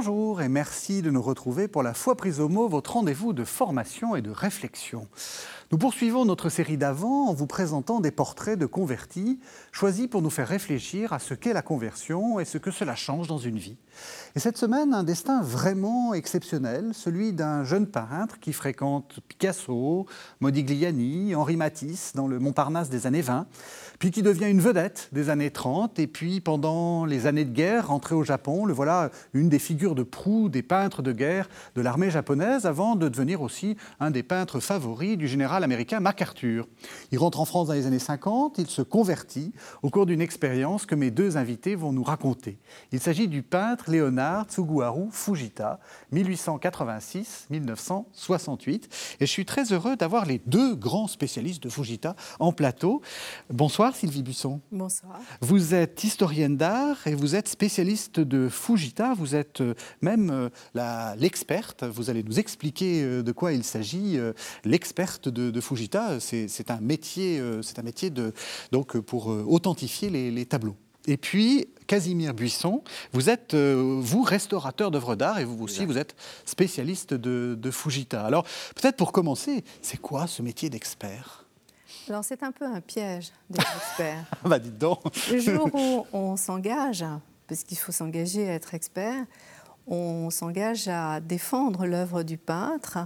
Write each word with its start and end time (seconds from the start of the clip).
Bonjour 0.00 0.40
et 0.42 0.48
merci 0.48 1.02
de 1.02 1.10
nous 1.10 1.20
retrouver 1.20 1.66
pour 1.66 1.82
la 1.82 1.92
fois 1.92 2.14
prise 2.14 2.38
au 2.38 2.48
mot, 2.48 2.68
votre 2.68 2.92
rendez-vous 2.92 3.32
de 3.32 3.42
formation 3.42 4.14
et 4.14 4.22
de 4.22 4.30
réflexion. 4.30 5.08
Nous 5.70 5.76
poursuivons 5.76 6.24
notre 6.24 6.48
série 6.48 6.78
d'avant 6.78 7.28
en 7.28 7.34
vous 7.34 7.46
présentant 7.46 8.00
des 8.00 8.10
portraits 8.10 8.58
de 8.58 8.64
convertis 8.64 9.38
choisis 9.70 10.06
pour 10.06 10.22
nous 10.22 10.30
faire 10.30 10.48
réfléchir 10.48 11.12
à 11.12 11.18
ce 11.18 11.34
qu'est 11.34 11.52
la 11.52 11.60
conversion 11.60 12.40
et 12.40 12.46
ce 12.46 12.56
que 12.56 12.70
cela 12.70 12.94
change 12.94 13.26
dans 13.26 13.36
une 13.36 13.58
vie. 13.58 13.76
Et 14.34 14.40
cette 14.40 14.56
semaine, 14.56 14.94
un 14.94 15.02
destin 15.02 15.42
vraiment 15.42 16.14
exceptionnel, 16.14 16.92
celui 16.94 17.34
d'un 17.34 17.64
jeune 17.64 17.86
peintre 17.86 18.40
qui 18.40 18.54
fréquente 18.54 19.20
Picasso, 19.28 20.06
Modigliani, 20.40 21.34
Henri 21.34 21.56
Matisse 21.56 22.12
dans 22.14 22.28
le 22.28 22.38
Montparnasse 22.38 22.88
des 22.88 23.06
années 23.06 23.20
20, 23.20 23.46
puis 23.98 24.10
qui 24.10 24.22
devient 24.22 24.48
une 24.48 24.62
vedette 24.62 25.10
des 25.12 25.28
années 25.28 25.50
30, 25.50 25.98
et 25.98 26.06
puis 26.06 26.40
pendant 26.40 27.04
les 27.04 27.26
années 27.26 27.44
de 27.44 27.52
guerre, 27.52 27.88
rentré 27.88 28.14
au 28.14 28.22
Japon, 28.22 28.64
le 28.64 28.72
voilà 28.72 29.10
une 29.34 29.50
des 29.50 29.58
figures 29.58 29.94
de 29.94 30.02
proue 30.02 30.48
des 30.48 30.62
peintres 30.62 31.02
de 31.02 31.12
guerre 31.12 31.50
de 31.74 31.82
l'armée 31.82 32.10
japonaise, 32.10 32.64
avant 32.64 32.96
de 32.96 33.10
devenir 33.10 33.42
aussi 33.42 33.76
un 34.00 34.10
des 34.10 34.22
peintres 34.22 34.60
favoris 34.60 35.18
du 35.18 35.28
général 35.28 35.57
américain 35.62 36.00
MacArthur. 36.00 36.66
Il 37.12 37.18
rentre 37.18 37.40
en 37.40 37.44
France 37.44 37.68
dans 37.68 37.74
les 37.74 37.86
années 37.86 37.98
50, 37.98 38.58
il 38.58 38.66
se 38.66 38.82
convertit 38.82 39.52
au 39.82 39.90
cours 39.90 40.06
d'une 40.06 40.20
expérience 40.20 40.86
que 40.86 40.94
mes 40.94 41.10
deux 41.10 41.36
invités 41.36 41.74
vont 41.74 41.92
nous 41.92 42.02
raconter. 42.02 42.58
Il 42.92 43.00
s'agit 43.00 43.28
du 43.28 43.42
peintre 43.42 43.90
Léonard 43.90 44.46
Tsuguharu 44.46 45.08
Fujita, 45.10 45.80
1886-1968. 46.12 48.84
Et 49.20 49.26
je 49.26 49.30
suis 49.30 49.44
très 49.44 49.72
heureux 49.72 49.96
d'avoir 49.96 50.26
les 50.26 50.40
deux 50.46 50.74
grands 50.74 51.08
spécialistes 51.08 51.62
de 51.62 51.68
Fujita 51.68 52.16
en 52.38 52.52
plateau. 52.52 53.02
Bonsoir 53.50 53.94
Sylvie 53.94 54.22
Buisson. 54.22 54.60
Bonsoir. 54.70 55.18
Vous 55.40 55.74
êtes 55.74 56.04
historienne 56.04 56.56
d'art 56.56 57.06
et 57.06 57.14
vous 57.14 57.34
êtes 57.34 57.48
spécialiste 57.48 58.20
de 58.20 58.48
Fujita. 58.48 59.14
Vous 59.14 59.34
êtes 59.34 59.60
euh, 59.60 59.74
même 60.00 60.30
euh, 60.30 61.14
l'experte. 61.16 61.84
Vous 61.84 62.10
allez 62.10 62.22
nous 62.22 62.38
expliquer 62.38 63.02
euh, 63.02 63.22
de 63.22 63.32
quoi 63.32 63.52
il 63.52 63.64
s'agit. 63.64 64.18
L'experte 64.64 65.28
de, 65.28 65.47
Fujita, 65.60 66.20
c'est 66.20 66.70
un 66.70 66.80
métier, 66.80 67.42
c'est 67.62 67.78
un 67.78 67.82
métier 67.82 68.10
de, 68.10 68.32
donc 68.72 68.98
pour 68.98 69.26
authentifier 69.26 70.10
les 70.10 70.46
tableaux. 70.46 70.76
Et 71.08 71.16
puis, 71.16 71.66
Casimir 71.86 72.34
Buisson, 72.34 72.82
vous 73.12 73.30
êtes, 73.30 73.54
euh, 73.54 73.98
vous, 73.98 74.22
restaurateur 74.22 74.90
d'œuvres 74.90 75.16
d'art 75.16 75.38
et 75.38 75.44
vous 75.44 75.64
aussi, 75.64 75.86
vous 75.86 75.96
êtes 75.96 76.14
spécialiste 76.44 77.14
de, 77.14 77.70
Fujita. 77.70 78.24
Alors, 78.24 78.44
peut-être 78.76 78.96
pour 78.96 79.10
commencer, 79.10 79.64
c'est 79.80 79.96
quoi 79.96 80.26
ce 80.26 80.42
métier 80.42 80.68
d'expert? 80.68 81.46
Alors 82.08 82.24
c'est 82.24 82.42
un 82.42 82.52
peu 82.52 82.64
un 82.64 82.80
piège 82.80 83.32
d'être 83.50 83.76
expert. 83.76 84.24
Ah 84.44 84.48
bah 84.48 84.58
dites 84.58 84.78
donc. 84.78 85.00
Le 85.30 85.38
jour 85.38 85.68
où 85.74 86.06
on 86.12 86.36
s'engage, 86.36 87.04
parce 87.46 87.64
qu'il 87.64 87.78
faut 87.78 87.92
s'engager 87.92 88.48
à 88.48 88.54
être 88.54 88.74
expert, 88.74 89.24
on 89.86 90.30
s'engage 90.30 90.88
à 90.88 91.20
défendre 91.20 91.86
l'œuvre 91.86 92.22
du 92.22 92.38
peintre, 92.38 92.98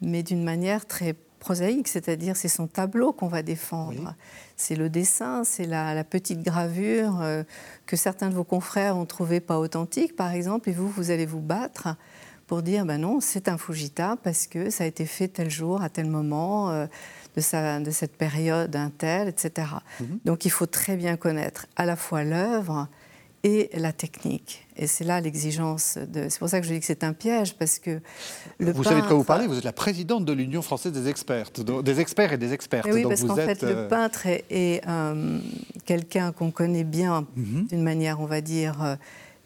mais 0.00 0.22
d'une 0.22 0.44
manière 0.44 0.86
très 0.86 1.14
prosaïque, 1.38 1.88
c'est-à-dire 1.88 2.36
c'est 2.36 2.48
son 2.48 2.66
tableau 2.66 3.12
qu'on 3.12 3.28
va 3.28 3.42
défendre. 3.42 4.14
C'est 4.56 4.76
le 4.76 4.88
dessin, 4.88 5.44
c'est 5.44 5.66
la, 5.66 6.04
petite 6.04 6.42
gravure 6.42 7.20
euh, 7.20 7.42
que 7.86 7.96
certains 7.96 8.28
de 8.28 8.34
vos 8.34 8.44
confrères 8.44 8.96
ont 8.96 9.06
trouvé 9.06 9.40
pas 9.40 9.58
authentique, 9.58 10.16
par 10.16 10.32
exemple, 10.32 10.68
et 10.68 10.72
vous, 10.72 10.88
vous 10.88 11.10
allez 11.10 11.26
vous 11.26 11.40
battre 11.40 11.96
pour 12.46 12.62
dire, 12.62 12.86
ben 12.86 12.98
non, 12.98 13.20
c'est 13.20 13.48
un 13.48 13.58
Fujita 13.58 14.16
parce 14.22 14.46
que 14.46 14.70
ça 14.70 14.84
a 14.84 14.86
été 14.86 15.04
fait 15.04 15.28
tel 15.28 15.50
jour, 15.50 15.82
à 15.82 15.90
tel 15.90 16.06
moment, 16.06 16.70
euh, 16.70 16.86
de, 17.36 17.84
de 17.84 17.90
cette 17.90 18.16
période, 18.16 18.74
un 18.74 18.90
tel, 18.90 19.28
etc. 19.28 19.68
Mhm. 20.00 20.18
Donc 20.24 20.44
il 20.44 20.50
faut 20.50 20.66
très 20.66 20.96
bien 20.96 21.16
connaître 21.16 21.66
à 21.76 21.84
la 21.84 21.94
fois 21.94 22.24
l'œuvre 22.24 22.88
et 23.44 23.70
la 23.74 23.92
technique. 23.92 24.66
Et 24.76 24.86
c'est 24.86 25.04
là 25.04 25.20
l'exigence. 25.20 25.96
De... 25.96 26.28
C'est 26.28 26.38
pour 26.38 26.48
ça 26.48 26.60
que 26.60 26.66
je 26.66 26.72
dis 26.72 26.80
que 26.80 26.86
c'est 26.86 27.04
un 27.04 27.12
piège, 27.12 27.54
parce 27.54 27.78
que 27.78 28.00
le 28.58 28.72
Vous 28.72 28.84
savez 28.84 29.00
de 29.00 29.06
quoi 29.06 29.16
vous 29.16 29.24
parlez 29.24 29.46
Vous 29.46 29.58
êtes 29.58 29.64
la 29.64 29.72
présidente 29.72 30.24
de 30.24 30.32
l'Union 30.32 30.62
française 30.62 30.92
des 30.92 31.08
experts, 31.08 31.50
des 31.82 32.00
experts 32.00 32.32
et 32.32 32.38
des 32.38 32.52
expertes. 32.52 32.88
oui, 32.92 33.04
parce 33.04 33.22
qu'en 33.22 33.36
fait, 33.36 33.62
le 33.62 33.76
euh, 33.76 33.88
peintre 33.88 34.26
est, 34.26 34.86
euh, 34.88 35.38
quelqu'un 35.84 36.32
qu'on 36.32 36.50
connaît 36.50 36.84
bien 36.84 37.26
mhm. 37.36 37.66
d'une 37.66 37.82
manière, 37.82 38.20
on 38.20 38.26
va 38.26 38.40
dire, 38.40 38.82
euh, 38.82 38.96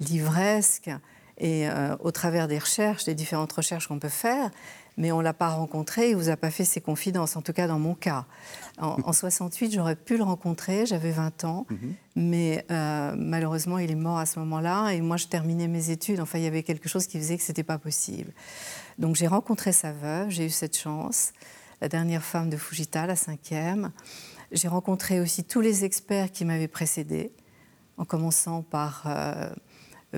livresque, 0.00 0.90
et 1.38 1.66
au 2.00 2.12
travers 2.12 2.46
des 2.46 2.58
recherches, 2.58 3.04
des 3.04 3.14
différentes 3.14 3.52
recherches 3.52 3.88
qu'on 3.88 3.98
peut 3.98 4.08
faire, 4.08 4.50
mais 4.96 5.12
on 5.12 5.18
ne 5.18 5.22
l'a 5.22 5.32
pas 5.32 5.48
rencontré, 5.48 6.10
il 6.10 6.16
ne 6.16 6.22
vous 6.22 6.28
a 6.28 6.36
pas 6.36 6.50
fait 6.50 6.64
ses 6.64 6.80
confidences, 6.80 7.36
en 7.36 7.42
tout 7.42 7.52
cas 7.52 7.66
dans 7.66 7.78
mon 7.78 7.94
cas. 7.94 8.26
En, 8.78 9.12
68, 9.12 9.72
j'aurais 9.72 9.96
pu 9.96 10.16
le 10.16 10.24
rencontrer, 10.24 10.86
j'avais 10.86 11.10
20 11.12 11.44
ans, 11.44 11.66
mhm. 11.70 11.94
mais 12.16 12.64
euh, 12.70 13.14
malheureusement, 13.16 13.78
il 13.78 13.90
est 13.90 13.96
mort 13.96 14.18
à 14.18 14.26
ce 14.26 14.38
moment-là, 14.40 14.90
et 14.90 15.00
moi, 15.00 15.16
je 15.16 15.26
terminais 15.26 15.68
mes 15.68 15.90
études, 15.90 16.20
enfin, 16.20 16.38
il 16.38 16.44
y 16.44 16.46
avait 16.46 16.62
quelque 16.62 16.88
chose 16.88 17.06
qui 17.06 17.18
faisait 17.18 17.36
que 17.36 17.42
ce 17.42 17.52
n'était 17.52 17.62
pas 17.62 17.78
possible. 17.78 18.32
Donc 18.98 19.16
j'ai 19.16 19.26
rencontré 19.26 19.72
sa 19.72 19.92
veuve, 19.92 20.30
j'ai 20.30 20.46
eu 20.46 20.50
cette 20.50 20.76
chance, 20.76 21.32
la 21.80 21.88
dernière 21.88 22.22
femme 22.22 22.50
de 22.50 22.56
Fujita, 22.56 23.06
la 23.06 23.16
cinquième. 23.16 23.90
J'ai 24.52 24.68
rencontré 24.68 25.20
aussi 25.20 25.44
tous 25.44 25.60
les 25.60 25.84
experts 25.84 26.30
qui 26.30 26.44
m'avaient 26.44 26.68
précédé, 26.68 27.32
en 27.96 28.04
commençant 28.04 28.62
par... 28.62 29.04
Euh, 29.06 29.50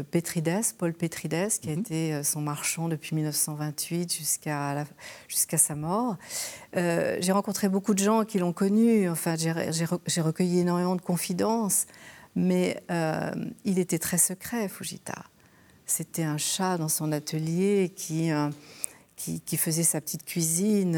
Pétrides, 0.02 0.60
Paul 0.78 0.92
Pétrides, 0.92 1.48
qui 1.60 1.70
a 1.70 1.72
mhm. 1.72 1.80
été 1.80 2.14
euh, 2.14 2.22
son 2.22 2.40
marchand 2.40 2.88
depuis 2.88 3.14
1928 3.14 4.12
jusqu'à 4.12 5.58
sa 5.58 5.74
mort. 5.74 6.16
Euh, 6.76 7.16
j'ai 7.20 7.32
rencontré 7.32 7.68
beaucoup 7.68 7.94
de 7.94 8.00
gens 8.00 8.24
qui 8.24 8.38
l'ont 8.38 8.52
connu, 8.52 9.08
enfin, 9.08 9.36
j'ai 9.36 10.20
recueilli 10.20 10.60
énormément 10.60 10.96
de 10.96 11.00
confidences, 11.00 11.86
mais 12.34 12.82
il 13.64 13.78
était 13.78 13.98
très 13.98 14.18
secret, 14.18 14.68
Fujita. 14.68 15.24
C'était 15.86 16.24
un 16.24 16.38
chat 16.38 16.78
dans 16.78 16.88
son 16.88 17.12
atelier 17.12 17.92
qui, 17.94 18.30
qui, 19.16 19.40
qui, 19.40 19.56
faisait 19.56 19.82
sa 19.84 20.00
petite 20.00 20.24
cuisine 20.24 20.96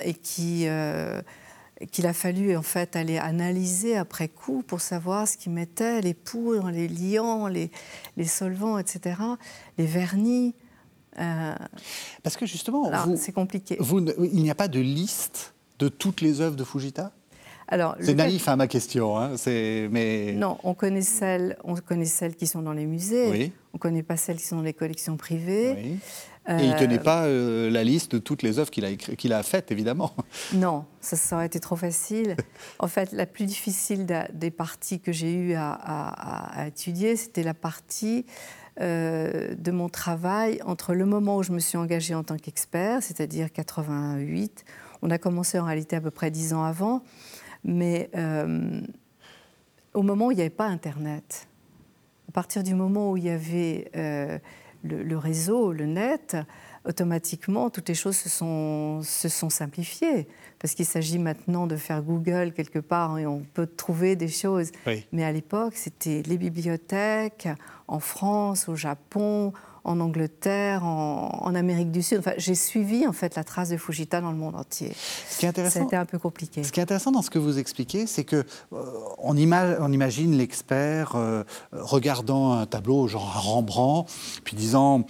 et 0.00 0.14
qui 0.14 0.68
qu'il 1.90 2.06
a 2.06 2.12
fallu 2.12 2.56
en 2.56 2.62
fait 2.62 2.96
aller 2.96 3.18
analyser 3.18 3.96
après 3.96 4.28
coup 4.28 4.62
pour 4.66 4.80
savoir 4.80 5.26
ce 5.26 5.36
qu'il 5.36 5.52
mettait, 5.52 6.00
les 6.00 6.14
poudres, 6.14 6.70
les 6.70 6.88
liants, 6.88 7.46
les, 7.46 7.70
les 8.16 8.26
solvants, 8.26 8.78
etc., 8.78 9.16
les 9.78 9.86
vernis. 9.86 10.54
Euh, 11.18 11.54
Parce 12.22 12.36
que 12.36 12.46
justement, 12.46 12.90
c'est 13.16 13.32
compliqué. 13.32 13.78
il 13.80 14.42
n'y 14.42 14.50
a 14.50 14.54
pas 14.54 14.68
de 14.68 14.80
liste 14.80 15.54
de 15.78 15.88
toutes 15.88 16.20
les 16.20 16.40
œuvres 16.40 16.56
de 16.56 16.64
Fujita? 16.64 17.12
C'est 18.00 18.14
naïf 18.14 18.48
à 18.48 18.52
hein, 18.52 18.56
ma 18.56 18.66
question, 18.66 19.16
hein, 19.16 19.36
mais... 19.46 20.32
Non, 20.32 20.58
on 20.64 20.74
connaît, 20.74 21.02
celles, 21.02 21.56
on 21.62 21.76
connaît 21.76 22.04
celles 22.04 22.34
qui 22.34 22.48
sont 22.48 22.62
dans 22.62 22.72
les 22.72 22.84
musées, 22.84 23.52
on 23.72 23.76
ne 23.76 23.78
connaît 23.78 24.02
pas 24.02 24.16
celles 24.16 24.38
qui 24.38 24.44
sont 24.44 24.56
dans 24.56 24.62
les 24.62 24.74
collections 24.74 25.16
privées. 25.16 25.76
Oui. 25.76 25.98
Et 26.48 26.64
il 26.64 26.70
ne 26.70 26.78
tenait 26.78 26.98
pas 26.98 27.24
euh, 27.24 27.70
la 27.70 27.84
liste 27.84 28.12
de 28.12 28.18
toutes 28.18 28.42
les 28.42 28.58
œuvres 28.58 28.70
qu'il 28.70 28.84
a, 28.84 28.94
qu'il 28.96 29.32
a 29.32 29.42
faites, 29.42 29.70
évidemment. 29.70 30.12
Non, 30.54 30.84
ça, 31.00 31.16
ça, 31.16 31.36
aurait 31.36 31.46
été 31.46 31.60
trop 31.60 31.76
facile. 31.76 32.34
En 32.78 32.88
fait, 32.88 33.12
la 33.12 33.26
plus 33.26 33.44
difficile 33.44 34.06
des 34.32 34.50
parties 34.50 35.00
que 35.00 35.12
j'ai 35.12 35.32
eu 35.32 35.54
à, 35.54 36.64
étudier, 36.66 37.14
c'était 37.16 37.42
la 37.42 37.54
partie 37.54 38.24
euh, 38.80 39.54
de 39.54 39.70
mon 39.70 39.88
travail 39.88 40.60
entre 40.64 40.94
le 40.94 41.04
moment 41.04 41.36
où 41.36 41.42
je 41.42 41.52
me 41.52 41.58
suis 41.58 41.76
engagée 41.76 42.14
en 42.14 42.24
tant 42.24 42.36
qu'expert, 42.36 43.02
c'est-à-dire 43.02 43.52
88. 43.52 44.64
On 45.02 45.10
a 45.10 45.18
commencé 45.18 45.58
en 45.58 45.64
réalité 45.64 45.96
à 45.96 46.00
peu 46.00 46.10
près 46.10 46.30
dix 46.30 46.52
ans 46.52 46.64
avant, 46.64 47.02
mais 47.64 48.10
euh, 48.16 48.80
au 49.94 50.02
moment 50.02 50.26
où 50.26 50.32
il 50.32 50.36
n'y 50.36 50.42
avait 50.42 50.50
pas 50.50 50.66
Internet, 50.66 51.48
à 52.28 52.32
partir 52.32 52.62
du 52.62 52.74
moment 52.74 53.12
où 53.12 53.16
il 53.16 53.24
y 53.24 53.30
avait 53.30 53.90
le, 54.82 55.16
réseau, 55.16 55.72
le 55.72 55.86
net, 55.86 56.36
automatiquement, 56.86 57.70
toutes 57.70 57.88
les 57.88 57.94
choses 57.94 58.16
se 58.16 58.28
sont, 58.28 59.02
se 59.02 59.28
sont 59.28 59.50
simplifiées. 59.50 60.26
Parce 60.58 60.74
qu'il 60.74 60.86
s'agit 60.86 61.18
maintenant 61.18 61.66
de 61.66 61.76
faire 61.76 62.02
Google 62.02 62.52
quelque 62.54 62.78
part 62.78 63.18
et 63.18 63.26
on 63.26 63.40
peut 63.40 63.66
trouver 63.66 64.16
des 64.16 64.28
choses. 64.28 64.70
Mais 65.12 65.24
à 65.24 65.32
l'époque, 65.32 65.74
c'était 65.76 66.22
les 66.26 66.38
bibliothèques, 66.38 67.48
en 67.88 68.00
France, 68.00 68.68
au 68.68 68.76
Japon, 68.76 69.52
en 69.84 70.00
Angleterre, 70.00 70.84
en, 70.84 71.54
Amérique 71.54 71.90
du 71.90 72.02
Sud. 72.02 72.18
Enfin, 72.18 72.32
j'ai 72.36 72.54
suivi 72.54 73.06
en 73.06 73.12
fait 73.12 73.34
la 73.34 73.44
trace 73.44 73.70
de 73.70 73.76
Fujita 73.76 74.20
dans 74.20 74.30
le 74.30 74.36
monde 74.36 74.56
entier. 74.56 74.92
Ce 75.28 75.38
qui 75.38 75.46
est 75.46 75.48
intéressant, 75.48 75.82
C'était 75.82 75.96
un 75.96 76.04
peu 76.04 76.18
compliqué. 76.18 76.62
Ce 76.62 76.72
qui 76.72 76.80
est 76.80 76.82
intéressant 76.82 77.10
dans 77.10 77.22
ce 77.22 77.30
que 77.30 77.38
vous 77.38 77.58
expliquez, 77.58 78.06
c'est 78.06 78.24
que 78.24 78.44
euh, 78.72 78.84
on, 79.18 79.36
imagine 79.36 80.36
l'expert 80.36 81.12
euh, 81.16 81.44
regardant 81.72 82.52
un 82.52 82.66
tableau 82.66 83.08
genre 83.08 83.42
Rembrandt, 83.42 84.10
puis 84.44 84.56
disant 84.56 85.04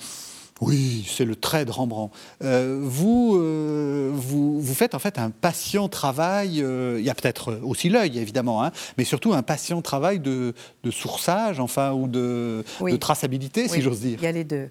oui, 0.61 1.07
c'est 1.09 1.25
le 1.25 1.37
trait 1.37 1.65
de 1.65 1.71
Rembrandt. 1.71 2.15
Euh, 2.43 2.81
vous, 2.83 3.37
euh, 3.37 4.11
vous, 4.13 4.61
vous, 4.61 4.75
faites 4.75 4.95
en 4.95 4.99
fait 4.99 5.19
un 5.19 5.31
patient 5.31 5.89
travail, 5.89 6.63
euh, 6.63 6.97
il 6.99 7.05
y 7.05 7.11
a 7.11 7.15
peut-être 7.15 7.61
aussi 7.63 7.89
l'œil 7.89 8.19
évidemment, 8.19 8.63
hein, 8.63 8.71
mais 8.99 9.05
surtout 9.05 9.33
un 9.33 9.43
patient 9.43 9.81
travail 9.81 10.21
de, 10.21 10.55
de 10.85 10.91
sourçage, 10.91 11.61
enfin, 11.61 11.93
ou 11.93 12.09
de, 12.09 12.65
de 12.81 12.97
traçabilité, 12.97 13.69
si 13.69 13.81
j'ose 13.81 14.01
dire. 14.01 14.19
Il 14.21 14.25
y 14.25 14.29
a 14.29 14.33
les 14.33 14.45
deux. 14.45 14.69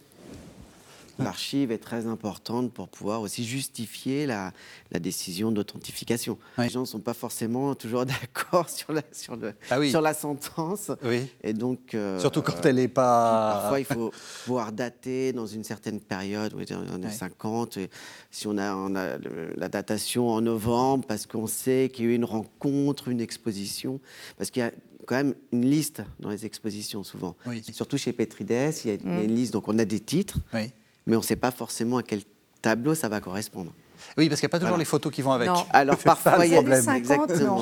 L'archive 1.20 1.72
est 1.72 1.78
très 1.78 2.08
importante 2.08 2.72
pour 2.74 2.88
pouvoir 2.88 3.22
aussi 3.22 3.46
justifier 3.46 4.26
la, 4.26 4.54
la 4.92 5.00
décision 5.00 5.52
d'authentification. 5.52 6.38
Les 6.58 6.70
gens 6.70 6.82
ne 6.82 6.86
sont 6.86 7.00
pas 7.00 7.14
forcément 7.14 7.76
toujours 7.76 8.06
d'accord 8.42 8.70
sur 8.70 8.94
la, 8.94 9.02
sur, 9.12 9.36
le, 9.36 9.54
ah 9.70 9.84
sur 9.86 10.02
la 10.02 10.14
sentence. 10.14 10.92
Oui. 11.04 11.28
Et 11.44 11.54
donc, 11.54 11.94
euh, 11.94 12.20
Surtout 12.20 12.42
quand 12.42 12.66
elle 12.66 12.76
n'est 12.76 12.88
pas... 12.88 13.60
Parfois, 13.62 13.80
il 13.80 13.86
faut 13.86 14.12
pouvoir 14.46 14.72
dater 14.72 15.34
dans 15.34 15.46
une 15.46 15.64
certaine 15.64 16.00
période, 16.00 16.54
dans 16.54 16.60
les 16.60 16.92
années 16.92 17.12
50. 17.12 17.78
Et 17.78 17.90
si 18.32 18.48
on 18.48 18.58
a, 18.58 18.76
on 18.76 18.96
a 18.96 19.18
la 19.56 19.70
datation 19.70 20.30
en 20.30 20.42
novembre, 20.42 21.06
parce 21.08 21.26
qu'on 21.26 21.48
sait 21.48 21.92
qu'il 21.94 22.06
y 22.06 22.08
a 22.08 22.12
eu 22.12 22.16
une 22.16 22.26
rencontre, 22.26 23.08
une 23.08 23.22
exposition, 23.22 24.00
parce 24.38 24.52
qu'il 24.52 24.62
y 24.62 24.66
a 24.66 24.72
quand 25.10 25.16
même 25.16 25.34
une 25.52 25.66
liste 25.66 26.04
dans 26.20 26.30
les 26.30 26.46
expositions 26.46 27.04
souvent. 27.04 27.36
Surtout 27.72 27.98
chez 27.98 28.14
Petrides, 28.14 28.76
il 28.86 28.92
y, 28.92 28.94
a, 28.94 28.98
mm. 28.98 29.24
une 29.24 29.36
liste, 29.36 29.54
donc 29.54 29.68
on 29.68 29.80
a 29.80 29.86
des 29.86 30.00
titres, 30.00 30.38
mais 31.10 31.16
on 31.16 31.20
ne 31.20 31.26
sait 31.26 31.36
pas 31.36 31.52
forcément 31.52 31.98
à 31.98 32.04
quel 32.04 32.22
tableau 32.62 32.96
ça 32.96 33.10
va 33.10 33.20
correspondre. 33.20 33.74
Oui, 34.18 34.30
parce 34.30 34.40
qu'il 34.40 34.48
n'y 34.48 34.52
a 34.52 34.56
pas 34.58 34.60
toujours 34.60 34.78
les 34.78 34.86
photos 34.86 35.12
qui 35.12 35.22
vont 35.22 35.32
avec. 35.32 35.50
Alors 35.72 35.98
parfois, 35.98 36.46
il 36.46 36.54
y 36.54 36.56
a 36.56 36.64
des 36.64 36.90
exactement. 36.90 37.62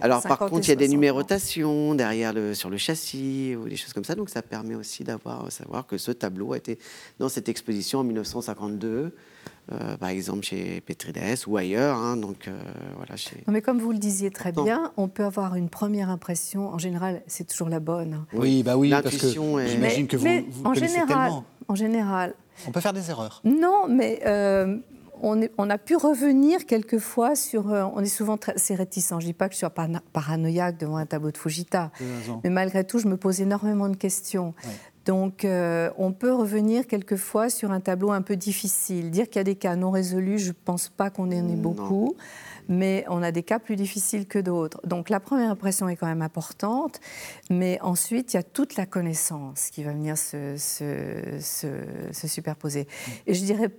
Alors 0.00 0.22
par 0.22 0.38
contre, 0.38 0.66
il 0.66 0.68
y 0.68 0.72
a 0.72 0.76
des 0.76 0.88
numérotations 0.88 1.94
derrière 1.94 2.32
le, 2.32 2.54
sur 2.54 2.70
le 2.70 2.78
châssis 2.78 3.54
ou 3.56 3.68
des 3.68 3.76
choses 3.76 3.92
comme 3.92 4.04
ça, 4.04 4.14
donc 4.14 4.30
ça 4.30 4.42
permet 4.42 4.74
aussi 4.74 5.04
d'avoir 5.04 5.50
savoir 5.52 5.86
que 5.86 5.98
ce 5.98 6.10
tableau 6.10 6.52
a 6.52 6.56
été 6.56 6.78
dans 7.18 7.28
cette 7.28 7.48
exposition 7.48 8.00
en 8.00 8.04
1952. 8.04 9.14
Euh, 9.72 9.96
par 9.96 10.10
exemple 10.10 10.44
chez 10.44 10.82
Petrides 10.82 11.38
ou 11.46 11.56
ailleurs. 11.56 11.96
Hein, 11.96 12.18
donc, 12.18 12.48
euh, 12.48 12.52
voilà, 12.96 13.14
non, 13.46 13.52
mais 13.52 13.62
comme 13.62 13.78
vous 13.78 13.92
le 13.92 13.98
disiez 13.98 14.30
très 14.30 14.52
bien, 14.52 14.92
on 14.98 15.08
peut 15.08 15.24
avoir 15.24 15.54
une 15.54 15.70
première 15.70 16.10
impression. 16.10 16.68
En 16.68 16.76
général, 16.76 17.22
c'est 17.26 17.46
toujours 17.46 17.70
la 17.70 17.80
bonne. 17.80 18.26
Oui, 18.34 18.62
bah 18.62 18.76
oui, 18.76 18.90
parce 18.90 19.16
que 19.16 19.28
j'imagine 19.28 20.06
que 20.06 20.18
vous, 20.18 20.24
mais 20.24 20.44
vous 20.50 20.66
en 20.66 20.74
général, 20.74 21.32
En 21.68 21.74
général. 21.74 22.34
On 22.66 22.70
peut 22.70 22.80
faire 22.80 22.92
des 22.92 23.10
erreurs. 23.10 23.40
Non, 23.44 23.86
mais 23.88 24.20
euh, 24.26 24.78
on, 25.22 25.40
on, 25.58 25.70
a 25.70 25.78
pu 25.78 25.96
revenir 25.96 26.66
quelquefois 26.66 27.34
sur. 27.34 27.66
on 27.66 28.00
est 28.00 28.06
souvent 28.06 28.36
très 28.36 28.54
réticent. 28.70 29.10
Je 29.10 29.14
ne 29.14 29.20
dis 29.20 29.32
pas 29.32 29.48
que 29.48 29.54
je 29.54 29.58
suis 29.58 29.66
paranoïaque 30.12 30.78
devant 30.78 30.96
un 30.96 31.06
tableau 31.06 31.30
de 31.30 31.38
Fujita, 31.38 31.90
mais 32.42 32.50
malgré 32.50 32.84
tout, 32.84 32.98
je 32.98 33.08
me 33.08 33.16
pose 33.16 33.40
énormément 33.40 33.88
de 33.88 33.96
questions. 33.96 34.54
Donc, 35.04 35.44
euh, 35.44 35.90
on 35.98 36.12
peut 36.12 36.32
revenir 36.32 36.86
quelquefois 36.86 37.50
sur 37.50 37.72
un 37.72 37.80
tableau 37.80 38.10
un 38.10 38.22
peu 38.22 38.36
difficile. 38.36 39.10
Dire 39.10 39.26
qu'il 39.28 39.36
y 39.36 39.40
a 39.40 39.44
des 39.44 39.54
cas 39.54 39.76
non 39.76 39.90
résolus, 39.90 40.38
je 40.38 40.48
ne 40.48 40.56
pense 40.64 40.88
pas 40.88 41.10
qu'on 41.10 41.24
en 41.24 41.30
ait 41.30 41.56
beaucoup, 41.56 42.16
mais 42.68 43.04
on 43.08 43.22
a 43.22 43.32
des 43.32 43.42
cas 43.42 43.58
plus 43.58 43.76
difficiles 43.76 44.26
que 44.26 44.38
d'autres. 44.38 44.80
Donc, 44.86 45.10
la 45.10 45.20
première 45.20 45.50
impression 45.50 45.88
est 45.88 45.96
quand 45.96 46.06
même 46.06 46.22
importante, 46.22 47.00
mais 47.50 47.78
ensuite, 47.80 48.32
il 48.32 48.36
y 48.36 48.40
a 48.40 48.42
toute 48.42 48.76
la 48.76 48.86
connaissance 48.86 49.70
qui 49.70 49.84
va 49.84 49.92
venir 49.92 50.16
se, 50.18 50.56
superposer. 52.12 52.86
Et 53.26 53.34
je 53.34 53.44
dirais 53.44 53.70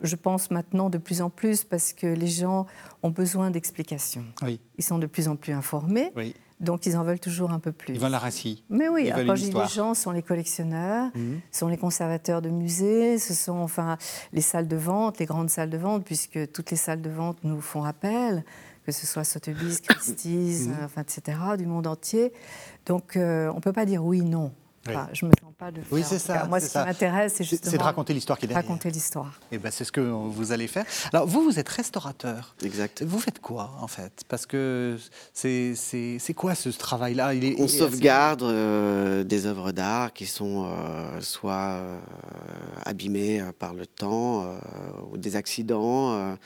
je 0.00 0.14
pense 0.14 0.52
maintenant 0.52 0.90
de 0.90 0.98
plus 0.98 1.22
en 1.22 1.28
plus 1.28 1.64
parce 1.64 1.92
que 1.92 2.06
les 2.06 2.28
gens 2.28 2.66
ont 3.02 3.10
besoin 3.10 3.50
d'explications. 3.50 4.24
Ils 4.46 4.84
sont 4.84 4.98
de 4.98 5.06
plus 5.06 5.26
en 5.26 5.34
plus 5.34 5.52
informés. 5.52 6.12
Oui. 6.14 6.36
Donc 6.60 6.86
ils 6.86 6.96
en 6.96 7.04
veulent 7.04 7.20
toujours 7.20 7.52
un 7.52 7.60
peu 7.60 7.72
plus. 7.72 7.94
Ils 7.94 8.00
veulent 8.00 8.10
la 8.10 8.18
récit. 8.18 8.64
Mais 8.68 8.88
oui, 8.88 9.10
quand 9.14 9.36
je 9.36 9.44
dis 9.44 9.52
les 9.52 9.68
gens, 9.68 9.94
sont 9.94 10.10
les 10.10 10.22
collectionneurs, 10.22 11.10
mhm. 11.14 11.40
sont 11.52 11.68
les 11.68 11.76
conservateurs 11.76 12.42
de 12.42 12.50
musées, 12.50 13.18
ce 13.18 13.34
sont 13.34 13.58
enfin 13.58 13.96
les 14.32 14.40
salles 14.40 14.68
de 14.68 14.76
vente, 14.76 15.18
les 15.18 15.26
grandes 15.26 15.50
salles 15.50 15.70
de 15.70 15.78
vente, 15.78 16.04
puisque 16.04 16.50
toutes 16.52 16.70
les 16.70 16.76
salles 16.76 17.02
de 17.02 17.10
vente 17.10 17.38
nous 17.44 17.60
font 17.60 17.84
appel, 17.84 18.44
que 18.84 18.92
ce 18.92 19.06
soit 19.06 19.24
Sotheby's, 19.24 19.80
Christie's, 19.88 20.66
mhm. 20.66 20.76
enfin, 20.84 21.02
etc., 21.02 21.38
du 21.56 21.66
monde 21.66 21.86
entier. 21.86 22.32
Donc 22.86 23.16
euh, 23.16 23.50
on 23.52 23.56
ne 23.56 23.60
peut 23.60 23.72
pas 23.72 23.86
dire 23.86 24.04
oui, 24.04 24.22
non 24.22 24.52
je 25.12 25.26
me 25.26 25.30
sens 25.40 25.52
pas 25.58 25.70
de 25.70 25.80
faire. 25.80 25.92
Oui, 25.92 26.02
c'est 26.04 26.18
ça. 26.18 26.46
Moi, 26.46 26.60
ce 26.60 26.72
qui 26.72 26.78
m'intéresse, 26.78 27.34
c'est 27.36 27.44
justement. 27.44 27.70
C'est 27.70 27.78
de 27.78 27.82
raconter 27.82 28.14
l'histoire 28.14 28.38
qui 28.38 28.46
est 28.46 28.48
derrière. 28.48 28.64
Raconter 28.64 28.90
l'histoire. 28.90 29.40
Et 29.50 29.56
eh 29.56 29.58
ben, 29.58 29.70
c'est 29.70 29.84
ce 29.84 29.92
que 29.92 30.00
vous 30.00 30.52
allez 30.52 30.66
faire. 30.66 30.84
Alors, 31.12 31.26
vous, 31.26 31.42
vous 31.42 31.58
êtes 31.58 31.68
restaurateur. 31.68 32.54
Exact. 32.62 33.02
Vous 33.02 33.18
faites 33.18 33.40
quoi, 33.40 33.74
en 33.80 33.88
fait? 33.88 34.24
Parce 34.28 34.46
que 34.46 34.96
c'est 35.32 36.34
quoi 36.34 36.54
ce 36.54 36.68
travail-là? 36.70 37.32
On 37.58 37.68
sauvegarde 37.68 38.42
euh, 38.42 39.24
des 39.24 39.46
œuvres 39.46 39.72
d'art 39.72 40.12
qui 40.12 40.26
sont 40.26 40.66
euh, 40.66 41.20
soit 41.20 41.52
euh, 41.54 41.98
abîmées 42.84 43.42
par 43.58 43.74
le 43.74 43.86
temps 43.86 44.58
ou 45.10 45.16
des 45.16 45.36
accidents. 45.36 46.36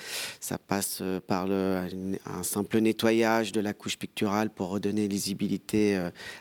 ça 0.41 0.59
passe 0.59 1.03
par 1.27 1.47
le, 1.47 1.83
un 2.27 2.43
simple 2.43 2.79
nettoyage 2.79 3.53
de 3.53 3.61
la 3.61 3.73
couche 3.73 3.99
picturale 3.99 4.51
pour 4.51 4.71
redonner 4.71 5.09
lisibilité 5.09 6.01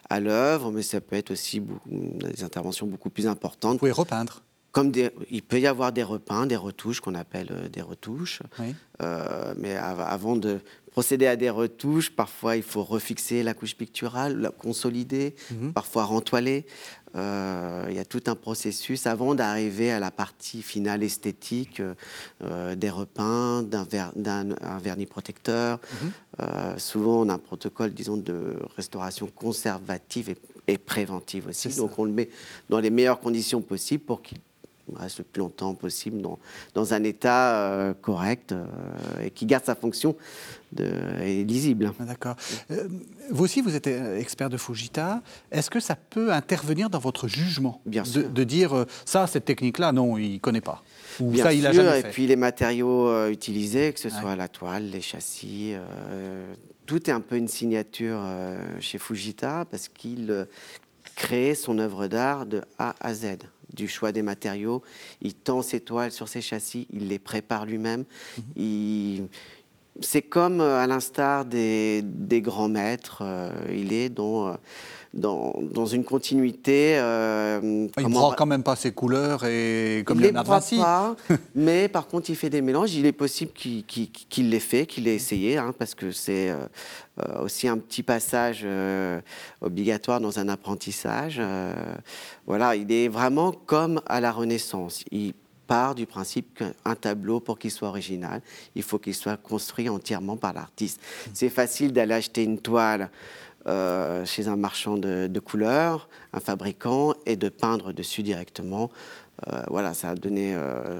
à 0.09 0.19
l'œuvre, 0.19 0.71
mais 0.71 0.81
ça 0.81 1.01
peut 1.01 1.15
être 1.15 1.31
aussi 1.31 1.59
beaucoup 1.59 1.80
des 1.85 2.43
interventions 2.43 2.87
beaucoup 2.87 3.09
plus 3.09 3.27
importantes. 3.27 3.73
Vous 3.73 3.79
pouvez 3.79 3.91
repeindre 3.91 4.41
comme 4.71 4.91
il 5.29 5.43
peut 5.43 5.59
y 5.59 5.67
avoir 5.67 5.91
des 5.91 6.03
repeints, 6.03 6.45
des 6.45 6.55
retouches 6.55 7.01
qu'on 7.01 7.15
appelle 7.15 7.49
euh, 7.51 7.67
des 7.67 7.81
retouches. 7.81 8.41
Euh, 9.01 9.53
mais 9.57 9.75
avant 9.75 10.35
de 10.35 10.59
procéder 10.91 11.27
à 11.27 11.35
des 11.35 11.49
retouches, 11.49 12.11
parfois 12.11 12.55
il 12.55 12.63
faut 12.63 12.83
refixer 12.83 13.43
la 13.43 13.53
couche 13.53 13.75
picturale, 13.75 14.39
la 14.39 14.51
consolider, 14.51 15.35
mhm. 15.51 15.73
parfois 15.73 16.05
rentoiler. 16.05 16.65
Euh, 17.15 17.87
il 17.89 17.95
y 17.95 17.99
a 17.99 18.05
tout 18.05 18.23
un 18.27 18.35
processus 18.35 19.05
avant 19.07 19.35
d'arriver 19.35 19.91
à 19.91 19.99
la 19.99 20.11
partie 20.11 20.61
finale 20.61 21.03
esthétique 21.03 21.81
des 22.41 22.89
repeints, 22.89 23.63
d'un 23.63 24.79
vernis 24.81 25.07
protecteur. 25.07 25.79
Mhm. 26.01 26.77
souvent, 26.77 27.21
on 27.21 27.29
a 27.29 27.33
un 27.33 27.37
protocole, 27.37 27.91
disons, 27.93 28.15
de 28.15 28.55
restauration 28.77 29.27
conservative 29.27 30.29
et 30.29 30.37
et 30.71 30.77
préventive 30.77 31.47
aussi. 31.47 31.69
Donc 31.75 31.97
on 31.99 32.05
le 32.05 32.11
met 32.11 32.29
dans 32.69 32.79
les 32.79 32.89
meilleures 32.89 33.19
conditions 33.19 33.61
possibles 33.61 34.03
pour 34.03 34.21
qu'il 34.21 34.39
reste 34.95 35.19
le 35.19 35.23
plus 35.23 35.39
longtemps 35.39 35.73
possible 35.73 36.21
dans, 36.21 36.39
dans 36.73 36.93
un 36.93 37.03
état 37.03 37.55
euh, 37.55 37.93
correct 37.93 38.51
euh, 38.51 38.65
et 39.23 39.31
qui 39.31 39.45
garde 39.45 39.65
sa 39.65 39.75
fonction 39.75 40.15
de, 40.71 40.89
et 41.21 41.43
lisible. 41.43 41.91
Ah, 41.99 42.03
d'accord. 42.05 42.35
Euh, 42.71 42.87
vous 43.29 43.43
aussi, 43.43 43.61
vous 43.61 43.75
êtes 43.75 43.87
expert 43.87 44.49
de 44.49 44.57
Fujita. 44.57 45.21
Est-ce 45.51 45.69
que 45.69 45.79
ça 45.79 45.95
peut 45.95 46.31
intervenir 46.31 46.89
dans 46.89 46.99
votre 46.99 47.27
jugement 47.27 47.81
Bien 47.85 48.03
sûr. 48.03 48.29
De, 48.29 48.43
dire 48.43 48.85
ça, 49.05 49.27
cette 49.27 49.45
technique-là, 49.45 49.91
non, 49.91 50.17
il 50.17 50.33
ne 50.33 50.39
connaît 50.39 50.61
pas? 50.61 50.83
Ou 51.19 51.31
Bien 51.31 51.43
ça, 51.43 51.53
il 51.53 51.65
a 51.67 51.71
jamais 51.71 52.01
fait? 52.01 52.09
Et 52.09 52.11
puis 52.11 52.27
les 52.27 52.35
matériaux 52.35 53.27
utilisés, 53.27 53.93
que 53.93 53.99
ce 53.99 54.09
soit 54.09 54.35
la 54.35 54.47
toile, 54.47 54.89
les 54.89 55.01
châssis, 55.01 55.73
tout 56.85 57.09
est 57.09 57.13
un 57.13 57.21
peu 57.21 57.37
une 57.37 57.47
signature 57.47 58.21
chez 58.79 58.97
Fujita 58.97 59.65
parce 59.69 59.87
qu'il 59.87 60.47
crée 61.15 61.55
son 61.55 61.77
œuvre 61.79 62.07
d'art 62.07 62.45
de 62.45 62.61
A 62.77 62.95
à 62.99 63.13
Z 63.13 63.37
du 63.73 63.87
choix 63.87 64.11
des 64.11 64.21
matériaux. 64.21 64.81
Il 65.21 65.33
tend 65.33 65.61
ses 65.61 65.79
toiles 65.79 66.11
sur 66.11 66.27
ses 66.27 66.41
châssis, 66.41 66.87
il 66.91 67.07
les 67.07 67.19
prépare 67.19 67.65
lui-même. 67.65 68.05
Mhm. 68.57 69.27
C'est 69.99 70.21
comme 70.21 70.61
euh, 70.61 70.79
à 70.79 70.87
l'instar 70.87 71.45
des, 71.45 72.03
grands 72.41 72.69
maîtres, 72.69 73.23
il 73.69 73.93
est 73.93 74.09
dans 74.09 74.55
dans, 75.13 75.53
dans 75.61 75.85
une 75.85 76.03
continuité. 76.03 76.97
Euh, 76.97 77.87
il 77.97 78.07
ne 78.07 78.13
prend 78.13 78.31
quand 78.31 78.45
même 78.45 78.63
pas 78.63 78.75
ses 78.75 78.91
couleurs 78.91 79.43
et 79.45 80.03
comme 80.05 80.19
il 80.19 80.27
Leonardo 80.27 80.51
pas, 80.77 81.15
mais 81.55 81.87
par 81.87 82.07
contre 82.07 82.29
il 82.29 82.35
fait 82.35 82.49
des 82.49 82.61
mélanges. 82.61 82.93
Il 82.93 83.05
est 83.05 83.11
possible 83.11 83.51
qu'il 83.51 84.49
l'ait 84.49 84.59
fait, 84.59 84.85
qu'il 84.85 85.07
ait 85.07 85.15
essayé, 85.15 85.57
hein, 85.57 85.73
parce 85.77 85.95
que 85.95 86.11
c'est 86.11 86.49
euh, 86.49 86.65
euh, 87.19 87.43
aussi 87.43 87.67
un 87.67 87.77
petit 87.77 88.03
passage 88.03 88.65
obligatoire 89.61 90.21
dans 90.21 90.39
un 90.39 90.47
apprentissage. 90.47 91.41
voilà, 92.45 92.75
il 92.75 92.91
est 92.91 93.07
vraiment 93.07 93.51
comme 93.51 94.01
à 94.05 94.21
la 94.21 94.31
Renaissance. 94.31 95.03
Il 95.11 95.33
part 95.67 95.95
du 95.95 96.05
principe 96.05 96.59
qu'un 96.59 96.95
tableau, 96.95 97.39
pour 97.39 97.57
qu'il 97.57 97.71
soit 97.71 97.87
original, 97.87 98.41
il 98.75 98.83
faut 98.83 98.99
qu'il 98.99 99.15
soit 99.15 99.37
construit 99.37 99.87
entièrement 99.87 100.35
par 100.35 100.51
l'artiste. 100.51 100.99
C'est 101.33 101.49
facile 101.49 101.93
d'aller 101.93 102.13
acheter 102.13 102.43
une 102.43 102.59
toile 102.59 103.09
euh, 103.67 104.25
chez 104.25 104.47
un 104.47 104.55
marchand 104.55 104.97
de, 104.97 105.39
couleurs, 105.39 106.09
un 106.33 106.39
fabricant, 106.39 107.13
et 107.25 107.35
de 107.35 107.49
peindre 107.49 107.93
dessus 107.93 108.23
directement. 108.23 108.89
Euh, 109.47 109.61
voilà, 109.69 109.93
ça 109.93 110.09
a 110.09 110.15
donné 110.15 110.53
euh, 110.53 110.99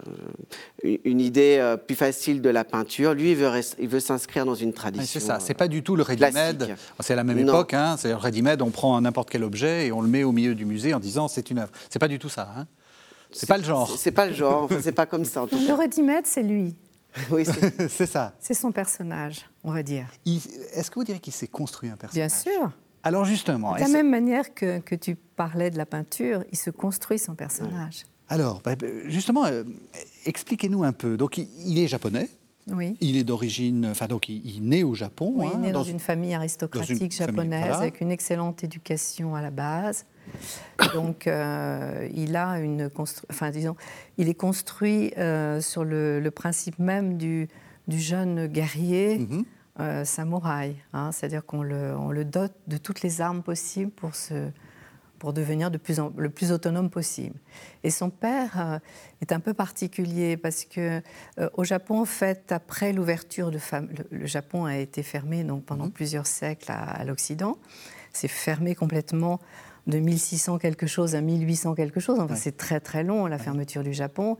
une, 0.84 1.20
idée 1.20 1.76
plus 1.86 1.96
facile 1.96 2.42
de 2.42 2.50
la 2.50 2.64
peinture. 2.64 3.14
Lui, 3.14 3.32
il 3.32 3.38
veut, 3.38 3.50
il 3.80 3.88
veut 3.88 4.00
s'inscrire 4.00 4.46
dans 4.46 4.56
une 4.56 4.74
tradition. 4.74 5.20
c'est 5.20 5.26
ça, 5.26 5.40
c'est 5.40 5.54
pas 5.54 5.68
du 5.68 5.84
tout 5.84 5.96
le 5.96 6.04
ready-made. 6.04 6.76
C'est 7.00 7.14
à 7.14 7.16
la 7.16 7.24
même 7.24 7.38
époque, 7.38 7.74
hein, 7.74 7.96
c'est 7.98 8.10
le 8.10 8.16
ready-made, 8.16 8.62
on 8.62 8.72
prend 8.72 9.00
n'importe 9.00 9.30
quel 9.30 9.44
objet 9.44 9.88
et 9.88 9.92
on 9.92 10.02
le 10.02 10.08
met 10.08 10.24
au 10.24 10.32
milieu 10.32 10.56
du 10.56 10.66
musée 10.66 10.94
en 10.94 11.00
disant 11.00 11.28
c'est 11.28 11.52
une 11.52 11.60
œuvre. 11.60 11.72
C'est 11.90 12.00
pas 12.00 12.08
du 12.08 12.18
tout 12.18 12.30
ça. 12.30 12.50
Hein. 12.58 12.68
C'est 13.32 13.48
pas 13.48 13.58
le 13.58 13.64
genre. 13.64 13.94
C'est 13.98 14.12
pas 14.12 14.26
le 14.26 14.34
genre, 14.34 14.70
c'est 14.82 14.92
pas 14.92 15.06
comme 15.06 15.26
ça. 15.26 15.46
le 15.52 15.74
ready-made, 15.74 16.26
c'est 16.26 16.44
lui. 16.44 16.76
oui, 17.32 17.46
c'est 17.90 18.06
ça. 18.06 18.34
C'est 18.40 18.54
son 18.54 18.72
personnage, 18.72 19.46
on 19.64 19.72
va 19.72 19.84
dire. 19.84 20.08
Est-ce 20.26 20.90
que 20.90 20.96
vous 20.96 21.04
direz 21.04 21.20
qu'il 21.20 21.34
s'est 21.34 21.48
construit 21.48 21.90
un 21.90 21.96
personnage? 21.96 22.30
Bien 22.30 22.30
sûr. 22.30 22.72
Alors 23.04 23.26
justement. 23.26 23.74
De 23.76 23.80
la 23.80 23.88
même 23.88 24.10
manière 24.10 24.54
que, 24.54 24.80
que, 24.80 24.96
tu 24.96 25.16
parlais 25.16 25.72
de 25.72 25.78
la 25.78 25.86
peinture, 25.86 26.44
il 26.52 26.58
se 26.58 26.70
construit 26.70 27.20
son 27.20 27.36
personnage. 27.36 28.06
Alors, 28.32 28.62
bah, 28.64 28.76
justement, 29.08 29.46
euh, 29.46 29.64
expliquez-nous 30.26 30.84
un 30.84 30.94
peu. 30.94 31.18
Donc, 31.18 31.38
il, 31.38 31.80
est 31.80 31.88
japonais. 31.88 32.30
Oui. 32.68 32.96
Il 33.02 33.18
est 33.18 33.26
d'origine, 33.26 33.88
enfin 33.88 34.08
donc 34.08 34.30
il, 34.30 34.62
naît 34.62 34.84
au 34.84 34.94
Japon. 34.94 35.34
Oui, 35.36 35.48
il 35.52 35.56
hein, 35.56 35.60
naît 35.60 35.72
dans, 35.72 35.84
une 35.84 36.00
famille 36.00 36.34
aristocratique 36.34 37.12
japonaise 37.12 37.76
avec 37.76 38.00
une 38.02 38.12
excellente 38.12 38.64
éducation 38.64 39.36
à 39.36 39.42
la 39.42 39.50
base. 39.50 40.06
Donc 40.94 41.28
euh, 41.28 42.08
il 42.14 42.36
a 42.36 42.60
une, 42.60 42.90
enfin 43.30 43.50
disons, 43.50 43.76
il 44.18 44.30
est 44.30 44.36
construit 44.36 45.12
euh, 45.18 45.60
sur 45.60 45.84
le, 45.84 46.30
principe 46.30 46.78
même 46.80 47.18
du, 47.18 47.50
du 47.92 48.00
jeune 48.00 48.48
guerrier. 48.48 49.20
Mhm. 49.20 49.46
Euh, 49.80 50.04
samouraï, 50.04 50.76
hein. 50.92 51.12
c'est-à-dire 51.14 51.46
qu'on 51.46 51.64
le, 51.64 51.96
on 51.96 52.12
le 52.12 52.26
dote 52.26 52.54
de 52.68 52.76
toutes 52.76 53.02
les 53.02 53.22
armes 53.22 53.42
possibles 53.42 53.90
pour 53.90 54.16
se, 54.16 54.52
pour 55.18 55.34
devenir 55.34 55.72
de 55.72 55.78
plus 55.78 56.00
en, 56.00 56.12
le 56.18 56.30
plus 56.30 56.52
autonome 56.52 56.90
possible. 56.90 57.36
Et 57.84 57.90
son 57.90 58.10
père 58.10 58.60
euh, 58.60 58.80
est 59.22 59.32
un 59.32 59.40
peu 59.40 59.54
particulier 59.54 60.36
parce 60.36 60.66
que 60.66 61.02
euh, 61.40 61.50
au 61.54 61.64
Japon, 61.64 62.02
en 62.02 62.06
fait, 62.06 62.52
après 62.52 62.92
l'ouverture 62.92 63.50
de 63.50 63.60
le, 64.10 64.26
Japon 64.26 64.66
a 64.66 64.78
été 64.78 65.04
fermé 65.04 65.44
donc 65.44 65.64
pendant 65.64 65.86
mhm. 65.86 65.92
plusieurs 65.92 66.28
siècles 66.28 66.72
à, 66.72 67.06
l'Occident. 67.06 67.58
C'est 68.12 68.28
fermé 68.28 68.74
complètement 68.76 69.40
de 69.88 70.00
1600 70.00 70.58
quelque 70.60 70.88
chose 70.88 71.16
à 71.16 71.22
1800 71.22 71.76
quelque 71.76 72.00
chose. 72.00 72.20
Enfin, 72.20 72.36
c'est 72.36 72.58
très 72.58 72.80
très 72.80 73.04
long 73.04 73.26
la 73.28 73.38
fermeture 73.38 73.84
du 73.84 73.94
Japon. 73.94 74.38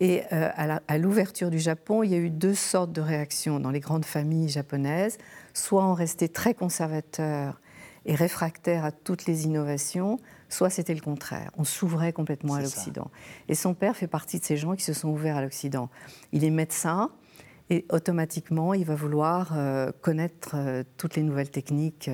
Et 0.00 0.22
euh, 0.32 0.48
à 0.56 0.98
l'ouverture 0.98 1.50
du 1.50 1.58
Japon, 1.58 2.02
il 2.02 2.10
y 2.10 2.14
a 2.14 2.18
eu 2.18 2.30
deux 2.30 2.54
sortes 2.54 2.92
de 2.92 3.00
réactions 3.00 3.60
dans 3.60 3.70
les 3.70 3.80
grandes 3.80 4.04
familles 4.04 4.48
japonaises. 4.48 5.18
Soit 5.54 5.84
on 5.84 5.94
restait 5.94 6.28
très 6.28 6.54
conservateur 6.54 7.60
et 8.04 8.14
réfractaire 8.14 8.84
à 8.84 8.92
toutes 8.92 9.26
les 9.26 9.44
innovations, 9.44 10.18
soit 10.48 10.70
c'était 10.70 10.94
le 10.94 11.00
contraire. 11.00 11.50
On 11.56 11.64
s'ouvrait 11.64 12.12
complètement 12.12 12.54
à 12.54 12.60
l'Occident. 12.60 13.10
Et 13.48 13.54
son 13.54 13.74
père 13.74 13.96
fait 13.96 14.08
partie 14.08 14.40
de 14.40 14.44
ces 14.44 14.56
gens 14.56 14.74
qui 14.74 14.82
se 14.82 14.92
sont 14.92 15.08
ouverts 15.08 15.36
à 15.36 15.42
l'Occident. 15.42 15.88
Il 16.32 16.44
est 16.44 16.50
médecin 16.50 17.10
et 17.70 17.86
automatiquement, 17.90 18.74
il 18.74 18.84
va 18.84 18.94
vouloir 18.94 19.52
euh, 19.56 19.92
connaître 20.00 20.56
euh, 20.56 20.82
toutes 20.96 21.16
les 21.16 21.22
nouvelles 21.22 21.50
techniques 21.50 22.10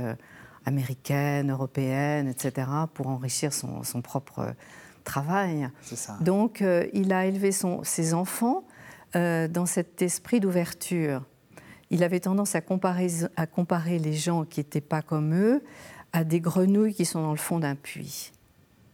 euh, 0.66 0.68
américaines, 0.68 1.50
européennes, 1.50 2.28
etc., 2.28 2.68
pour 2.94 3.08
enrichir 3.08 3.52
son, 3.52 4.02
propre 4.02 4.54
travail. 5.04 5.68
Ça. 5.82 6.16
Donc, 6.20 6.62
il 6.92 7.12
a 7.12 7.26
élevé 7.26 7.52
son, 7.52 7.82
ses 7.82 8.14
enfants 8.14 8.64
dans 9.14 9.66
cet 9.66 10.02
esprit 10.02 10.38
d'ouverture 10.38 11.22
il 11.90 12.02
avait 12.04 12.20
tendance 12.20 12.54
à 12.54 12.60
comparer, 12.60 13.08
à 13.36 13.46
comparer 13.46 13.98
les 13.98 14.12
gens 14.12 14.44
qui 14.44 14.60
n'étaient 14.60 14.80
pas 14.80 15.02
comme 15.02 15.34
eux 15.34 15.62
à 16.12 16.24
des 16.24 16.40
grenouilles 16.40 16.94
qui 16.94 17.04
sont 17.04 17.22
dans 17.22 17.32
le 17.32 17.38
fond 17.38 17.58
d'un 17.58 17.74
puits 17.74 18.32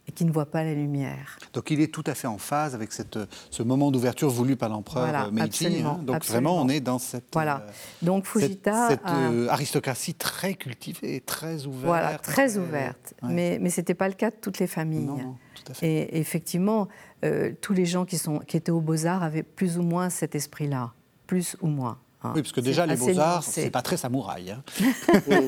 et 0.06 0.12
qui 0.12 0.24
ne 0.24 0.32
voient 0.32 0.50
pas 0.50 0.64
la 0.64 0.74
lumière. 0.74 1.38
Donc 1.52 1.70
il 1.70 1.80
est 1.80 1.92
tout 1.92 2.04
à 2.06 2.14
fait 2.14 2.26
en 2.26 2.38
phase 2.38 2.74
avec 2.74 2.92
cette, 2.92 3.18
ce 3.50 3.62
moment 3.62 3.90
d'ouverture 3.90 4.28
voulu 4.28 4.56
par 4.56 4.68
l'empereur 4.68 5.32
Meiji. 5.32 5.82
Hein. 5.82 6.00
Donc 6.02 6.24
vraiment, 6.24 6.60
on 6.60 6.68
est 6.68 6.80
dans 6.80 6.98
cette, 6.98 7.24
voilà. 7.32 7.64
Euh, 7.66 7.72
Donc 8.02 8.26
Fujita 8.26 8.88
cette, 8.88 9.00
euh, 9.06 9.48
aristocratie 9.48 10.14
très 10.14 10.54
cultivée, 10.54 11.22
très 11.24 11.66
ouverte. 11.66 11.84
Voilà, 11.84 12.18
très, 12.18 12.58
ouverte. 12.58 13.14
Mais, 13.22 13.58
mais 13.60 13.70
ce 13.70 13.80
n'était 13.80 13.94
pas 13.94 14.08
le 14.08 14.14
cas 14.14 14.30
de 14.30 14.36
toutes 14.40 14.58
les 14.58 14.66
familles. 14.66 15.06
Non, 15.06 15.36
tout 15.54 15.72
à 15.72 15.74
fait. 15.74 15.86
Et 15.86 16.18
effectivement, 16.18 16.88
euh, 17.24 17.52
tous 17.60 17.72
les 17.72 17.86
gens 17.86 18.04
qui, 18.04 18.18
sont, 18.18 18.38
qui 18.40 18.56
étaient 18.56 18.72
aux 18.72 18.80
beaux-arts 18.80 19.22
avaient 19.22 19.42
plus 19.42 19.78
ou 19.78 19.82
moins 19.82 20.10
cet 20.10 20.34
esprit-là, 20.34 20.92
plus 21.26 21.56
ou 21.62 21.68
moins. 21.68 21.98
Ah, 22.22 22.32
oui, 22.34 22.40
parce 22.40 22.52
que 22.52 22.60
déjà, 22.60 22.86
les 22.86 22.96
beaux-arts, 22.96 23.42
c'est 23.42 23.70
pas 23.70 23.82
très 23.82 23.98
samouraï. 23.98 24.50
Hein. 24.50 24.62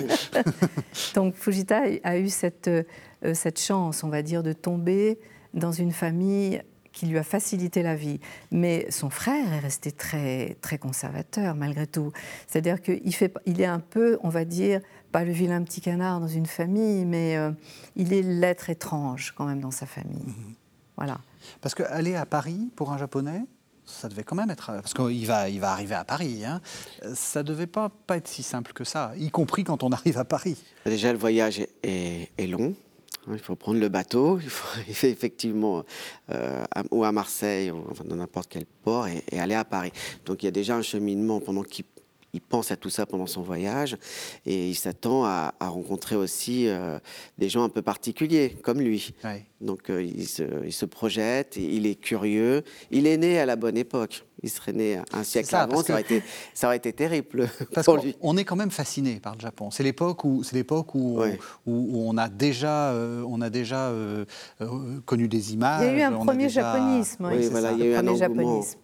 Donc 1.14 1.34
Fujita 1.34 1.82
a 2.04 2.18
eu 2.18 2.28
cette, 2.28 2.68
euh, 2.68 2.82
cette 3.34 3.60
chance, 3.60 4.04
on 4.04 4.08
va 4.08 4.22
dire, 4.22 4.42
de 4.42 4.52
tomber 4.52 5.18
dans 5.54 5.72
une 5.72 5.92
famille 5.92 6.62
qui 6.92 7.06
lui 7.06 7.18
a 7.18 7.22
facilité 7.22 7.82
la 7.82 7.94
vie. 7.94 8.20
Mais 8.50 8.86
son 8.90 9.10
frère 9.10 9.52
est 9.52 9.58
resté 9.58 9.92
très, 9.92 10.56
très 10.62 10.78
conservateur, 10.78 11.54
malgré 11.54 11.86
tout. 11.86 12.10
C'est-à-dire 12.46 12.80
qu'il 12.80 13.14
fait, 13.14 13.34
il 13.44 13.60
est 13.60 13.66
un 13.66 13.80
peu, 13.80 14.18
on 14.22 14.30
va 14.30 14.46
dire, 14.46 14.80
pas 15.12 15.24
le 15.24 15.32
vilain 15.32 15.62
petit 15.62 15.82
canard 15.82 16.20
dans 16.20 16.28
une 16.28 16.46
famille, 16.46 17.04
mais 17.04 17.36
euh, 17.36 17.50
il 17.96 18.14
est 18.14 18.22
l'être 18.22 18.70
étrange 18.70 19.34
quand 19.36 19.44
même 19.44 19.60
dans 19.60 19.70
sa 19.70 19.84
famille. 19.84 20.24
Mhm. 20.26 20.54
Voilà. 20.96 21.18
Parce 21.60 21.74
qu'aller 21.74 22.16
à 22.16 22.24
Paris, 22.24 22.70
pour 22.74 22.90
un 22.92 22.98
Japonais, 22.98 23.42
ça 23.84 24.08
devait 24.08 24.24
quand 24.24 24.34
même 24.34 24.50
être. 24.50 24.66
Parce 24.66 24.94
qu'il 24.94 25.26
va, 25.26 25.48
il 25.48 25.60
va 25.60 25.72
arriver 25.72 25.94
à 25.94 26.04
Paris. 26.04 26.44
Hein. 26.44 26.60
Ça 27.14 27.42
devait 27.42 27.66
pas, 27.66 27.90
pas 28.06 28.16
être 28.16 28.28
si 28.28 28.42
simple 28.42 28.72
que 28.72 28.84
ça, 28.84 29.12
y 29.16 29.30
compris 29.30 29.64
quand 29.64 29.82
on 29.82 29.90
arrive 29.90 30.18
à 30.18 30.24
Paris. 30.24 30.56
Déjà, 30.84 31.12
le 31.12 31.18
voyage 31.18 31.60
est, 31.82 32.46
long. 32.46 32.74
Il 33.32 33.38
faut 33.38 33.56
prendre 33.56 33.80
le 33.80 33.88
bateau, 33.88 34.38
il 34.40 34.48
faut 34.48 34.78
effectivement 34.88 35.84
euh, 36.30 36.64
ou 36.90 37.04
à 37.04 37.12
Marseille 37.12 37.70
ou 37.70 37.84
dans 38.04 38.16
n'importe 38.16 38.48
quel 38.50 38.66
port 38.66 39.08
et, 39.08 39.22
aller 39.38 39.54
à 39.54 39.64
Paris. 39.64 39.92
Donc 40.24 40.42
il 40.42 40.46
y 40.46 40.48
a 40.48 40.52
déjà 40.52 40.76
un 40.76 40.82
cheminement 40.82 41.40
pendant 41.40 41.62
qu'il 41.62 41.84
il 42.36 42.42
pense 42.42 42.70
à 42.70 42.76
tout 42.76 42.90
ça 42.90 43.06
pendant 43.06 43.26
son 43.26 43.40
voyage 43.40 43.96
et 44.44 44.68
il 44.68 44.74
s'attend 44.74 45.24
à, 45.24 45.54
rencontrer 45.58 46.16
aussi 46.16 46.68
euh, 46.68 46.98
des 47.38 47.48
gens 47.48 47.64
un 47.64 47.70
peu 47.70 47.80
particuliers 47.80 48.56
comme 48.62 48.80
lui. 48.80 49.14
Donc 49.62 49.88
euh, 49.88 50.02
il, 50.02 50.26
se, 50.26 50.84
projette, 50.84 51.56
il 51.56 51.86
est 51.86 51.94
curieux. 51.94 52.62
Il 52.90 53.06
est 53.06 53.16
né 53.16 53.38
à 53.38 53.46
la 53.46 53.56
bonne 53.56 53.78
époque. 53.78 54.24
Il 54.42 54.50
serait 54.50 54.74
né 54.74 55.00
un 55.14 55.24
siècle 55.24 55.56
avant, 55.56 55.82
ça, 55.82 55.94
aurait 55.94 56.02
été, 56.02 56.22
ça 56.52 56.66
aurait 56.66 56.76
été 56.76 56.92
terrible 56.92 57.48
parce 57.74 57.86
pour 57.86 57.96
lui. 57.96 58.14
On 58.20 58.36
est 58.36 58.44
quand 58.44 58.54
même 58.54 58.70
fasciné 58.70 59.18
par 59.18 59.34
le 59.34 59.40
Japon. 59.40 59.70
C'est 59.70 59.82
l'époque 59.82 60.24
où, 60.24 60.44
c'est 60.44 60.56
l'époque 60.56 60.94
où, 60.94 61.22
où, 61.66 62.02
on 62.06 62.18
a 62.18 62.28
déjà, 62.28 62.90
euh, 62.90 63.24
on 63.26 63.40
a 63.40 63.48
déjà 63.48 63.90
connu 65.06 65.26
des 65.26 65.54
images. 65.54 65.82
Il 65.82 65.86
y 65.86 65.90
a 65.90 65.98
eu 65.98 66.02
un 66.02 66.12
premier 66.12 66.50
japonisme. 66.50 67.30
Oui, 67.32 67.48
voilà, 67.50 67.72
il 67.72 67.78
y 67.78 67.82
a 67.82 67.86
eu 67.86 67.94
un 67.94 68.16
japonisme. 68.16 68.78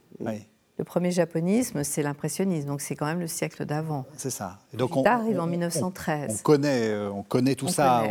Le 0.83 0.85
premier 0.85 1.12
japonisme, 1.12 1.85
c'est 1.85 2.03
l'impressionnisme, 2.03 2.67
donc 2.67 2.81
c'est 2.81 2.97
quand 2.97 3.07
même 3.07 3.21
le 3.21 3.29
siècle 3.29 3.65
d'avant. 3.65 4.05
C'est 4.17 4.31
ça. 4.31 4.59
Et 4.75 4.77
donc 4.77 4.97
on, 4.97 5.05
arrive 5.05 5.39
en 5.39 5.47
1913. 5.47 6.39
On, 6.41 6.43
connaît, 6.43 6.89
euh, 6.89 7.09
on 7.09 7.23
connaît 7.23 7.55
tout 7.55 7.69
ça. 7.69 8.03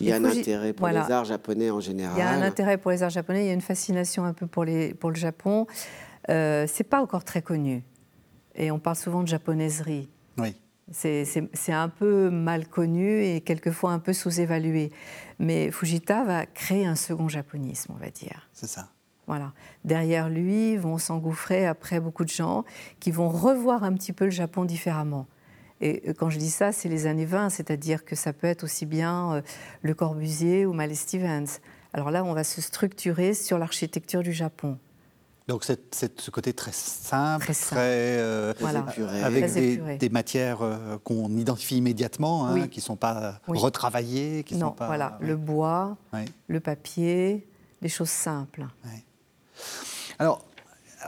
Il 0.00 0.06
y 0.06 0.10
a 0.10 0.16
un 0.16 0.24
intérêt 0.24 0.72
pour 0.72 0.88
les 0.88 0.96
arts 0.96 1.26
japonais 1.26 1.70
en 1.70 1.80
général. 1.80 2.14
Il 2.16 2.20
y 2.20 2.22
a 2.22 2.30
un 2.30 2.40
intérêt 2.40 2.78
pour 2.78 2.92
les 2.92 3.02
arts 3.02 3.10
japonais, 3.10 3.44
il 3.44 3.48
y 3.48 3.50
a 3.50 3.52
une 3.52 3.60
fascination 3.60 4.24
un 4.24 4.32
peu 4.32 4.46
pour, 4.46 4.64
les, 4.64 4.94
pour 4.94 5.10
le 5.10 5.16
Japon. 5.16 5.66
Euh, 6.30 6.64
c'est 6.66 6.82
pas 6.82 7.02
encore 7.02 7.24
très 7.24 7.42
connu. 7.42 7.84
Et 8.54 8.70
on 8.70 8.78
parle 8.78 8.96
souvent 8.96 9.22
de 9.22 9.28
japonaiserie. 9.28 10.08
Oui. 10.38 10.56
C'est 10.90 11.72
un 11.72 11.90
peu 11.90 12.30
mal 12.30 12.68
connu 12.68 13.22
et 13.22 13.42
quelquefois 13.42 13.90
un 13.90 13.98
peu 13.98 14.14
sous-évalué. 14.14 14.92
Mais 15.38 15.70
Fujita 15.70 16.24
va 16.24 16.46
créer 16.46 16.86
un 16.86 16.96
second 16.96 17.28
japonisme, 17.28 17.92
on 17.94 18.02
va 18.02 18.08
dire. 18.08 18.48
C'est 18.54 18.66
ça. 18.66 18.88
Voilà. 19.26 19.52
Derrière 19.84 20.28
lui 20.28 20.76
vont 20.76 20.98
s'engouffrer 20.98 21.66
après 21.66 22.00
beaucoup 22.00 22.24
de 22.24 22.30
gens 22.30 22.64
qui 23.00 23.10
vont 23.10 23.28
revoir 23.28 23.82
un 23.82 23.92
petit 23.94 24.12
peu 24.12 24.24
le 24.24 24.30
Japon 24.30 24.64
différemment. 24.64 25.26
Et 25.80 26.02
euh, 26.08 26.12
quand 26.14 26.30
je 26.30 26.38
dis 26.38 26.50
ça, 26.50 26.72
c'est 26.72 26.88
les 26.88 27.06
années 27.06 27.24
20, 27.24 27.50
c'est-à-dire 27.50 28.04
que 28.04 28.16
ça 28.16 28.32
peut 28.32 28.46
être 28.46 28.64
aussi 28.64 28.86
bien 28.86 29.34
euh, 29.34 29.42
Le 29.82 29.94
Corbusier 29.94 30.66
ou 30.66 30.72
Malé 30.72 30.94
Stevens. 30.94 31.60
Alors 31.92 32.10
là, 32.10 32.24
on 32.24 32.32
va 32.32 32.44
se 32.44 32.60
structurer 32.60 33.34
sur 33.34 33.58
l'architecture 33.58 34.22
du 34.22 34.32
Japon. 34.32 34.78
Donc 35.48 35.62
c'est 35.62 36.20
ce 36.20 36.30
côté 36.32 36.52
très 36.52 36.72
simple, 36.72 37.46
très, 37.54 38.18
euh, 38.18 38.52
avec 39.22 39.52
des, 39.52 40.08
matières 40.08 40.58
qu'on 41.04 41.30
identifie 41.36 41.76
immédiatement, 41.76 42.48
hein, 42.48 42.66
qui 42.66 42.80
ne 42.80 42.84
sont 42.84 42.96
pas 42.96 43.40
retravaillées. 43.46 44.42
Qui 44.42 44.56
non, 44.56 44.70
sont 44.70 44.72
pas, 44.72 44.86
voilà, 44.88 45.16
le 45.20 45.36
bois, 45.36 45.96
le 46.48 46.58
papier, 46.58 47.46
les 47.80 47.88
choses 47.88 48.10
simples. 48.10 48.66
Alors, 50.18 50.44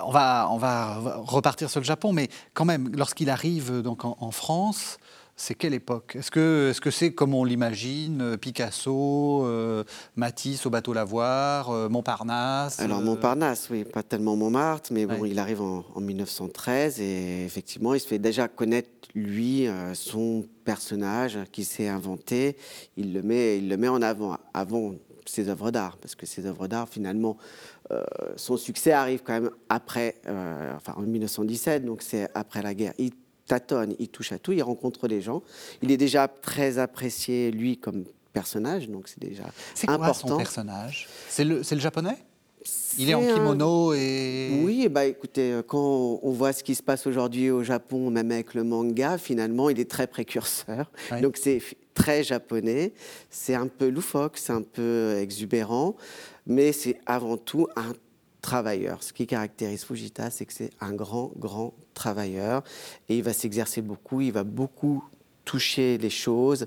on 0.04 0.10
va, 0.10 0.48
on 0.50 0.58
va 0.58 1.16
repartir 1.16 1.70
sur 1.70 1.80
le 1.80 1.86
Japon, 1.86 2.12
mais 2.12 2.28
quand 2.54 2.64
même, 2.64 2.90
lorsqu'il 2.94 3.30
arrive 3.30 3.82
donc 3.82 4.04
en, 4.04 4.30
France, 4.30 4.98
c'est 5.36 5.54
quelle 5.54 5.74
époque? 5.74 6.16
Est-ce 6.16 6.30
que 6.30 6.72
c'est 6.90 7.08
-ce 7.08 7.14
comme 7.14 7.34
on 7.34 7.44
l'imagine, 7.44 8.36
Picasso, 8.36 9.44
euh, 9.44 9.84
Matisse 10.16 10.66
au 10.66 10.70
bateau 10.70 10.92
Lavoir, 10.92 11.70
euh, 11.70 11.88
Montparnasse 11.88 12.80
Alors 12.80 13.00
Montparnasse, 13.00 13.68
oui, 13.70 13.84
pas 13.84 14.02
tellement 14.02 14.36
Montmartre, 14.36 14.92
mais 14.92 15.06
bon, 15.06 15.24
il 15.24 15.38
arrive 15.38 15.62
en, 15.62 15.84
1913 16.00 17.00
et 17.00 17.44
effectivement, 17.44 17.94
il 17.94 18.00
se 18.00 18.06
fait 18.06 18.18
déjà 18.18 18.48
connaître, 18.48 18.88
lui, 19.14 19.66
euh, 19.66 19.94
son 19.94 20.44
personnage 20.64 21.38
qui 21.52 21.64
s'est 21.64 21.88
inventé. 21.88 22.56
Il 22.96 23.14
le, 23.14 23.22
met, 23.22 23.58
il 23.58 23.68
le 23.68 23.76
met 23.76 23.88
en 23.88 24.02
avant. 24.02 24.36
Avant 24.54 24.94
ses 25.28 25.48
œuvres 25.48 25.70
d'art, 25.70 25.96
parce 25.98 26.14
que 26.14 26.26
ses 26.26 26.46
œuvres 26.46 26.68
d'art, 26.68 26.88
finalement, 26.88 27.36
euh, 27.90 28.04
son 28.36 28.56
succès 28.56 28.92
arrive 28.92 29.22
quand 29.24 29.32
même 29.32 29.50
après, 29.68 30.16
euh, 30.26 30.72
enfin 30.76 30.94
en 30.96 31.02
1917, 31.02 31.84
donc 31.84 32.02
c'est 32.02 32.28
après 32.34 32.62
la 32.62 32.74
guerre. 32.74 32.92
Il 32.98 33.12
tâtonne, 33.46 33.94
il 33.98 34.08
touche 34.08 34.32
à 34.32 34.38
tout, 34.38 34.52
il 34.52 34.62
rencontre 34.62 35.08
des 35.08 35.20
gens. 35.20 35.42
Il 35.82 35.90
est 35.90 35.96
déjà 35.96 36.28
très 36.28 36.78
apprécié, 36.78 37.50
lui, 37.50 37.78
comme 37.78 38.04
personnage, 38.32 38.88
donc 38.88 39.08
c'est 39.08 39.20
déjà 39.20 39.44
C'est 39.74 39.86
quoi 39.86 40.12
son 40.12 40.36
personnage? 40.36 41.08
C'est 41.28 41.44
le, 41.44 41.62
le 41.68 41.80
japonais? 41.80 42.18
Il 42.98 43.08
est 43.08 43.14
en 43.14 43.22
kimono 43.22 43.94
et... 43.94 44.60
Oui, 44.64 44.88
bah 44.88 45.04
écoutez, 45.06 45.52
euh, 45.52 45.62
quand 45.62 46.20
on 46.22 46.30
voit 46.32 46.52
ce 46.52 46.64
qui 46.64 46.74
se 46.74 46.82
passe 46.82 47.06
aujourd'hui 47.06 47.50
au 47.50 47.62
Japon, 47.62 48.10
même 48.10 48.30
avec 48.32 48.54
le 48.54 48.64
manga, 48.64 49.16
finalement, 49.16 49.70
il 49.70 49.78
est 49.78 49.90
très 49.90 50.06
précurseur. 50.06 50.90
Donc 51.22 51.36
c'est 51.36 51.62
très 51.94 52.24
japonais, 52.24 52.92
c'est 53.30 53.54
un 53.54 53.66
peu 53.66 53.88
loufoque, 53.88 54.38
c'est 54.38 54.52
un 54.52 54.62
peu 54.62 55.16
exubérant, 55.18 55.96
mais 56.48 56.72
c'est 56.72 56.98
avant 57.06 57.36
tout 57.36 57.68
un 57.76 57.92
travailleur. 58.42 59.02
Ce 59.02 59.12
qui 59.12 59.26
caractérise 59.26 59.84
Fujita, 59.84 60.30
c'est 60.30 60.46
que 60.46 60.52
c'est 60.52 60.70
un 60.80 60.92
grand, 60.92 61.30
grand 61.36 61.74
travailleur 61.94 62.64
et 63.08 63.18
il 63.18 63.22
va 63.22 63.32
s'exercer 63.32 63.82
beaucoup, 63.82 64.20
il 64.20 64.32
va 64.32 64.44
beaucoup 64.44 65.04
toucher 65.44 65.96
les 65.98 66.10
choses, 66.10 66.66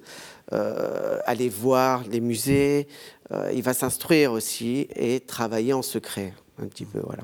euh, 0.54 1.20
aller 1.26 1.50
voir 1.50 2.04
les 2.08 2.20
musées, 2.20 2.88
euh, 3.32 3.52
il 3.54 3.62
va 3.62 3.74
s'instruire 3.74 4.32
aussi 4.32 4.88
et 4.96 5.20
travailler 5.20 5.74
en 5.74 5.84
secret 5.84 6.34
un 6.62 6.68
petit 6.68 6.86
peu, 6.86 7.00
voilà. 7.00 7.24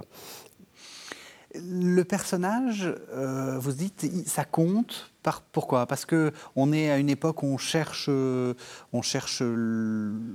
Le 1.63 2.03
personnage, 2.03 2.93
euh, 3.13 3.57
vous 3.59 3.71
dites, 3.71 4.27
ça 4.27 4.45
compte. 4.45 5.11
Par, 5.23 5.41
pourquoi? 5.41 5.85
Parce 5.85 6.05
que 6.05 6.31
on 6.55 6.71
est 6.71 6.89
à 6.89 6.97
une 6.97 7.09
époque 7.09 7.43
où 7.43 7.47
on 7.47 7.57
cherche, 7.57 8.09
on 8.09 9.01
cherche 9.01 9.41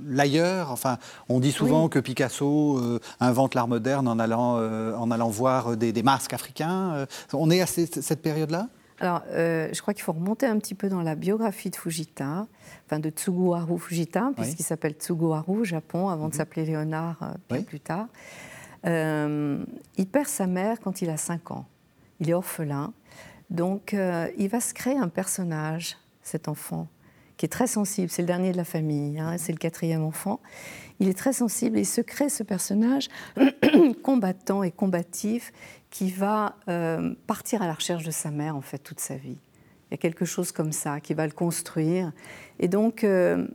l'ailleurs. 0.07 0.71
Enfin, 0.71 0.97
on 1.29 1.39
dit 1.39 1.51
souvent 1.51 1.89
que 1.89 1.99
Picasso 1.99 2.77
euh, 2.77 2.99
invente 3.19 3.55
l'art 3.55 3.67
moderne 3.67 4.07
en 4.07 4.19
allant, 4.19 4.57
euh, 4.57 4.95
en 4.95 5.09
allant 5.09 5.29
voir 5.29 5.77
des, 5.77 6.03
masques 6.03 6.33
africains. 6.33 7.07
On 7.33 7.49
est 7.49 7.61
à 7.61 7.65
cette, 7.65 8.21
période-là? 8.21 8.67
Alors, 8.99 9.23
je 9.31 9.81
crois 9.81 9.93
qu'il 9.93 10.03
faut 10.03 10.13
remonter 10.13 10.45
un 10.45 10.59
petit 10.59 10.75
peu 10.75 10.89
dans 10.89 11.01
la 11.01 11.15
biographie 11.15 11.69
de 11.69 11.75
Fujita, 11.75 12.45
enfin 12.85 12.99
de 12.99 13.09
Tsuguharu 13.09 13.79
Fujita, 13.79 14.31
puisqu'il 14.35 14.63
s'appelle 14.63 14.93
Tsuguharu 14.93 15.61
au 15.61 15.63
Japon, 15.63 16.09
avant 16.09 16.27
de 16.27 16.33
mhm. 16.33 16.37
s'appeler 16.37 16.65
Léonard 16.65 17.33
plus 17.67 17.79
tard. 17.79 18.07
Euh, 18.85 19.63
il 19.97 20.07
perd 20.07 20.27
sa 20.27 20.47
mère 20.47 20.79
quand 20.79 21.01
il 21.01 21.09
a 21.09 21.17
5 21.17 21.51
ans. 21.51 21.65
Il 22.19 22.29
est 22.29 22.33
orphelin. 22.33 22.93
Donc, 23.49 23.93
euh, 23.93 24.29
il 24.37 24.49
va 24.49 24.59
se 24.59 24.73
créer 24.73 24.97
un 24.97 25.09
personnage, 25.09 25.97
cet 26.21 26.47
enfant, 26.47 26.87
qui 27.37 27.45
est 27.45 27.49
très 27.49 27.67
sensible. 27.67 28.09
C'est 28.09 28.21
le 28.21 28.27
dernier 28.27 28.51
de 28.51 28.57
la 28.57 28.63
famille, 28.63 29.19
hein, 29.19 29.37
c'est 29.37 29.51
le 29.51 29.57
quatrième 29.57 30.03
enfant. 30.03 30.39
Il 30.99 31.07
est 31.07 31.17
très 31.17 31.33
sensible 31.33 31.77
et 31.77 31.81
il 31.81 31.85
se 31.85 32.01
crée 32.01 32.29
ce 32.29 32.43
personnage 32.43 33.09
combattant 34.03 34.63
et 34.63 34.71
combatif 34.71 35.51
qui 35.89 36.11
va 36.11 36.55
euh, 36.69 37.13
partir 37.27 37.61
à 37.61 37.67
la 37.67 37.73
recherche 37.73 38.03
de 38.03 38.11
sa 38.11 38.31
mère, 38.31 38.55
en 38.55 38.61
fait, 38.61 38.79
toute 38.79 38.99
sa 38.99 39.15
vie. 39.15 39.37
Il 39.89 39.91
y 39.91 39.95
a 39.95 39.97
quelque 39.97 40.25
chose 40.25 40.51
comme 40.51 40.71
ça 40.71 40.99
qui 40.99 41.13
va 41.13 41.27
le 41.27 41.33
construire. 41.33 42.11
Et 42.59 42.67
donc, 42.67 43.03
le 43.03 43.47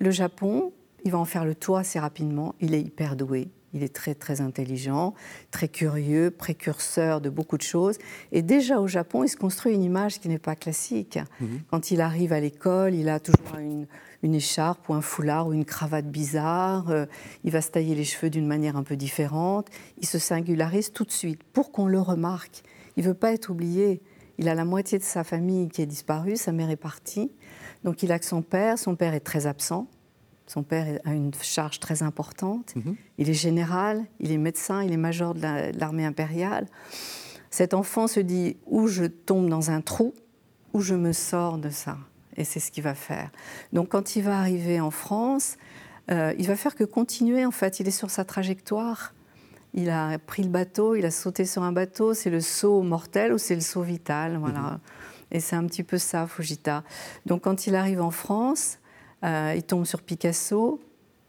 Japon, 0.00 0.72
il 1.04 1.10
va 1.10 1.18
en 1.18 1.24
faire 1.24 1.44
le 1.44 1.56
tour 1.56 1.78
assez 1.78 1.98
rapidement. 1.98 2.54
Il 2.60 2.74
est 2.74 2.80
hyper 2.80 3.16
doué. 3.16 3.48
Il 3.74 3.82
est 3.82 3.94
très 3.94 4.14
très 4.14 4.40
intelligent, 4.40 5.14
très 5.50 5.68
curieux, 5.68 6.30
précurseur 6.30 7.20
de 7.20 7.28
beaucoup 7.28 7.58
de 7.58 7.62
choses. 7.62 7.98
Et 8.32 8.42
déjà 8.42 8.80
au 8.80 8.86
Japon, 8.86 9.24
il 9.24 9.28
se 9.28 9.36
construit 9.36 9.74
une 9.74 9.82
image 9.82 10.20
qui 10.20 10.28
n'est 10.28 10.38
pas 10.38 10.56
classique. 10.56 11.18
Mhm. 11.40 11.60
Quand 11.70 11.90
il 11.90 12.00
arrive 12.00 12.32
à 12.32 12.40
l'école, 12.40 12.94
il 12.94 13.08
a 13.08 13.20
toujours 13.20 13.58
une, 13.58 13.86
écharpe 14.22 14.88
ou 14.88 14.94
un 14.94 15.00
foulard 15.00 15.48
ou 15.48 15.52
une 15.52 15.64
cravate 15.64 16.06
bizarre. 16.06 16.90
Euh, 16.90 17.06
il 17.44 17.50
va 17.50 17.60
se 17.60 17.70
tailler 17.70 17.94
les 17.94 18.04
cheveux 18.04 18.30
d'une 18.30 18.46
manière 18.46 18.76
un 18.76 18.82
peu 18.82 18.96
différente. 18.96 19.68
Il 19.98 20.06
se 20.06 20.18
singularise 20.18 20.92
tout 20.92 21.04
de 21.04 21.12
suite 21.12 21.42
pour 21.44 21.70
qu'on 21.70 21.86
le 21.86 22.00
remarque. 22.00 22.62
Il 22.96 23.04
veut 23.04 23.14
pas 23.14 23.32
être 23.32 23.50
oublié. 23.50 24.00
Il 24.38 24.48
a 24.48 24.54
la 24.54 24.64
moitié 24.64 24.98
de 24.98 25.04
sa 25.04 25.24
famille 25.24 25.68
qui 25.68 25.82
est 25.82 25.86
disparue, 25.86 26.36
sa 26.36 26.52
mère 26.52 26.70
est 26.70 26.76
partie. 26.76 27.30
Donc 27.84 28.02
il 28.02 28.12
a 28.12 28.18
que 28.18 28.24
son 28.24 28.42
père. 28.42 28.78
Son 28.78 28.96
père 28.96 29.14
est 29.14 29.20
très 29.20 29.46
absent. 29.46 29.88
Son 30.48 30.62
père 30.62 30.98
a 31.04 31.12
une 31.12 31.32
charge 31.40 31.78
très 31.78 32.02
importante. 32.02 32.74
Mhm. 32.74 32.96
Il 33.18 33.28
est 33.28 33.34
général, 33.34 34.04
il 34.18 34.32
est 34.32 34.38
médecin, 34.38 34.82
il 34.82 34.92
est 34.92 34.98
major 34.98 35.34
de 35.34 35.78
l'armée 35.78 36.06
impériale. 36.06 36.66
Cet 37.50 37.74
enfant 37.74 38.06
se 38.06 38.20
dit 38.20 38.56
ou 38.66 38.88
je 38.88 39.04
tombe 39.04 39.48
dans 39.48 39.70
un 39.70 39.82
trou, 39.82 40.14
ou 40.72 40.80
je 40.80 40.94
me 40.94 41.12
sors 41.12 41.58
de 41.58 41.70
ça. 41.70 41.98
Et 42.36 42.44
c'est 42.44 42.60
ce 42.60 42.70
qu'il 42.70 42.82
va 42.82 42.94
faire. 42.94 43.30
Donc 43.72 43.90
quand 43.90 44.16
il 44.16 44.22
va 44.22 44.38
arriver 44.38 44.80
en 44.80 44.90
France, 44.90 45.56
euh, 46.10 46.32
il 46.38 46.46
va 46.46 46.56
faire 46.56 46.74
que 46.74 46.84
continuer. 46.84 47.44
En 47.44 47.50
fait, 47.50 47.80
il 47.80 47.88
est 47.88 47.92
sur 47.92 48.10
sa 48.10 48.24
trajectoire. 48.24 49.14
Il 49.74 49.90
a 49.90 50.18
pris 50.18 50.42
le 50.42 50.48
bateau, 50.48 50.94
il 50.94 51.04
a 51.04 51.10
sauté 51.10 51.44
sur 51.44 51.62
un 51.62 51.72
bateau. 51.72 52.14
C'est 52.14 52.30
le 52.30 52.40
saut 52.40 52.82
mortel 52.82 53.34
ou 53.34 53.38
c'est 53.38 53.54
le 53.54 53.60
saut 53.60 53.82
vital. 53.82 54.38
Voilà. 54.38 54.60
Mhm. 54.60 54.78
Et 55.32 55.40
c'est 55.40 55.56
un 55.56 55.66
petit 55.66 55.82
peu 55.82 55.98
ça, 55.98 56.26
Fujita. 56.26 56.84
Donc 57.26 57.42
quand 57.42 57.66
il 57.66 57.74
arrive 57.74 58.00
en 58.00 58.10
France, 58.10 58.78
euh, 59.24 59.54
il 59.56 59.62
tombe 59.62 59.84
sur 59.84 60.02
Picasso. 60.02 60.80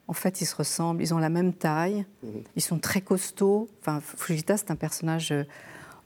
En 0.07 0.13
fait, 0.13 0.41
ils 0.41 0.45
se 0.45 0.55
ressemblent, 0.55 1.01
ils 1.01 1.13
ont 1.13 1.19
la 1.19 1.29
même 1.29 1.53
taille, 1.53 2.05
mhm. 2.23 2.41
ils 2.55 2.61
sont 2.61 2.79
très 2.79 3.01
costauds. 3.01 3.67
Enfin, 3.81 4.01
Fujita, 4.01 4.57
c'est 4.57 4.71
un 4.71 4.75
personnage 4.75 5.31
euh, 5.31 5.43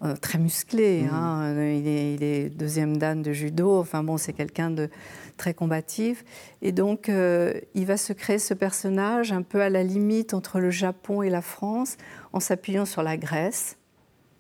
euh, 0.04 0.16
très 0.18 0.38
musclé. 0.38 1.04
Mhm. 1.04 1.10
Hein. 1.14 1.56
Il, 1.58 1.88
est, 1.88 2.50
deuxième 2.50 2.98
dan 2.98 3.22
de 3.22 3.32
judo. 3.32 3.80
Enfin 3.80 4.04
bon, 4.04 4.18
c'est 4.18 4.34
quelqu'un 4.34 4.72
de 4.72 4.90
très 5.38 5.54
combatif. 5.54 6.26
Et 6.62 6.72
donc, 6.72 7.10
il 7.10 7.86
va 7.86 7.98
se 7.98 8.14
créer 8.14 8.40
ce 8.40 8.54
personnage 8.54 9.32
un 9.32 9.42
peu 9.42 9.62
à 9.62 9.70
la 9.70 9.84
limite 9.84 10.34
entre 10.34 10.60
le 10.60 10.70
Japon 10.70 11.22
et 11.22 11.30
la 11.30 11.42
France, 11.42 11.98
en 12.34 12.40
s'appuyant 12.40 12.86
sur 12.86 13.04
la 13.04 13.18
Grèce, 13.18 13.78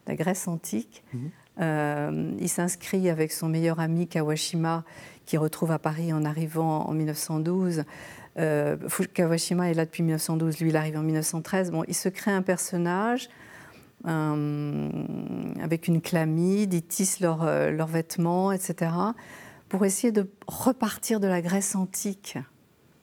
la 0.08 0.15
Grèce 0.15 0.47
antique. 0.47 1.03
Mhm. 1.13 2.38
il 2.39 2.49
s'inscrit 2.49 3.10
avec 3.10 3.32
son 3.32 3.47
meilleur 3.47 3.79
ami 3.79 4.08
Kawashima 4.08 4.84
qui 5.25 5.38
retrouve 5.38 5.71
à 5.71 5.79
Paris 5.79 6.13
en 6.13 6.25
arrivant 6.25 6.86
en 6.88 6.93
1912. 6.93 7.83
Euh, 8.39 8.77
Kawashima 9.13 9.69
est 9.69 9.73
là 9.73 9.86
depuis 9.86 10.03
1912, 10.03 10.59
lui 10.59 10.69
il 10.69 10.75
arrive 10.75 10.97
en 10.97 11.03
1913. 11.03 11.71
Bon, 11.71 11.83
il 11.88 11.95
se 11.95 12.09
crée 12.09 12.31
un 12.31 12.41
personnage 12.41 13.29
euh, 14.07 14.89
avec 15.62 15.88
une 15.88 16.01
chlamyde, 16.01 16.73
ils 16.73 16.83
tissent 16.83 17.19
euh, 17.21 17.71
leurs 17.71 17.88
vêtements, 17.88 18.51
etc., 18.51 18.91
pour 19.69 19.86
essayer 19.86 20.12
de 20.12 20.29
repartir 20.47 21.19
de 21.19 21.27
la 21.27 21.41
Grèce 21.41 21.75
antique. 21.75 22.38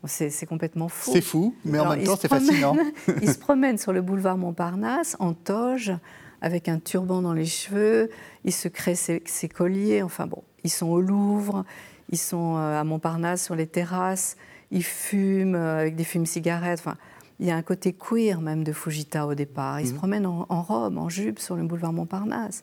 C'est 0.06 0.46
complètement 0.46 0.88
fou. 0.88 1.10
C'est 1.12 1.20
fou, 1.20 1.54
mais 1.64 1.78
en 1.78 1.90
même 1.90 2.04
temps 2.04 2.16
c'est 2.16 2.28
fascinant. 2.28 2.74
il 3.22 3.30
se 3.30 3.38
promène 3.38 3.76
sur 3.76 3.92
le 3.92 4.00
boulevard 4.00 4.38
Montparnasse 4.38 5.14
en 5.18 5.34
toge, 5.34 5.92
avec 6.40 6.68
un 6.68 6.78
turban 6.78 7.20
dans 7.20 7.34
les 7.34 7.44
cheveux, 7.44 8.08
il 8.44 8.52
se 8.52 8.68
crée 8.68 8.94
ses, 8.94 9.22
ses 9.26 9.48
colliers, 9.48 10.02
enfin 10.02 10.26
bon, 10.26 10.42
ils 10.64 10.70
sont 10.70 10.86
au 10.86 11.00
Louvre, 11.00 11.66
ils 12.10 12.18
sont 12.18 12.56
euh, 12.56 12.78
à 12.78 12.84
Montparnasse 12.84 13.44
sur 13.44 13.54
les 13.54 13.66
terrasses, 13.66 14.36
ils 14.70 14.84
fument 14.84 15.54
euh, 15.54 15.80
avec 15.80 15.96
des 15.96 16.04
fumes-cigarettes. 16.04 16.80
Enfin, 16.80 16.96
il 17.38 17.46
y 17.46 17.50
a 17.50 17.56
un 17.56 17.62
côté 17.62 17.94
queer 17.94 18.40
même 18.40 18.64
de 18.64 18.72
Fujita 18.72 19.26
au 19.26 19.34
départ. 19.34 19.80
Ils 19.80 19.86
se 19.86 19.92
mhm. 19.92 19.98
promènent 19.98 20.26
en, 20.26 20.62
robe, 20.62 20.98
en 20.98 21.08
jupe 21.08 21.38
sur 21.38 21.56
le 21.56 21.64
boulevard 21.64 21.92
Montparnasse. 21.92 22.62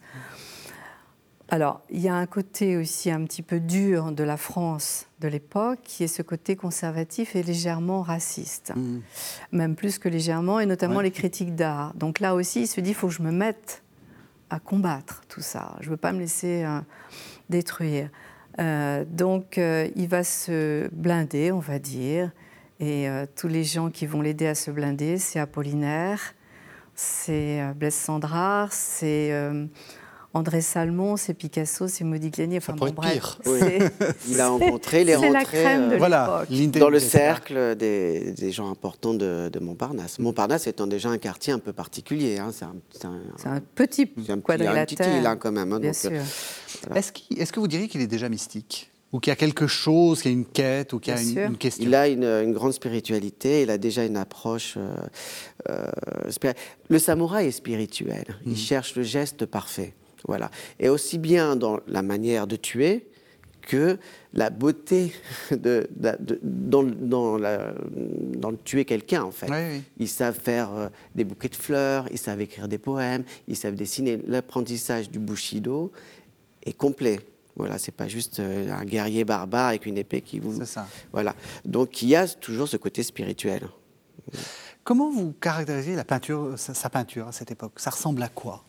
Alors, 1.50 1.82
il 1.90 2.02
y 2.02 2.10
a 2.10 2.16
un 2.16 2.26
côté 2.26 2.76
aussi 2.76 3.10
un 3.10 3.24
petit 3.24 3.42
peu 3.42 3.62
dur 3.62 4.12
de 4.12 4.24
la 4.24 4.36
France 4.36 5.08
de 5.22 5.30
l'époque, 5.30 5.80
qui 5.82 6.04
est 6.04 6.08
ce 6.08 6.22
côté 6.22 6.58
conservatif 6.58 7.38
et 7.38 7.42
légèrement 7.42 8.02
raciste, 8.02 8.74
mhm. 8.76 9.02
même 9.54 9.76
plus 9.76 9.98
que 9.98 10.10
légèrement, 10.10 10.60
et 10.60 10.66
notamment 10.66 11.00
les 11.00 11.12
critiques 11.12 11.56
d'art. 11.56 11.94
Donc 11.96 12.20
là 12.20 12.36
aussi, 12.36 12.64
il 12.64 12.68
se 12.68 12.82
dit, 12.82 12.90
il 12.90 12.96
faut 12.96 13.08
que 13.08 13.14
je 13.14 13.22
me 13.22 13.32
mette 13.32 13.82
à 14.50 14.60
combattre 14.60 15.24
tout 15.30 15.42
ça. 15.42 15.76
Je 15.80 15.86
ne 15.86 15.92
veux 15.92 15.98
pas 15.98 16.12
me 16.12 16.20
laisser 16.20 16.64
euh, 16.64 16.80
détruire. 17.50 18.10
Euh, 18.60 19.06
donc, 19.08 19.58
euh, 19.58 19.88
il 19.96 20.08
va 20.08 20.24
se 20.24 20.88
blinder, 20.92 21.52
on 21.52 21.60
va 21.60 21.80
dire. 21.80 22.32
Et 22.80 23.10
euh, 23.10 23.26
tous 23.36 23.48
les 23.48 23.64
gens 23.64 23.90
qui 23.90 24.06
vont 24.06 24.22
l'aider 24.22 24.48
à 24.48 24.56
se 24.56 24.72
blinder, 24.72 25.18
c'est 25.18 25.40
Apollinaire, 25.40 26.34
c'est 26.96 27.62
Blaise 27.76 27.96
Sandrard, 27.96 28.74
c'est 28.74 29.32
André 30.34 30.62
Salmon, 30.62 31.18
c'est 31.18 31.34
Picasso, 31.34 31.88
c'est 31.88 32.04
Modigliani. 32.04 32.58
Enfin, 32.58 32.74
bon, 32.74 32.92
bref, 32.92 33.40
Il 34.30 34.40
a 34.40 34.50
rencontré 34.50 35.04
les 35.04 35.16
rentrées 35.16 35.66
euh, 35.66 35.96
voilà, 35.98 36.44
dans 36.74 36.90
le 36.90 37.00
cercle 37.00 37.76
des, 37.76 38.34
des, 38.34 38.52
gens 38.52 38.70
importants 38.70 39.14
de, 39.14 39.50
Montparnasse. 39.60 40.20
Montparnasse 40.20 40.68
étant 40.68 40.86
déjà 40.86 41.10
un 41.10 41.18
quartier 41.18 41.54
un 41.54 41.60
peu 41.60 41.74
particulier. 41.74 42.38
Hein, 42.38 42.52
c'est 42.52 42.66
un, 42.66 42.76
un, 43.52 43.62
petit 43.74 44.10
un, 44.30 44.40
quadrilatère. 44.40 45.18
Il 45.18 45.26
a 45.26 45.32
un 45.32 45.38
quand 45.38 45.52
même. 45.52 45.72
Hein, 45.72 45.80
Bien 45.80 45.94
sûr. 45.94 46.12
Euh, 46.12 46.96
est-ce, 46.96 47.12
est 47.36 47.52
que 47.52 47.60
vous 47.60 47.68
diriez 47.68 47.88
qu'il 47.88 48.02
est 48.02 48.08
déjà 48.08 48.30
mystique? 48.30 48.92
Ou 49.14 49.20
qu'il 49.20 49.32
y 49.32 49.34
a 49.34 49.38
quelque 49.38 49.68
chose, 49.68 50.22
qu'il 50.22 50.32
y 50.32 50.34
a 50.34 50.38
une 50.38 50.46
quête, 50.46 50.92
ou 50.92 51.00
qu'il 51.00 51.14
y 51.14 51.18
a 51.18 51.46
une, 51.46 51.56
question? 51.56 51.86
Il 51.86 51.96
a 51.96 52.10
une, 52.10 52.52
grande 52.52 52.74
spiritualité, 52.74 53.62
il 53.62 53.70
a 53.70 53.78
déjà 53.78 54.04
une 54.04 54.18
approche. 54.18 54.76
Euh, 54.76 54.94
euh 55.70 55.88
le 56.90 57.00
samouraï 57.00 57.48
est 57.48 57.52
spirituel, 57.52 58.26
il 58.46 58.52
mmh. 58.52 58.56
cherche 58.58 58.96
le 58.96 59.04
geste 59.04 59.46
parfait. 59.46 59.94
Voilà. 60.28 60.50
Et 60.80 60.90
aussi 60.90 61.18
bien 61.18 61.56
dans 61.56 61.80
la 61.88 62.02
manière 62.02 62.48
de 62.48 62.56
tuer 62.56 63.08
que 63.68 63.98
la 64.34 64.50
beauté 64.50 65.14
de, 65.52 65.90
dans, 66.42 66.82
le 66.82 68.58
tuer 68.64 68.86
quelqu'un, 68.86 69.24
en 69.24 69.32
fait. 69.32 69.82
Ils 69.98 70.08
savent 70.08 70.40
faire 70.40 70.74
euh, 70.74 70.88
des 71.16 71.24
bouquets 71.24 71.50
de 71.50 71.56
fleurs, 71.56 72.08
ils 72.12 72.18
savent 72.18 72.42
écrire 72.42 72.68
des 72.68 72.78
poèmes, 72.78 73.24
ils 73.48 73.56
savent 73.56 73.76
dessiner. 73.76 74.20
L'apprentissage 74.26 75.12
du 75.12 75.20
bushido 75.20 75.92
est 76.64 76.74
complet. 76.74 77.20
Voilà, 77.58 77.78
c'est 77.78 77.92
pas 77.92 78.08
juste 78.08 78.40
euh, 78.40 78.72
un 78.72 78.86
guerrier 78.86 79.26
barbare 79.26 79.70
avec 79.70 79.86
une 79.86 79.98
épée 79.98 80.22
qui 80.22 80.40
vous. 80.40 80.58
C'est 80.60 80.66
ça. 80.66 80.88
Voilà. 81.12 81.36
Donc 81.66 82.02
il 82.02 82.10
y 82.10 82.16
a 82.16 82.28
toujours 82.28 82.68
ce 82.68 82.78
côté 82.78 83.04
spirituel. 83.04 83.68
Comment 84.84 85.10
vous 85.12 85.34
caractérisez 85.34 85.96
la 85.96 86.06
peinture, 86.06 86.54
sa 86.58 86.90
peinture 86.90 87.28
à 87.28 87.32
cette 87.32 87.52
époque? 87.52 87.74
Ça 87.78 87.90
ressemble 87.90 88.24
à 88.24 88.30
quoi? 88.30 88.64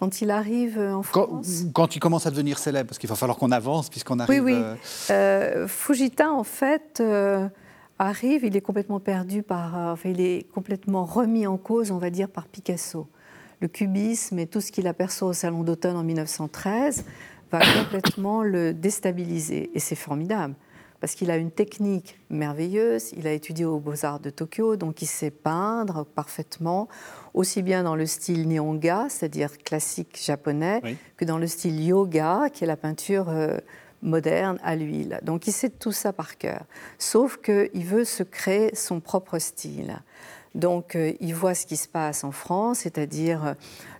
Quand 0.00 0.22
il 0.22 0.30
arrive 0.30 0.78
euh, 0.78 0.94
en 0.94 1.02
France. 1.02 1.66
Quand, 1.74 1.94
il 1.94 2.00
commence 2.00 2.26
à 2.26 2.30
devenir 2.30 2.58
célèbre, 2.58 2.88
parce 2.88 2.98
qu'il 2.98 3.08
va 3.08 3.16
falloir 3.16 3.36
qu'on 3.36 3.52
avance 3.52 3.90
puisqu'on 3.90 4.18
arrive. 4.18 4.42
Oui, 4.42 4.54
oui. 4.54 4.58
Euh, 4.58 4.74
euh, 5.10 5.68
Fujita, 5.68 6.32
en 6.32 6.42
fait, 6.42 7.02
arrive, 7.98 8.44
il 8.44 8.56
est 8.56 8.62
complètement 8.62 8.98
perdu 8.98 9.42
par, 9.42 9.76
enfin, 9.92 10.08
il 10.08 10.20
est 10.22 10.50
complètement 10.54 11.04
remis 11.04 11.46
en 11.46 11.58
cause, 11.58 11.90
on 11.90 11.98
va 11.98 12.08
dire, 12.08 12.28
par 12.28 12.48
Picasso. 12.48 13.08
Le 13.60 13.68
cubisme 13.68 14.38
et 14.38 14.46
tout 14.46 14.62
ce 14.62 14.72
qu'il 14.72 14.86
aperçoit 14.86 15.28
au 15.28 15.32
Salon 15.34 15.62
d'automne 15.64 15.96
en 15.96 16.02
1913 16.02 17.04
va 17.52 17.60
complètement 17.82 18.42
le 18.42 18.72
déstabiliser. 18.72 19.70
Et 19.74 19.80
c'est 19.80 19.96
formidable 19.96 20.54
parce 21.00 21.14
qu'il 21.14 21.30
a 21.30 21.36
une 21.36 21.50
technique 21.50 22.18
merveilleuse, 22.28 23.12
il 23.16 23.26
a 23.26 23.32
étudié 23.32 23.64
aux 23.64 23.78
Beaux-Arts 23.78 24.20
de 24.20 24.30
Tokyo, 24.30 24.76
donc 24.76 25.02
il 25.02 25.06
sait 25.06 25.30
peindre 25.30 26.04
parfaitement, 26.04 26.88
aussi 27.32 27.62
bien 27.62 27.82
dans 27.82 27.96
le 27.96 28.06
style 28.06 28.46
Nihonga, 28.46 29.08
c'est-à-dire 29.08 29.56
classique 29.58 30.20
japonais, 30.22 30.82
que 31.16 31.24
dans 31.24 31.38
le 31.38 31.46
style 31.46 31.82
yoga, 31.82 32.48
qui 32.52 32.64
est 32.64 32.66
la 32.66 32.76
peinture 32.76 33.30
euh, 33.30 33.56
moderne 34.02 34.58
à 34.62 34.76
l'huile. 34.76 35.20
Donc 35.22 35.46
il 35.46 35.52
sait 35.52 35.70
tout 35.70 35.92
ça 35.92 36.12
par 36.12 36.36
cœur, 36.36 36.64
sauf 36.98 37.38
qu'il 37.38 37.84
veut 37.84 38.04
se 38.04 38.22
créer 38.22 38.74
son 38.74 39.00
propre 39.00 39.38
style. 39.38 40.00
Donc 40.54 40.96
euh, 40.96 41.12
il 41.20 41.34
voit 41.34 41.54
ce 41.54 41.64
qui 41.64 41.76
se 41.76 41.88
passe 41.88 42.24
en 42.24 42.32
France, 42.32 42.80
c'est-à-dire 42.80 43.46
euh, 43.46 43.54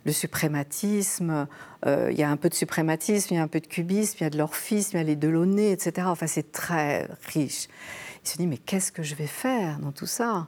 le 0.05 0.11
suprématisme. 0.11 1.47
Euh, 1.85 2.09
il 2.11 2.19
y 2.19 2.23
a 2.23 2.29
un 2.29 2.37
peu 2.37 2.49
de 2.49 2.53
suprématisme, 2.53 3.33
il 3.33 3.37
y 3.37 3.39
a 3.39 3.43
un 3.43 3.47
peu 3.47 3.61
de 3.61 3.67
cubisme, 3.67 4.17
il 4.19 4.23
y 4.23 4.27
a 4.27 4.29
de 4.29 4.37
l'orphisme, 4.37 4.97
il 4.97 4.99
y 4.99 5.01
a 5.01 5.05
les 5.05 5.15
Delaunay, 5.15 5.71
etc. 5.71 6.07
Enfin, 6.09 6.27
c'est 6.27 6.51
très 6.51 7.07
riche. 7.33 7.67
Il 8.23 8.29
se 8.29 8.37
dit, 8.37 8.47
mais 8.47 8.57
qu'est-ce 8.57 8.91
que 8.91 9.01
je 9.01 9.15
vais 9.15 9.27
faire 9.27 9.79
dans 9.79 9.91
tout 9.91 10.05
ça? 10.05 10.47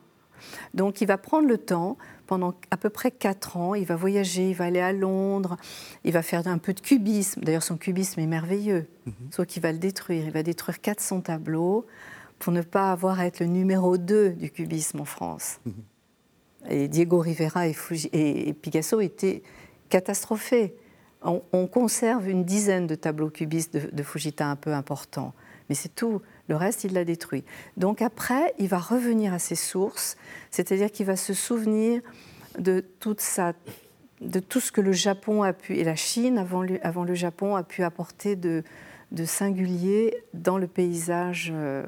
Donc 0.74 1.00
il 1.00 1.08
va 1.08 1.18
prendre 1.18 1.48
le 1.48 1.58
temps, 1.58 1.98
pendant 2.28 2.54
à 2.70 2.78
peu 2.78 2.90
près 2.90 3.12
quatre 3.12 3.56
ans, 3.56 3.76
il 3.76 3.86
va 3.86 3.96
voyager, 3.96 4.50
il 4.50 4.56
va 4.56 4.66
aller 4.66 4.82
à 4.82 4.92
Londres, 4.92 5.56
il 6.04 6.12
va 6.12 6.22
faire 6.22 6.46
un 6.48 6.58
peu 6.58 6.74
de 6.74 6.82
cubisme. 6.82 7.42
D'ailleurs, 7.42 7.64
son 7.64 7.78
cubisme 7.78 8.20
est 8.20 8.28
merveilleux, 8.28 8.88
mhm. 9.06 9.14
sauf 9.32 9.46
qu'il 9.46 9.62
va 9.62 9.72
le 9.72 9.78
détruire. 9.78 10.26
Il 10.26 10.32
va 10.32 10.44
détruire 10.44 10.82
400 10.82 11.22
tableaux 11.22 11.86
pour 12.40 12.52
ne 12.52 12.62
pas 12.62 12.92
avoir 12.92 13.20
à 13.20 13.26
être 13.26 13.40
le 13.40 13.46
numéro 13.46 13.98
2 13.98 14.32
du 14.32 14.52
cubisme 14.52 15.00
en 15.00 15.06
France. 15.06 15.60
Mhm. 15.66 15.74
Et 16.70 16.88
Diego 16.88 17.20
Rivera 17.20 17.68
et, 17.68 18.54
Picasso 18.54 19.02
étaient 19.02 19.44
catastrophés. 19.90 20.76
On, 21.22 21.68
conserve 21.68 22.28
une 22.28 22.44
dizaine 22.44 22.86
de 22.86 22.96
tableaux 22.96 23.30
cubistes 23.30 23.78
de, 23.78 24.04
Fujita 24.04 24.46
un 24.46 24.58
peu 24.58 24.74
importants, 24.74 25.34
mais 25.70 25.76
c'est 25.76 25.96
tout. 25.96 26.22
Le 26.50 26.58
reste, 26.58 26.84
il 26.84 26.92
l'a 26.94 27.06
détruit. 27.06 27.46
Donc 27.78 28.02
après, 28.02 28.54
il 28.60 28.68
va 28.68 28.80
revenir 28.80 29.34
à 29.34 29.40
ses 29.40 29.56
sources, 29.56 30.18
c'est-à-dire 30.52 30.92
qu'il 30.92 31.06
va 31.06 31.16
se 31.16 31.34
souvenir 31.34 32.02
de 32.60 32.84
de 34.22 34.40
tout 34.40 34.60
ce 34.60 34.72
que 34.72 34.82
le 34.82 34.92
Japon 34.92 35.44
a 35.44 35.54
pu, 35.54 35.76
et 35.78 35.84
la 35.84 35.96
Chine 35.96 36.38
avant 36.38 36.62
le, 36.62 37.14
Japon, 37.14 37.56
a 37.56 37.64
pu 37.64 37.84
apporter 37.84 38.36
de, 38.36 38.64
de 39.12 39.26
singulier 39.26 40.24
dans 40.34 40.58
le 40.58 40.68
paysage 40.68 41.52
euh, 41.54 41.86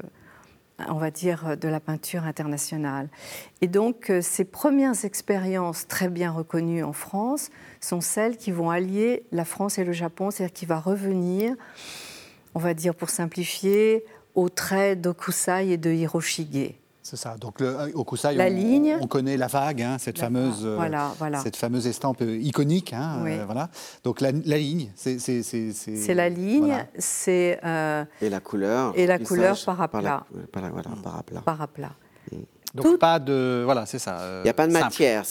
on 0.88 0.98
va 0.98 1.10
dire, 1.10 1.56
de 1.56 1.68
la 1.68 1.80
peinture 1.80 2.24
internationale. 2.24 3.08
Et 3.60 3.68
donc, 3.68 4.10
euh, 4.10 4.20
ces 4.20 4.44
premières 4.44 5.04
expériences 5.04 5.86
très 5.88 6.08
bien 6.08 6.30
reconnues 6.30 6.84
en 6.84 6.92
France 6.92 7.50
sont 7.80 8.00
celles 8.00 8.36
qui 8.36 8.50
vont 8.50 8.70
allier 8.70 9.24
la 9.32 9.44
France 9.44 9.78
et 9.78 9.84
le 9.84 9.92
Japon, 9.92 10.30
c'est-à-dire 10.30 10.52
qui 10.52 10.66
va 10.66 10.78
revenir, 10.78 11.54
on 12.54 12.58
va 12.58 12.74
dire 12.74 12.94
pour 12.94 13.10
simplifier, 13.10 14.04
aux 14.34 14.48
traits 14.50 15.00
d'Okusai 15.00 15.70
et 15.70 15.76
de 15.78 15.90
Hiroshige. 15.90 16.74
C'est 17.06 17.16
ça. 17.16 17.36
Donc 17.36 17.60
le, 17.60 17.68
euh, 17.68 17.90
Okusai, 17.94 18.34
la 18.34 18.46
on, 18.46 18.48
ligne, 18.48 18.98
on 19.00 19.06
connaît 19.06 19.36
la 19.36 19.46
vague, 19.46 19.80
hein, 19.80 19.96
cette, 20.00 20.18
fameuse, 20.18 20.66
euh, 20.66 20.74
voilà, 20.74 21.14
voilà. 21.18 21.38
cette 21.38 21.54
fameuse 21.54 21.86
estampe 21.86 22.20
iconique. 22.22 22.92
Hein, 22.92 23.20
voilà. 23.44 23.70
Donc 24.02 24.20
la, 24.20 24.32
ligne, 24.32 24.90
c'est... 24.96 25.20
C'est 25.20 26.14
la 26.14 26.28
ligne, 26.28 26.84
c'est... 26.98 27.60
et 28.20 28.28
la 28.28 28.40
couleur. 28.40 28.92
Et 28.96 29.06
la 29.06 29.20
couleur 29.20 29.56
par 29.64 29.80
aplat. 29.82 30.26
Par, 30.50 30.68
voilà, 30.72 30.88
par 31.04 31.16
aplat. 31.18 31.40
Par 31.42 31.62
aplat. 31.62 31.92
Donc 32.74 32.98
pas 32.98 33.20
de... 33.20 33.62
Voilà, 33.64 33.86
c'est 33.86 34.00
ça. 34.00 34.40
Il 34.40 34.42
n'y 34.42 34.50
a 34.50 34.54
pas 34.54 34.66
de 34.66 34.72
matière. 34.72 35.24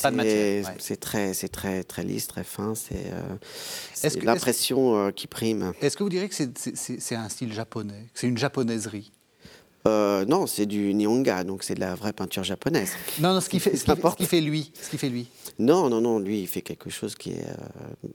C'est 0.80 0.98
très, 1.02 1.34
très, 1.34 1.84
très 1.84 2.04
lisse, 2.04 2.28
très 2.28 2.46
fin. 2.46 2.72
C'est 2.74 4.24
l'impression 4.24 5.12
qui 5.12 5.28
prime. 5.28 5.74
Est-ce 5.82 5.98
que 5.98 6.04
vous 6.04 6.10
diriez 6.10 6.30
que 6.30 6.36
c'est 6.36 7.16
un 7.16 7.28
style 7.28 7.52
japonais 7.52 8.08
C'est 8.14 8.28
une 8.28 8.38
japonaiserie? 8.38 9.12
Euh, 9.88 10.26
non, 10.26 10.48
c'est 10.48 10.65
du 10.65 10.93
Nihonga, 10.93 11.43
donc 11.43 11.63
c'est 11.63 11.76
de 11.76 11.80
la 11.80 11.93
vraie 11.93 12.13
peinture 12.13 12.43
japonaise. 12.43 12.91
Non, 13.19 13.34
non 13.34 13.41
ce 13.41 13.50
qui 13.50 13.60
fait, 13.62 13.76
ce 13.76 13.86
qui, 14.15 14.26
fait 14.26 14.41
lui, 14.41 14.71
ce 14.82 14.89
qui 14.89 14.98
fait 14.98 15.10
lui. 15.10 15.28
Non, 15.60 15.89
non, 15.89 16.02
non, 16.02 16.19
lui, 16.19 16.41
il 16.41 16.48
fait 16.48 16.62
quelque 16.62 16.89
chose 16.89 17.13
qui 17.15 17.32
est, 17.32 17.45
euh, 17.48 18.08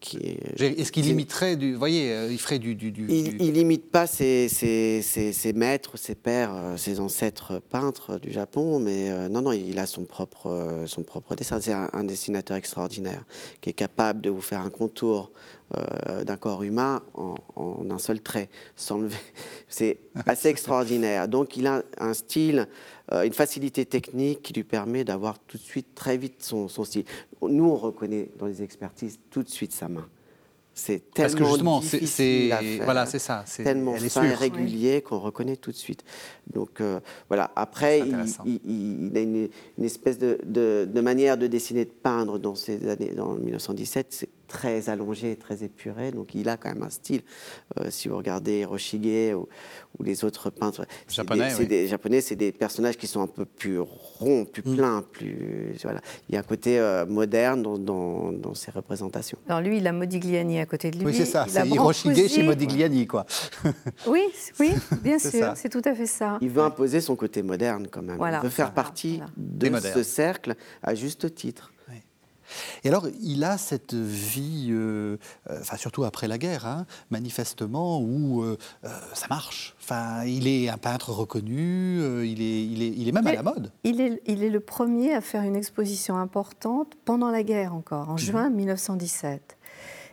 qui 0.00 0.16
est. 0.16 0.60
Est-ce 0.60 0.90
qu'il 0.90 1.06
imiterait 1.06 1.56
du, 1.56 1.72
vous 1.72 1.78
voyez, 1.78 2.12
euh, 2.12 2.32
il 2.32 2.38
ferait 2.38 2.58
du. 2.58 2.74
du, 2.74 2.90
du 2.90 3.06
il, 3.08 3.52
n'imite 3.52 3.90
pas 3.90 4.08
ses, 4.08 4.48
ses, 4.48 5.00
ses, 5.00 5.52
maîtres, 5.52 5.96
ses 5.96 6.16
pères, 6.16 6.54
ses 6.76 6.98
ancêtres 6.98 7.60
peintres 7.70 8.18
du 8.18 8.32
Japon, 8.32 8.80
mais 8.80 9.28
non, 9.28 9.42
non, 9.42 9.52
il 9.52 9.78
a 9.78 9.86
son 9.86 10.04
propre, 10.04 10.82
son 10.86 11.04
propre 11.04 11.36
dessin. 11.36 11.60
C'est 11.60 11.72
un, 11.72 11.88
un, 11.92 12.04
dessinateur 12.04 12.56
extraordinaire 12.56 13.24
qui 13.60 13.70
est 13.70 13.74
capable 13.74 14.20
de 14.20 14.30
vous 14.30 14.40
faire 14.40 14.60
un 14.60 14.70
contour 14.70 15.30
euh, 15.76 16.24
d'un 16.24 16.36
corps 16.36 16.62
humain 16.62 17.02
en, 17.14 17.34
un 17.90 17.98
seul 17.98 18.20
trait, 18.20 18.48
sans 18.76 18.98
lever. 18.98 19.16
C'est 19.68 19.98
assez 20.26 20.48
extraordinaire. 20.48 21.28
Donc 21.28 21.56
il 21.56 21.66
a 21.66 21.82
un 21.98 22.14
style, 22.14 22.68
euh, 23.12 23.22
une 23.22 23.32
facilité 23.32 23.86
technique 23.86 24.42
qui 24.42 24.52
lui 24.52 24.64
permet 24.64 25.04
d'avoir 25.04 25.38
tout 25.38 25.56
de 25.56 25.62
suite, 25.62 25.94
très 25.94 26.16
vite, 26.16 26.42
son, 26.42 26.68
son 26.68 26.84
style. 26.84 27.04
Nous, 27.40 27.64
on 27.64 27.76
reconnaît 27.76 28.28
dans 28.38 28.46
les 28.46 28.62
expertises 28.62 29.18
tout 29.30 29.42
de 29.42 29.48
suite 29.48 29.72
sa 29.72 29.88
main. 29.88 30.06
C'est 30.74 31.10
tellement 31.12 31.28
Parce 31.28 31.34
que 31.34 31.44
justement, 31.44 31.82
c'est 31.82 32.80
voilà, 32.82 33.04
c'est 33.04 33.18
ça, 33.18 33.44
c'est 33.46 33.62
tellement 33.62 33.94
fin 33.94 34.24
et 34.24 34.34
régulier 34.34 35.02
qu'on 35.02 35.18
reconnaît 35.18 35.56
tout 35.56 35.70
de 35.70 35.76
suite. 35.76 36.02
Donc 36.52 36.80
euh, 36.80 36.98
voilà. 37.28 37.50
Après, 37.56 38.00
il, 38.00 39.12
a 39.14 39.20
une, 39.20 39.48
espèce 39.82 40.18
de, 40.18 40.38
de, 40.44 41.00
manière 41.02 41.36
de 41.36 41.46
dessiner, 41.46 41.84
de 41.84 41.90
peindre 41.90 42.38
dans 42.38 42.54
ces 42.54 42.88
années, 42.88 43.12
dans 43.14 43.34
1917. 43.34 44.28
Très 44.52 44.90
allongé, 44.90 45.36
très 45.36 45.64
épuré. 45.64 46.10
Donc 46.12 46.34
il 46.34 46.48
a 46.50 46.58
quand 46.58 46.68
même 46.68 46.82
un 46.82 46.90
style. 46.90 47.22
Euh, 47.78 47.86
si 47.88 48.08
vous 48.08 48.18
regardez 48.18 48.60
Hiroshige 48.60 49.34
ou, 49.34 49.48
ou, 49.98 50.02
les 50.02 50.24
autres 50.24 50.50
peintres 50.50 50.84
japonais, 51.08 51.48
c'est 51.50 51.64
des, 51.64 51.88
japonais, 51.88 52.20
c'est 52.20 52.36
des 52.36 52.52
personnages 52.52 52.98
qui 52.98 53.06
sont 53.06 53.22
un 53.22 53.26
peu 53.26 53.46
plus 53.46 53.78
ronds, 53.80 54.44
plus 54.44 54.62
mm. 54.62 54.76
pleins, 54.76 55.02
plus 55.10 55.74
voilà. 55.82 56.00
Il 56.28 56.34
y 56.34 56.36
a 56.36 56.40
un 56.40 56.44
côté 56.44 56.78
euh, 56.78 57.06
moderne 57.06 57.62
dans, 57.62 57.78
dans, 57.78 58.30
dans, 58.30 58.54
ses 58.54 58.70
représentations. 58.70 59.38
Alors 59.48 59.62
lui, 59.62 59.78
il 59.78 59.86
a 59.86 59.92
Modigliani 59.92 60.60
à 60.60 60.66
côté 60.66 60.90
de 60.90 60.98
lui. 60.98 61.06
Oui, 61.06 61.14
c'est 61.14 61.24
ça. 61.24 61.46
C'est 61.48 61.66
Hiroshige 61.66 62.28
chez 62.28 62.42
Modigliani, 62.42 63.06
quoi. 63.06 63.24
oui, 64.06 64.22
oui, 64.60 64.72
bien 65.02 65.18
sûr. 65.18 65.54
C'est 65.56 65.70
tout 65.70 65.82
à 65.84 65.94
fait 65.94 66.06
ça. 66.06 66.36
Il 66.42 66.50
veut 66.50 66.62
imposer 66.62 67.00
son 67.00 67.16
côté 67.16 67.42
moderne 67.42 67.86
quand 67.90 68.02
même. 68.02 68.18
Il 68.20 68.42
veut 68.42 68.50
faire 68.50 68.74
partie 68.74 69.20
de 69.36 69.70
ce 69.80 70.02
cercle 70.02 70.54
à 70.82 70.94
juste 70.94 71.34
titre. 71.34 71.72
Et 72.84 72.88
alors, 72.88 73.06
il 73.20 73.44
a 73.44 73.58
cette 73.58 73.94
vie, 73.94 74.68
euh, 74.70 75.16
euh, 75.50 75.58
enfin 75.60 75.76
surtout 75.76 76.04
après 76.04 76.28
la 76.28 76.38
guerre, 76.38 76.66
hein, 76.66 76.86
manifestement, 77.10 78.00
où 78.00 78.42
euh, 78.42 78.56
ça 79.14 79.26
marche. 79.28 79.74
Enfin, 79.80 80.24
il 80.24 80.46
est 80.48 80.68
un 80.68 80.78
peintre 80.78 81.10
reconnu, 81.10 81.98
il, 82.24 82.42
est, 82.42 82.64
il, 82.64 82.82
est, 82.82 82.88
il, 82.88 83.08
est, 83.08 83.12
même 83.12 83.26
à 83.26 83.32
la 83.32 83.42
mode. 83.42 83.70
Il 83.84 84.00
est, 84.00 84.20
il 84.26 84.44
est 84.44 84.50
le 84.50 84.60
premier 84.60 85.14
à 85.14 85.20
faire 85.20 85.42
une 85.42 85.56
exposition 85.56 86.16
importante 86.16 86.92
pendant 87.04 87.30
la 87.30 87.42
guerre 87.42 87.74
encore, 87.74 88.08
en 88.08 88.12
mhm. 88.12 88.18
juin 88.18 88.50
1917. 88.50 89.56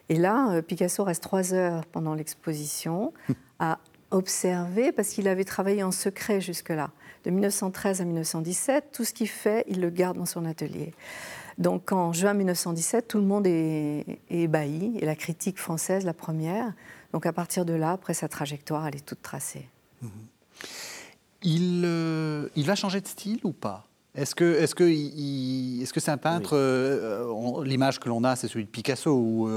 Et 0.09 0.15
là, 0.15 0.61
Picasso 0.63 1.03
reste 1.03 1.21
trois 1.21 1.53
heures 1.53 1.85
pendant 1.85 2.15
l'exposition 2.15 3.13
à 3.59 3.79
observer, 4.11 4.91
parce 4.91 5.09
qu'il 5.09 5.27
avait 5.27 5.43
travaillé 5.43 5.83
en 5.83 5.91
secret 5.91 6.41
jusque-là. 6.41 6.91
De 7.25 7.31
1913 7.31 8.01
à 8.01 8.05
1917, 8.05 8.91
tout 8.91 9.03
ce 9.03 9.13
qu'il 9.13 9.27
fait, 9.27 9.65
il 9.67 9.81
le 9.81 9.89
garde 9.89 10.17
dans 10.17 10.25
son 10.25 10.45
atelier. 10.45 10.93
Donc 11.59 11.91
en 11.91 12.13
juin 12.13 12.33
1917, 12.33 13.09
tout 13.09 13.17
le 13.17 13.25
monde 13.25 13.45
est, 13.45 14.05
ébahi, 14.29 14.97
et 14.99 15.05
la 15.05 15.15
critique 15.15 15.59
française, 15.59 16.05
la 16.05 16.13
première. 16.13 16.71
Donc 17.11 17.25
à 17.25 17.33
partir 17.33 17.65
de 17.65 17.73
là, 17.73 17.91
après 17.91 18.13
sa 18.13 18.29
trajectoire, 18.29 18.87
elle 18.87 18.95
est 18.95 19.05
toute 19.05 19.21
tracée. 19.21 19.67
Mhm. 20.01 20.09
Il, 21.43 21.83
euh, 21.85 22.47
il 22.55 22.65
va 22.65 22.75
changer 22.75 23.01
de 23.01 23.07
style 23.07 23.39
ou 23.43 23.51
pas? 23.51 23.85
Est-ce 24.15 24.35
que 24.35 24.55
est-ce 24.55 24.73
que 24.73 24.83
est-ce 24.83 25.93
que 25.93 25.99
c'est 25.99 26.11
un 26.11 26.17
peintre 26.17 26.55
euh, 26.55 27.29
euh, 27.29 27.63
L'image 27.63 27.99
que 27.99 28.09
l'on 28.09 28.23
a, 28.23 28.35
c'est 28.35 28.47
celui 28.47 28.65
de 28.65 28.69
Picasso, 28.69 29.11
où 29.11 29.49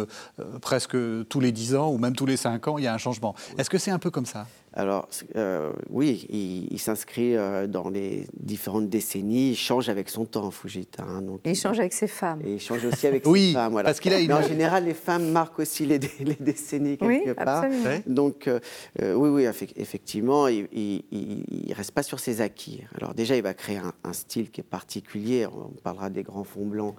presque 0.60 0.96
tous 1.28 1.40
les 1.40 1.52
10 1.52 1.74
ans 1.76 1.90
ou 1.90 1.98
même 1.98 2.14
tous 2.14 2.26
les 2.26 2.36
5 2.36 2.68
ans, 2.68 2.78
il 2.78 2.84
y 2.84 2.86
a 2.86 2.94
un 2.94 2.98
changement? 2.98 3.34
Est-ce 3.58 3.70
que 3.70 3.78
c'est 3.78 3.90
un 3.90 3.98
peu 3.98 4.10
comme 4.10 4.26
ça? 4.26 4.46
Alors, 4.74 5.08
euh, 5.36 5.70
oui, 5.90 6.26
il, 6.70 6.78
s'inscrit 6.78 7.36
euh, 7.36 7.66
dans 7.66 7.90
les 7.90 8.26
différentes 8.40 8.88
décennies, 8.88 9.50
il 9.50 9.56
change 9.56 9.90
avec 9.90 10.08
son 10.08 10.24
temps, 10.24 10.50
Fujita. 10.50 11.02
Hein, 11.02 11.20
donc, 11.20 11.40
il 11.44 11.54
change 11.54 11.78
avec 11.78 11.92
ses 11.92 12.06
femmes. 12.06 12.40
Et 12.42 12.54
il 12.54 12.60
change 12.60 12.84
aussi 12.86 13.06
avec 13.06 13.24
ses 13.26 13.52
femmes. 13.52 13.72
Voilà. 13.72 13.90
Parce 13.90 14.00
qu'il 14.00 14.14
a 14.14 14.18
une... 14.18 14.32
en 14.32 14.40
général, 14.40 14.86
les 14.86 14.94
femmes 14.94 15.30
marquent 15.30 15.58
aussi 15.58 15.84
les, 15.84 15.98
les 16.20 16.36
décennies 16.40 16.96
quelque 16.96 17.28
oui, 17.28 17.34
part. 17.34 17.64
Absolument. 17.64 18.00
Donc, 18.06 18.48
euh, 18.48 18.60
oui, 19.14 19.28
oui, 19.28 19.44
effectivement, 19.76 20.48
il 20.48 21.02
ne 21.12 21.74
reste 21.74 21.92
pas 21.92 22.02
sur 22.02 22.18
ses 22.18 22.40
acquis. 22.40 22.82
Alors 22.96 23.12
déjà, 23.12 23.36
il 23.36 23.42
va 23.42 23.52
créer 23.52 23.78
un, 23.78 24.12
style 24.12 24.50
qui 24.50 24.62
est 24.62 24.64
particulier. 24.64 25.46
On 25.46 25.72
parlera 25.82 26.08
des 26.08 26.22
grands 26.22 26.44
fonds 26.44 26.66
blancs 26.66 26.94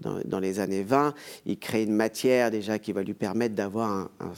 dans, 0.00 0.18
dans, 0.24 0.40
les 0.40 0.60
années 0.60 0.82
20. 0.82 1.14
Il 1.44 1.58
crée 1.58 1.84
une 1.84 1.94
matière 1.94 2.50
déjà 2.50 2.78
qui 2.78 2.92
va 2.92 3.02
lui 3.02 3.14
permettre 3.14 3.54
d'avoir 3.54 3.90
un 3.90 4.34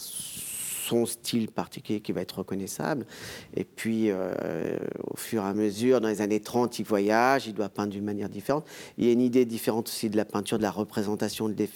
son 0.89 1.07
style 1.07 1.49
particulier 1.49 2.01
qui 2.01 2.13
va 2.13 2.23
être 2.23 2.39
reconnaissable. 2.39 3.07
Et 3.55 3.65
puis, 3.65 4.11
au 4.13 5.17
fur 5.17 5.43
et 5.43 5.47
à 5.47 5.55
mesure, 5.55 6.01
dans 6.01 6.09
les 6.09 6.21
années 6.21 6.41
30, 6.41 6.79
il 6.79 6.85
voyage, 6.85 7.47
il 7.47 7.55
doit 7.55 7.69
peindre 7.69 7.93
d'une 7.93 8.05
manière 8.05 8.29
différente. 8.29 8.67
Il 8.97 9.07
y 9.07 9.09
a 9.09 9.13
une 9.13 9.21
idée 9.21 9.45
différente 9.45 9.89
aussi 9.89 10.11
de 10.11 10.17
la 10.17 10.25
peinture, 10.25 10.59
de 10.59 10.63
la 10.63 10.71
représentation, 10.71 11.49
de 11.49 11.67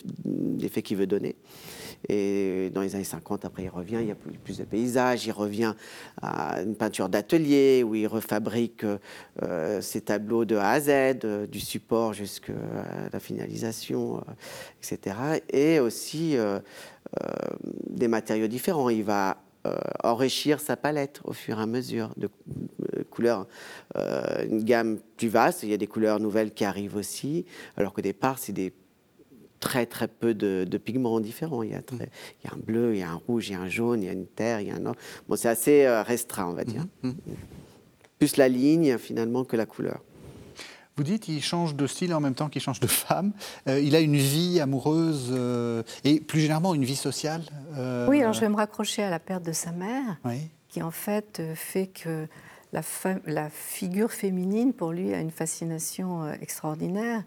l'effet 0.59 0.83
qu'il 0.83 0.97
veut 0.97 1.07
donner. 1.07 1.37
Et 2.09 2.71
dans 2.75 2.81
les 2.81 2.95
années 2.95 3.05
50, 3.05 3.45
après, 3.45 3.65
il 3.65 3.69
revient, 3.69 3.99
il 4.01 4.09
y 4.09 4.11
a 4.11 4.17
plus 4.17 4.59
de 4.59 4.65
paysages, 4.65 5.27
il 5.27 5.33
revient 5.33 5.75
à 6.21 6.61
une 6.63 6.75
peinture 6.75 7.09
d'atelier 7.09 7.85
où 7.87 7.95
il 7.95 8.07
refabrique 8.07 8.85
euh, 9.43 9.81
ses 9.81 10.01
tableaux 10.01 10.45
de 10.45 10.57
A 10.57 10.71
à 10.71 10.81
Z, 10.81 10.89
euh, 11.25 11.47
du 11.47 11.61
support 11.61 12.13
jusqu'à 12.13 12.53
la 13.13 13.21
finalisation, 13.21 14.17
euh, 14.17 14.21
etc. 14.83 15.17
Et 15.51 15.79
aussi 15.81 16.37
des 17.89 18.09
matériaux 18.09 18.47
différents. 18.47 18.89
Il 18.89 19.05
va 19.05 19.43
enrichir 20.03 20.61
sa 20.61 20.77
palette 20.77 21.21
au 21.25 21.33
fur 21.33 21.59
et 21.59 21.63
à 21.63 21.67
mesure 21.67 22.11
de 22.17 22.29
couleurs, 23.11 23.47
une 23.97 24.65
gamme 24.65 24.99
plus 25.17 25.29
vaste. 25.29 25.63
Il 25.63 25.69
y 25.69 25.75
a 25.75 25.77
des 25.77 25.87
couleurs 25.87 26.21
nouvelles 26.21 26.53
qui 26.53 26.65
arrivent 26.65 26.97
aussi, 26.97 27.45
alors 27.77 27.93
qu'au 27.93 28.01
départ, 28.01 28.39
c'est 28.39 28.53
des 28.53 28.73
très 29.63 29.87
très 29.87 30.09
peu 30.09 30.35
de, 30.35 30.77
pigments 30.77 31.21
différents. 31.21 31.63
Il 31.63 31.71
y, 31.71 31.75
a 31.75 31.83
il 31.91 31.99
y, 32.45 32.49
a 32.49 32.55
un 32.55 32.59
bleu, 32.59 32.95
il 32.95 32.99
y 32.99 33.03
a 33.03 33.11
un 33.11 33.21
rouge, 33.27 33.49
il 33.49 33.53
y 33.53 33.55
a 33.55 33.61
un 33.61 33.69
jaune, 33.69 34.03
il 34.03 34.07
y 34.07 34.09
a 34.09 34.13
une 34.13 34.27
terre, 34.27 34.61
il 34.61 34.69
y 34.69 34.71
a 34.71 34.75
un 34.75 34.85
or. 34.85 34.97
Bon, 35.29 35.37
c'est 35.37 35.49
assez 35.49 35.85
euh, 35.85 36.03
restreint, 36.03 36.49
on 36.49 36.53
va 36.53 36.65
dire. 36.65 36.85
Mhm, 37.03 37.11
mhm. 37.11 37.37
Plus 38.19 38.37
la 38.37 38.49
ligne 38.49 38.99
finalement 38.99 39.45
que 39.45 39.57
la 39.57 39.65
couleur. 39.65 40.03
Vous 40.97 41.03
dites 41.05 41.23
qu'il 41.23 41.43
change 41.43 41.75
de 41.75 41.87
style 41.87 42.15
en 42.15 42.21
même 42.21 42.35
temps 42.35 42.49
qu'il 42.49 42.61
change 42.61 42.81
de 42.81 42.87
femme. 42.87 43.33
Euh, 43.69 43.81
il 43.81 43.97
a 43.97 44.01
une 44.01 44.17
vie 44.17 44.61
amoureuse 44.61 45.29
euh, 45.31 45.83
et 46.05 46.21
plus 46.21 46.41
généralement 46.41 46.75
une 46.75 46.85
vie 46.85 46.97
sociale. 46.97 47.43
Oui, 48.09 48.21
alors 48.21 48.33
je 48.33 48.41
vais 48.41 48.49
me 48.49 48.57
raccrocher 48.57 49.03
à 49.03 49.11
la 49.11 49.19
perte 49.19 49.43
de 49.43 49.53
sa 49.53 49.73
mère, 49.73 50.19
qui 50.69 50.83
en 50.83 50.91
fait 50.91 51.43
fait 51.55 51.87
que 51.87 52.27
la, 52.73 52.83
la, 53.27 53.51
figure 53.51 54.11
féminine 54.11 54.73
pour 54.73 54.93
lui 54.93 55.15
a 55.15 55.21
une 55.21 55.31
fascination 55.31 56.31
extraordinaire 56.41 57.23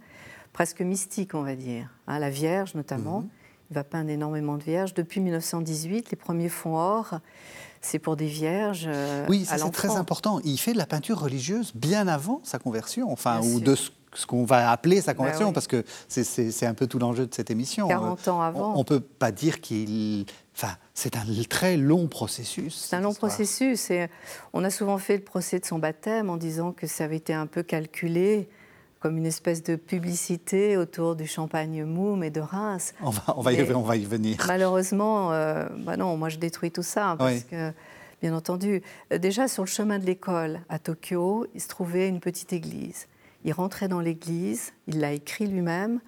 presque 0.56 0.80
mystique, 0.80 1.34
on 1.34 1.44
va 1.44 1.54
dire. 1.56 1.90
Hein, 2.08 2.18
la 2.18 2.30
Vierge, 2.30 2.76
notamment. 2.76 3.20
Mhm. 3.20 3.30
Il 3.72 3.74
va 3.74 3.84
peindre 3.84 4.10
énormément 4.10 4.58
de 4.58 4.64
vierges. 4.64 4.94
Depuis 4.94 5.20
1918, 5.20 6.12
les 6.12 6.16
premiers 6.16 6.48
fonds 6.48 6.78
or, 6.78 7.20
c'est 7.86 8.00
pour 8.00 8.16
des 8.16 8.26
vierges. 8.26 8.86
Euh, 8.88 9.26
oui, 9.30 9.46
c'est 9.48 9.72
très 9.72 9.96
important. 9.96 10.40
Il 10.44 10.58
fait 10.58 10.74
de 10.74 10.78
la 10.78 10.86
peinture 10.86 11.20
religieuse 11.20 11.72
bien 11.76 12.08
avant 12.08 12.42
sa 12.44 12.60
conversion, 12.60 13.12
enfin, 13.12 13.42
ou 13.42 13.60
de 13.60 13.76
ce, 13.76 13.92
qu'on 14.26 14.46
va 14.46 14.72
appeler 14.72 15.02
sa 15.02 15.14
ben 15.14 15.18
conversion, 15.18 15.54
parce 15.54 15.68
que 15.68 15.84
c'est 16.08 16.66
un 16.66 16.74
peu 16.74 16.88
tout 16.88 17.00
l'enjeu 17.00 17.28
de 17.28 17.34
cette 17.34 17.52
émission. 17.52 17.88
40 17.88 18.28
ans 18.28 18.42
avant. 18.42 18.74
On 18.76 18.80
ne 18.80 18.84
peut 18.84 19.00
pas 19.00 19.32
dire 19.32 19.62
qu'il. 19.62 20.26
Enfin, 20.56 20.74
c'est 20.94 21.18
un 21.18 21.26
très 21.50 21.78
long 21.78 22.08
processus. 22.08 22.76
C'est 22.76 22.96
un 22.96 23.02
long 23.02 23.14
processus. 23.14 23.92
Et 23.92 24.08
on 24.54 24.64
a 24.64 24.70
souvent 24.70 24.98
fait 24.98 25.18
le 25.18 25.24
procès 25.24 25.60
de 25.60 25.66
son 25.66 25.80
baptême 25.80 26.30
en 26.30 26.38
disant 26.38 26.72
que 26.72 26.88
ça 26.88 27.04
avait 27.04 27.18
été 27.18 27.34
un 27.34 27.46
peu 27.46 27.62
calculé 27.62 28.50
comme 29.06 29.20
une 29.20 29.28
espèce 29.28 29.62
de 29.62 29.76
publicité 29.76 30.78
autour 30.78 31.16
du 31.16 31.28
champagne 31.28 31.84
Moum 31.86 32.24
et 32.24 32.32
de 32.32 32.42
Reims. 32.42 32.96
On 33.04 33.12
va, 33.12 33.22
on 33.38 33.42
va, 33.42 33.54
y, 33.54 33.72
on 33.72 33.84
va 33.84 33.98
y, 33.98 34.04
venir. 34.04 34.44
Malheureusement, 34.48 35.32
euh, 35.32 35.68
bah 35.78 35.96
non, 35.96 36.18
moi 36.18 36.30
je 36.30 36.40
détruis 36.40 36.72
tout 36.72 36.82
ça 36.82 37.12
hein, 37.12 37.18
parce 37.18 37.44
que, 37.44 37.72
bien 38.24 38.36
entendu, 38.36 38.82
euh, 39.14 39.20
déjà 39.20 39.48
sur 39.48 39.62
le 39.62 39.68
chemin 39.68 40.00
de 40.00 40.08
l'école 40.08 40.62
à 40.70 40.80
Tokyo, 40.80 41.46
il 41.54 41.62
se 41.62 41.68
trouvait 41.68 42.10
une 42.10 42.20
petite 42.20 42.52
église. 42.52 43.06
Il 43.44 43.54
rentrait 43.54 43.88
dans 43.88 44.00
l'église, 44.00 44.74
il 44.88 45.02
l'a 45.02 45.12
écrit 45.12 45.46
lui-même 45.46 46.00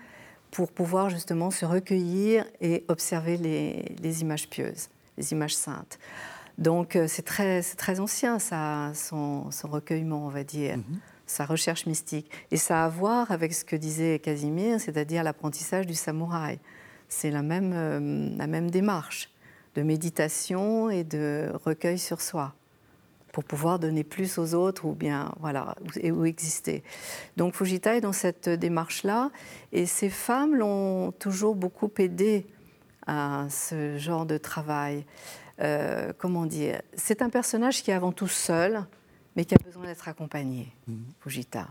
pour 0.49 0.71
pouvoir 0.71 1.11
justement 1.11 1.51
se 1.51 1.65
recueillir 1.65 2.45
et 2.61 2.83
observer 2.87 3.37
les, 3.37 4.21
images 4.23 4.49
pieuses, 4.49 4.89
les 5.19 5.33
images 5.33 5.55
saintes. 5.55 5.99
Donc 6.57 6.95
euh, 6.95 7.05
c'est 7.07 7.21
très, 7.21 7.61
très 7.61 7.99
ancien, 7.99 8.39
ça, 8.39 8.91
son, 8.95 9.51
son, 9.51 9.67
recueillement, 9.67 10.25
on 10.25 10.29
va 10.29 10.43
dire. 10.43 10.77
Mhm 10.77 10.99
sa 11.27 11.45
recherche 11.45 11.85
mystique. 11.85 12.31
Et 12.51 12.57
ça 12.57 12.83
a 12.83 12.85
à 12.85 12.89
voir 12.89 13.31
avec 13.31 13.53
ce 13.53 13.63
que 13.63 13.75
disait 13.75 14.19
Casimir, 14.19 14.79
c'est-à-dire 14.79 15.23
l'apprentissage 15.23 15.85
du 15.85 15.93
samouraï. 15.93 16.59
C'est 17.09 17.29
la 17.29 17.43
même, 17.43 17.73
euh, 17.75 18.29
la 18.37 18.47
même 18.47 18.71
démarche 18.71 19.29
de 19.75 19.83
méditation 19.83 20.89
et 20.89 21.03
de 21.03 21.51
recueil 21.63 21.99
sur 21.99 22.21
soi 22.21 22.55
pour 23.31 23.43
pouvoir 23.43 23.77
donner 23.77 24.03
plus 24.03 24.39
aux 24.39 24.55
autres 24.55 24.85
ou 24.85 24.93
bien 24.93 25.31
voilà 25.39 25.75
et 26.01 26.11
où 26.11 26.25
exister. 26.25 26.83
Donc 27.35 27.53
Fujita 27.53 27.95
est 27.95 28.01
dans 28.01 28.13
cette 28.13 28.49
démarche-là 28.49 29.29
et 29.71 29.85
ces 29.85 30.09
femmes 30.09 30.55
l'ont 30.55 31.11
toujours 31.11 31.55
beaucoup 31.55 31.91
aidé 31.99 32.47
à 33.05 33.45
ce 33.49 33.97
genre 33.97 34.25
de 34.25 34.37
travail. 34.39 35.05
Euh, 35.59 36.13
comment 36.17 36.45
dire? 36.45 36.81
C'est 36.95 37.21
un 37.21 37.29
personnage 37.29 37.83
qui 37.83 37.91
est 37.91 37.93
avant 37.93 38.11
tout 38.11 38.27
seul, 38.27 38.85
mais 39.37 39.45
qui 39.45 39.53
a 39.53 39.59
besoin 39.63 39.85
d'être 39.85 40.09
accompagnée, 40.09 40.73
mhm. 40.87 41.05
Fujita. 41.21 41.67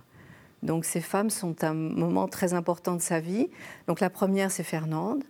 Donc 0.63 0.87
ces 0.87 1.01
femmes 1.03 1.31
sont 1.31 1.65
un 1.65 1.75
moment 1.75 2.29
très 2.29 2.55
important 2.55 2.95
de 2.95 3.03
sa 3.03 3.21
vie. 3.21 3.51
Donc 3.89 4.01
la 4.01 4.09
première, 4.09 4.51
c'est 4.51 4.63
Fernande. 4.63 5.25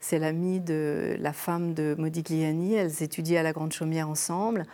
C'est 0.00 0.18
l'amie 0.18 0.60
de 0.60 1.16
la 1.20 1.32
femme 1.32 1.74
de 1.74 1.94
Modigliani. 1.98 2.74
Elles 2.74 3.02
étudient 3.02 3.40
à 3.40 3.42
la 3.42 3.52
Grande 3.52 3.72
Chaumière 3.72 4.08
ensemble. 4.08 4.64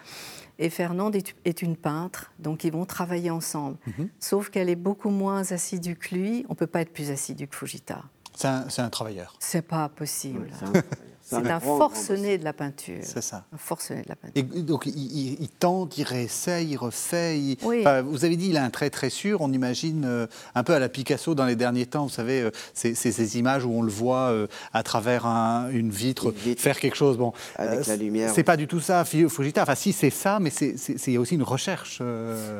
Et 0.59 0.71
Fernande 0.71 1.17
est, 1.17 1.63
une 1.63 1.77
peintre, 1.77 2.33
donc 2.39 2.63
ils 2.63 2.71
vont 2.71 2.85
travailler 2.85 3.31
ensemble. 3.31 3.77
Mhm. 3.87 4.09
Sauf 4.21 4.51
qu'elle 4.51 4.71
est 4.71 4.77
beaucoup 4.77 5.11
moins 5.11 5.51
assidue 5.51 5.97
que 5.97 6.15
lui. 6.15 6.47
On 6.49 6.53
ne 6.53 6.57
peut 6.57 6.69
pas 6.69 6.81
être 6.81 6.93
plus 6.93 7.11
assidu 7.11 7.49
que 7.49 7.57
Fujita. 7.57 8.05
C'est 8.35 8.49
un, 8.49 8.67
un, 8.79 8.91
travailleur. 8.91 9.35
C'est 9.39 9.63
pas 9.63 9.89
possible. 9.89 10.51
C'est 11.23 11.37
un, 11.37 11.61
forcené 11.61 12.37
de 12.37 12.45
la 12.45 12.53
peinture. 12.53 13.01
C'est 13.03 13.23
ça. 13.23 13.45
Un 13.53 13.57
forcené 13.57 14.03
de 14.03 14.09
la 14.09 14.17
peinture. 14.17 14.45
Et 14.57 14.63
donc 14.63 14.87
il, 14.87 15.49
tente, 15.49 15.97
il 15.97 16.03
réessaye, 16.03 16.71
il 16.71 16.77
refait. 16.77 17.57
vous 18.05 18.25
avez 18.25 18.37
dit 18.37 18.49
il 18.49 18.57
a 18.57 18.65
un 18.65 18.71
trait 18.71 18.91
très 18.91 19.11
sûr. 19.11 19.41
On 19.41 19.53
imagine 19.53 20.05
euh, 20.05 20.27
un 20.55 20.65
peu 20.65 20.75
à 20.75 20.79
la 20.79 20.89
Picasso 20.89 21.35
dans 21.35 21.47
les 21.47 21.57
derniers 21.57 21.87
temps. 21.87 22.05
Vous 22.05 22.13
savez, 22.13 22.43
euh, 22.43 22.51
c'est 22.75 22.95
ces 22.95 23.39
images 23.39 23.65
où 23.65 23.71
on 23.71 23.83
le 23.83 23.91
voit 23.91 24.31
euh, 24.31 24.49
à 24.73 24.83
travers 24.83 25.27
une, 25.27 25.91
vitre, 25.91 26.33
faire 26.59 26.79
quelque 26.79 26.97
chose. 26.97 27.17
Bon, 27.17 27.33
avec 27.57 27.87
la 27.87 27.97
lumière. 27.97 28.33
C'est 28.35 28.43
pas 28.43 28.57
du 28.57 28.67
tout 28.67 28.81
ça, 28.81 29.05
Fujita. 29.05 29.63
Enfin, 29.63 29.77
si 29.77 29.93
c'est 29.93 30.11
ça, 30.11 30.41
mais 30.41 30.51
c'est 30.51 31.17
aussi 31.17 31.37
une 31.37 31.43
recherche. 31.43 32.03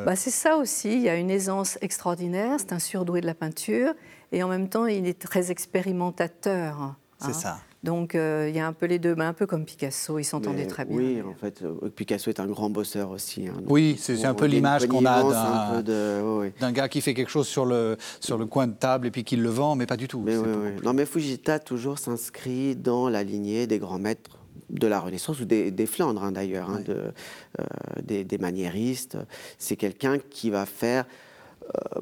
Bah, 0.07 0.17
c'est 0.17 0.31
ça 0.31 0.57
aussi. 0.57 0.93
Il 0.95 1.03
y 1.03 1.09
a 1.09 1.17
une 1.17 1.31
aisance 1.31 1.79
extraordinaire. 1.83 2.57
C'est 2.59 2.73
un 2.73 2.79
surdoué 2.79 3.21
de 3.21 3.27
la 3.27 3.35
peinture, 3.35 3.93
et 4.33 4.43
en 4.43 4.49
même 4.49 4.69
temps, 4.69 4.87
il 4.87 5.07
est 5.07 5.21
très 5.21 5.51
expérimentateur. 5.51 6.97
C'est 7.19 7.29
hein. 7.29 7.33
ça. 7.33 7.59
Donc 7.85 8.15
euh, 8.15 8.47
il 8.49 8.57
y 8.57 8.61
a 8.61 8.67
un 8.67 8.73
peu 8.73 8.87
les 8.87 8.99
deux, 8.99 9.15
mais 9.15 9.25
un 9.25 9.35
peu 9.35 9.47
comme 9.47 9.67
Picasso, 9.67 10.19
ils 10.19 10.25
s'entendaient 10.25 10.67
très 10.67 10.87
bien. 10.87 10.97
Oui, 10.97 11.23
en 11.23 11.35
fait, 11.35 11.61
euh, 11.63 11.91
Picasso 11.91 12.31
est 12.31 12.41
un 12.41 12.47
grand 12.47 12.71
bosseur 12.71 13.11
aussi. 13.11 13.47
Hein. 13.47 13.61
oui, 13.69 13.97
c'est 13.99 14.25
un 14.25 14.33
peu 14.33 14.47
l'image 14.47 14.87
qu'on 14.87 15.05
a 15.05 15.83
d'un 15.83 16.73
gars 16.73 16.89
qui 16.89 17.03
fait 17.03 17.13
quelque 17.13 17.31
chose 17.31 17.47
sur 17.47 17.67
le, 17.67 17.99
sur 18.21 18.39
le 18.39 18.47
coin 18.47 18.67
de 18.67 18.73
table 18.73 19.07
et 19.07 19.11
puis 19.11 19.23
qui 19.23 19.37
le 19.37 19.51
vend, 19.51 19.77
mais 19.77 19.85
pas 19.85 19.99
du 19.99 20.09
tout. 20.09 20.23
Mais 20.25 20.35
non, 20.83 20.95
mais 20.95 21.05
Fujita 21.05 21.59
toujours 21.59 21.99
s'inscrit 21.99 22.75
dans 22.75 23.11
la 23.11 23.23
lignée 23.23 23.67
des 23.67 23.79
grands 23.79 23.99
maîtres 23.99 24.39
de 24.71 24.87
la 24.87 24.99
Renaissance 24.99 25.41
ou 25.41 25.45
des, 25.45 25.87
Flandres 25.87 26.25
hein, 26.25 26.33
d'ailleurs, 26.33 26.71
hein, 26.71 26.81
de, 26.81 27.13
euh, 27.61 27.65
des, 28.03 28.25
des, 28.25 28.39
maniéristes. 28.39 29.19
C'est 29.59 29.77
quelqu'un 29.77 30.19
qui 30.19 30.49
va 30.49 30.65
faire 30.65 31.05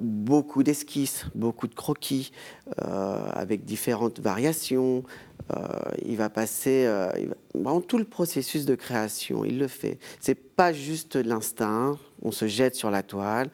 beaucoup 0.00 0.62
d'esquisses, 0.62 1.26
beaucoup 1.34 1.66
de 1.66 1.74
croquis, 1.74 2.32
avec 2.76 3.64
différentes 3.64 4.20
variations, 4.20 5.04
euh, 5.50 5.56
il 6.04 6.16
va 6.16 6.30
passer 6.30 6.84
euh, 6.86 7.10
dans 7.54 7.80
tout 7.80 7.98
le 7.98 8.04
processus 8.04 8.64
de 8.64 8.74
création. 8.74 9.44
Il 9.44 9.58
le 9.58 9.68
fait. 9.68 9.98
C'est 10.20 10.34
pas 10.34 10.72
juste 10.72 11.16
l'instinct. 11.16 11.98
On 12.22 12.32
se 12.32 12.46
jette 12.46 12.74
sur 12.74 12.90
la 12.90 13.02
toile. 13.02 13.50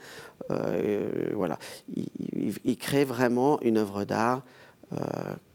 Euh, 0.50 1.30
voilà. 1.34 1.58
Il, 1.94 2.76
crée 2.76 3.04
vraiment 3.04 3.60
une 3.62 3.78
œuvre 3.78 4.04
d'art 4.04 4.42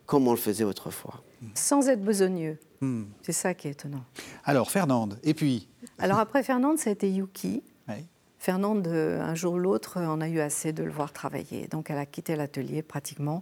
comme 0.06 0.28
on 0.28 0.32
le 0.32 0.38
faisait 0.38 0.64
autrefois. 0.64 1.24
Sans 1.56 1.88
être 1.88 2.04
besogneux. 2.04 2.58
Hmm. 2.82 3.06
C'est 3.22 3.32
ça 3.32 3.54
qui 3.54 3.68
est 3.68 3.72
étonnant. 3.72 4.04
Alors, 4.44 4.70
Fernande, 4.70 5.18
et 5.24 5.34
puis? 5.34 5.68
Alors, 5.98 6.20
après 6.20 6.44
Fernande, 6.44 6.78
ça 6.78 6.90
a 6.90 6.94
été 6.94 7.10
Yuki. 7.10 7.64
Fernande, 8.44 8.90
un 8.90 9.36
jour 9.36 9.54
ou 9.54 9.58
l'autre, 9.58 10.00
on 10.02 10.20
a 10.20 10.28
eu 10.28 10.42
assez 10.42 10.74
de 10.74 10.84
le 10.84 10.92
voir 10.92 11.14
travailler. 11.14 11.68
Donc, 11.68 11.90
elle 11.90 11.98
a 11.98 12.06
quitté 12.06 12.36
l'atelier 12.36 12.82
pratiquement. 12.82 13.42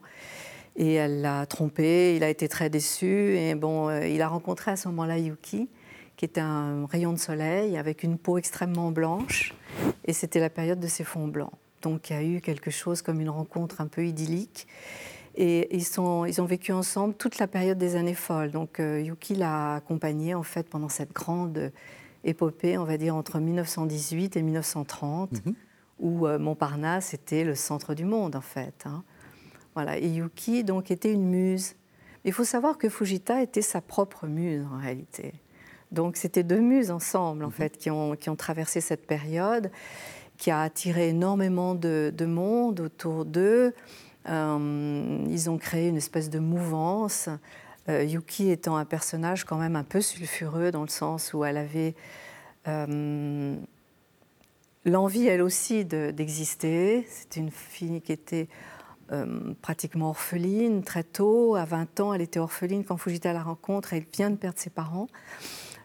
Et 0.75 0.93
elle 0.93 1.21
l'a 1.21 1.47
trompé, 1.47 2.15
il 2.15 2.23
a 2.23 2.29
été 2.29 2.47
très 2.47 2.69
déçu. 2.69 3.35
Et 3.35 3.55
bon, 3.55 3.89
euh, 3.89 4.05
il 4.05 4.21
a 4.21 4.27
rencontré 4.27 4.69
à 4.69 4.75
ce 4.75 4.87
moment-là 4.89 5.17
Yuki, 5.17 5.69
qui 6.17 6.25
était 6.25 6.39
un 6.39 6.85
rayon 6.85 7.13
de 7.13 7.17
soleil 7.17 7.77
avec 7.77 8.03
une 8.03 8.19
peau 8.19 8.37
extrêmement 8.37 8.91
blanche. 8.91 9.55
Et 10.05 10.13
c'était 10.13 10.39
la 10.39 10.51
période 10.51 10.79
de 10.79 10.87
ses 10.87 11.03
fonds 11.03 11.27
blancs. 11.27 11.53
Donc 11.81 12.11
il 12.11 12.13
y 12.13 12.19
a 12.19 12.23
eu 12.23 12.39
quelque 12.39 12.69
chose 12.69 13.01
comme 13.01 13.21
une 13.21 13.29
rencontre 13.31 13.81
un 13.81 13.87
peu 13.87 14.05
idyllique. 14.05 14.67
Et 15.33 15.75
ils, 15.75 15.81
ils 15.81 16.41
ont 16.41 16.45
vécu 16.45 16.73
ensemble 16.73 17.15
toute 17.15 17.39
la 17.39 17.47
période 17.47 17.79
des 17.79 17.95
années 17.95 18.13
folles. 18.13 18.51
Donc 18.51 18.79
euh, 18.79 19.01
Yuki 19.01 19.33
l'a 19.33 19.73
accompagné 19.77 20.35
en 20.35 20.43
fait 20.43 20.69
pendant 20.69 20.89
cette 20.89 21.11
grande 21.11 21.71
épopée, 22.23 22.77
on 22.77 22.83
va 22.83 22.97
dire 22.97 23.15
entre 23.15 23.39
1918 23.39 24.37
et 24.37 24.41
1930, 24.41 25.45
mhm. 25.45 25.53
où 25.99 26.27
euh, 26.27 26.39
Montparnasse 26.39 27.13
était 27.13 27.43
le 27.43 27.55
centre 27.55 27.93
du 27.93 28.05
monde 28.05 28.35
en 28.35 28.41
fait. 28.41 28.83
Hein. 28.85 29.03
Voilà. 29.73 29.97
Et 29.97 30.07
Yuki 30.07 30.63
donc 30.63 30.91
était 30.91 31.11
une 31.11 31.25
muse. 31.25 31.75
Il 32.23 32.33
faut 32.33 32.43
savoir 32.43 32.77
que 32.77 32.89
Fujita 32.89 33.41
était 33.41 33.63
sa 33.63 33.81
propre 33.81 34.27
muse 34.27 34.65
en 34.71 34.77
réalité. 34.77 35.33
Donc 35.91 36.15
c'était 36.15 36.43
deux 36.43 36.59
muses 36.59 36.91
ensemble, 36.91 37.43
en 37.43 37.47
mhm. 37.47 37.53
fait, 37.53 37.77
qui 37.77 37.89
ont, 37.89 38.15
qui 38.15 38.29
ont 38.29 38.35
traversé 38.35 38.81
cette 38.81 39.05
période, 39.07 39.71
qui 40.37 40.51
a 40.51 40.61
attiré 40.61 41.09
énormément 41.09 41.75
de, 41.75 42.25
monde 42.25 42.79
autour 42.79 43.25
d'eux. 43.25 43.73
Euh, 44.29 45.25
ils 45.29 45.49
ont 45.49 45.57
créé 45.57 45.87
une 45.89 45.97
espèce 45.97 46.29
de 46.29 46.39
mouvance. 46.39 47.29
Euh, 47.89 48.03
Yuki 48.03 48.51
étant 48.51 48.77
un 48.77 48.85
personnage 48.85 49.43
quand 49.43 49.57
même 49.57 49.75
un 49.75 49.83
peu 49.83 50.01
sulfureux 50.01 50.71
dans 50.71 50.83
le 50.83 50.89
sens 50.89 51.33
où 51.33 51.43
elle 51.43 51.57
avait 51.57 51.95
euh, 52.67 53.55
l'envie, 54.85 55.27
elle 55.27 55.41
aussi, 55.41 55.85
d'exister. 55.85 57.05
C'est 57.09 57.37
une 57.37 57.51
fille 57.51 58.01
qui 58.01 58.11
était 58.11 58.47
pratiquement 59.61 60.11
orpheline 60.11 60.83
très 60.83 61.03
tôt. 61.03 61.55
À 61.55 61.65
20 61.65 61.99
ans, 61.99 62.13
elle 62.13 62.21
était 62.21 62.39
orpheline 62.39 62.85
quand 62.85 62.95
Fujita 62.95 63.33
la 63.33 63.43
rencontre. 63.43 63.93
Elle 63.93 64.05
vient 64.13 64.29
de 64.29 64.37
perdre 64.37 64.57
ses 64.57 64.69
parents 64.69 65.07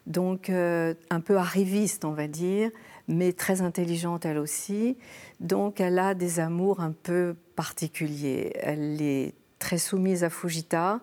donc 0.07 0.51
euh, 0.51 0.95
un 1.11 1.21
peu 1.21 1.37
arriviste, 1.37 2.05
on 2.05 2.13
va 2.13 2.29
dire, 2.29 2.71
mais 3.09 3.33
très 3.33 3.61
intelligente 3.61 4.25
elle 4.25 4.39
aussi. 4.39 4.97
Donc 5.41 5.81
elle 5.81 5.99
a 5.99 6.15
des 6.15 6.41
amours 6.41 6.81
un 6.81 6.93
peu 6.93 7.37
particuliers. 7.57 8.53
Elle 8.61 9.03
est 9.03 9.35
très 9.59 9.79
soumise 9.79 10.25
à 10.25 10.31
Fujita 10.31 11.01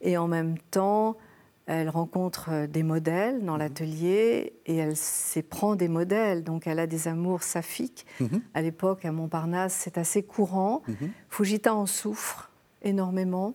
et 0.00 0.16
en 0.16 0.28
même 0.28 0.58
temps, 0.70 1.16
elle 1.66 1.88
rencontre 1.88 2.66
des 2.66 2.84
modèles 2.84 3.44
dans 3.44 3.56
l'atelier 3.56 4.54
et 4.66 4.76
elle 4.76 4.96
s'éprend 4.96 5.74
des 5.74 5.88
modèles. 5.88 6.44
Donc 6.44 6.66
elle 6.66 6.78
a 6.78 6.86
des 6.86 7.08
amours 7.08 7.42
saphiques. 7.42 8.06
Mhm. 8.20 8.40
À 8.54 8.62
l'époque, 8.62 9.04
à 9.04 9.12
Montparnasse, 9.12 9.74
c'est 9.74 9.98
assez 9.98 10.22
courant. 10.22 10.82
Mhm. 10.86 11.10
Fujita 11.28 11.74
en 11.74 11.86
souffre 11.86 12.50
énormément. 12.82 13.54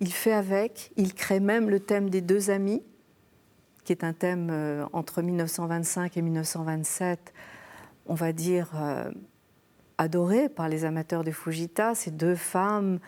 Il 0.00 0.12
fait 0.12 0.32
avec, 0.32 0.90
il 0.96 1.12
crée 1.12 1.40
même 1.40 1.68
le 1.68 1.80
thème 1.80 2.08
des 2.08 2.22
deux 2.22 2.50
amis 2.50 2.82
qui 3.84 3.92
est 3.92 4.04
un 4.04 4.12
thème 4.12 4.48
euh, 4.50 4.86
entre 4.92 5.20
1925 5.20 6.16
et 6.16 6.22
1927, 6.22 7.32
on 8.06 8.14
va 8.14 8.32
dire, 8.32 8.70
euh, 8.74 9.10
adoré 9.98 10.48
par 10.48 10.68
les 10.68 10.84
amateurs 10.84 11.24
de 11.24 11.30
Fujita. 11.30 11.94
Ces 11.94 12.10
deux 12.10 12.34
femmes 12.34 13.00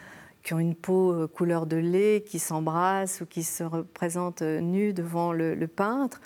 qui 0.42 0.54
ont 0.54 0.58
une 0.58 0.74
peau 0.74 1.12
euh, 1.12 1.26
couleur 1.26 1.66
de 1.66 1.76
lait, 1.76 2.24
qui 2.26 2.38
s'embrassent 2.38 3.20
ou 3.20 3.26
qui 3.26 3.42
se 3.42 3.62
représentent 3.64 4.42
nues 4.42 4.92
devant 4.92 5.32
le, 5.32 5.66
peintre. 5.66 6.20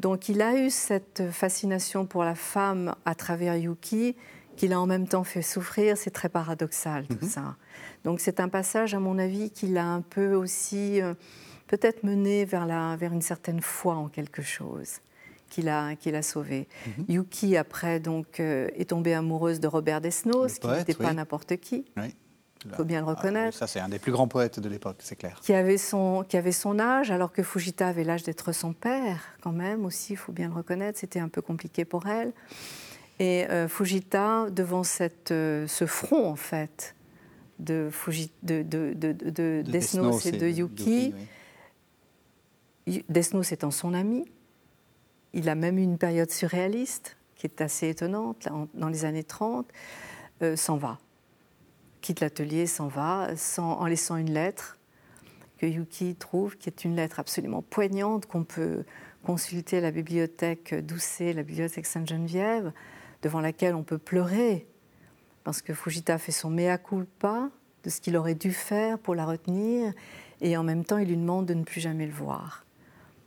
Donc 0.00 0.28
il 0.28 0.42
a 0.42 0.56
eu 0.56 0.70
cette 0.70 1.30
fascination 1.30 2.06
pour 2.06 2.24
la 2.24 2.34
femme 2.34 2.94
à 3.04 3.14
travers 3.14 3.56
Yuki, 3.56 4.14
qu'il 4.56 4.72
a 4.72 4.80
en 4.80 4.86
même 4.86 5.08
temps 5.08 5.24
fait 5.24 5.42
souffrir. 5.42 5.96
C'est 5.96 6.10
très 6.10 6.28
paradoxal 6.28 7.06
tout 7.06 7.18
mhm. 7.22 7.28
ça. 7.28 7.56
Donc 8.04 8.20
c'est 8.20 8.40
un 8.40 8.48
passage, 8.48 8.94
à 8.94 9.00
mon 9.00 9.18
avis, 9.18 9.50
qu'il 9.50 9.76
a 9.78 9.86
un 9.86 10.02
peu 10.02 10.34
aussi 10.34 11.00
peut-être 11.66 12.04
mené 12.04 12.44
vers, 12.44 12.66
la, 12.66 12.96
vers 12.96 13.12
une 13.12 13.22
certaine 13.22 13.60
foi 13.60 13.94
en 13.94 14.08
quelque 14.08 14.42
chose 14.42 15.00
qu'il 15.48 15.68
a, 15.68 15.94
qu'il 15.96 16.14
a 16.14 16.22
sauvé. 16.22 16.68
Mhm. 16.86 17.04
Yuki, 17.08 17.56
après, 17.56 18.00
donc, 18.00 18.40
euh, 18.40 18.68
est 18.74 18.90
tombée 18.90 19.14
amoureuse 19.14 19.60
de 19.60 19.68
Robert 19.68 20.00
Desnos, 20.00 20.58
qui 20.58 20.66
n'était 20.66 20.94
pas 20.94 21.12
n'importe 21.12 21.56
qui. 21.56 21.84
Il 22.68 22.74
faut 22.74 22.84
bien 22.84 23.00
le 23.00 23.06
reconnaître. 23.06 23.56
ça, 23.56 23.66
c'est 23.66 23.80
un 23.80 23.88
des 23.88 23.98
plus 23.98 24.12
grands 24.12 24.28
poètes 24.28 24.60
de 24.60 24.68
l'époque, 24.68 24.96
c'est 25.00 25.16
clair. 25.16 25.38
Qui 25.42 25.54
avait, 25.54 25.78
son, 25.78 26.24
qui 26.28 26.36
avait 26.36 26.52
son 26.52 26.78
âge, 26.78 27.10
alors 27.10 27.32
que 27.32 27.42
Fujita 27.42 27.88
avait 27.88 28.04
l'âge 28.04 28.22
d'être 28.22 28.52
son 28.52 28.72
père, 28.72 29.22
quand 29.40 29.52
même, 29.52 29.84
aussi, 29.84 30.14
il 30.14 30.16
faut 30.16 30.32
bien 30.32 30.48
le 30.48 30.54
reconnaître. 30.54 30.98
C'était 30.98 31.20
un 31.20 31.28
peu 31.28 31.42
compliqué 31.42 31.84
pour 31.84 32.06
elle. 32.06 32.32
Et 33.18 33.46
euh, 33.50 33.68
Fujita, 33.68 34.50
devant 34.50 34.82
cette, 34.82 35.30
euh, 35.30 35.66
ce 35.66 35.86
front, 35.86 36.28
en 36.28 36.36
fait, 36.36 36.94
de, 37.58 37.88
Fuji, 37.90 38.30
de, 38.42 38.62
de, 38.62 38.92
de, 38.94 39.62
Desnos, 39.62 40.26
et 40.26 40.32
de 40.32 40.48
Yuki, 40.48 41.14
Desnos 43.08 43.52
étant 43.52 43.70
son 43.70 43.94
ami, 43.94 44.26
il 45.32 45.48
a 45.48 45.54
même 45.54 45.78
eu 45.78 45.82
une 45.82 45.98
période 45.98 46.30
surréaliste 46.30 47.16
qui 47.36 47.46
est 47.46 47.60
assez 47.60 47.88
étonnante, 47.88 48.48
dans 48.74 48.88
les 48.88 49.04
années 49.04 49.24
30, 49.24 49.66
euh, 50.42 50.56
s'en 50.56 50.76
va. 50.76 50.98
Quitte 52.06 52.20
l'atelier, 52.20 52.68
s'en 52.68 52.86
va, 52.86 53.30
en 53.58 53.86
laissant 53.86 54.14
une 54.14 54.32
lettre 54.32 54.78
que 55.58 55.66
Yuki 55.66 56.14
trouve, 56.14 56.56
qui 56.56 56.68
est 56.68 56.84
une 56.84 56.94
lettre 56.94 57.18
absolument 57.18 57.62
poignante 57.62 58.26
qu'on 58.26 58.44
peut 58.44 58.84
consulter 59.24 59.78
à 59.78 59.80
la 59.80 59.90
bibliothèque 59.90 60.72
Doucet, 60.72 61.32
la 61.32 61.42
bibliothèque 61.42 61.84
Sainte-Geneviève, 61.84 62.70
devant 63.22 63.40
laquelle 63.40 63.74
on 63.74 63.82
peut 63.82 63.98
pleurer, 63.98 64.68
parce 65.42 65.62
que 65.62 65.74
Fujita 65.74 66.16
fait 66.18 66.30
son 66.30 66.48
mea 66.48 66.78
culpa 66.78 67.50
de 67.82 67.90
ce 67.90 68.00
qu'il 68.00 68.16
aurait 68.16 68.36
dû 68.36 68.52
faire 68.52 69.00
pour 69.00 69.16
la 69.16 69.26
retenir, 69.26 69.92
et 70.40 70.56
en 70.56 70.62
même 70.62 70.84
temps 70.84 70.98
il 70.98 71.08
lui 71.08 71.16
demande 71.16 71.46
de 71.46 71.54
ne 71.54 71.64
plus 71.64 71.80
jamais 71.80 72.06
le 72.06 72.12
voir. 72.12 72.64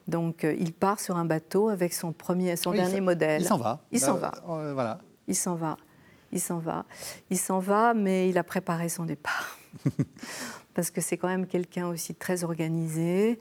Donc 0.07 0.45
euh, 0.45 0.55
il 0.57 0.71
part 0.71 1.01
sur 1.01 1.17
un 1.17 1.25
bateau 1.25 1.67
avec 1.67 1.93
son, 1.93 2.13
premier, 2.13 2.55
son 2.55 2.71
dernier 2.71 3.01
modèle. 3.01 3.41
Il 3.41 3.45
s'en 3.45 3.57
va. 3.57 3.81
Il 3.91 3.99
s'en 3.99 4.15
va. 4.15 4.31
Euh, 4.47 4.69
euh, 4.69 4.73
voilà. 4.73 4.99
Il 5.27 5.35
s'en 5.35 5.55
va. 5.55 5.75
Il 6.31 6.39
s'en 6.39 6.59
va. 6.59 6.85
Il 7.29 7.37
s'en 7.37 7.59
va, 7.59 7.93
mais 7.93 8.29
il 8.29 8.37
a 8.37 8.43
préparé 8.43 8.89
son 8.89 9.05
départ. 9.05 9.57
Parce 10.75 10.91
que 10.91 11.01
c'est 11.01 11.17
quand 11.17 11.27
même 11.27 11.47
quelqu'un 11.47 11.87
aussi 11.87 12.15
très 12.15 12.43
organisé. 12.43 13.39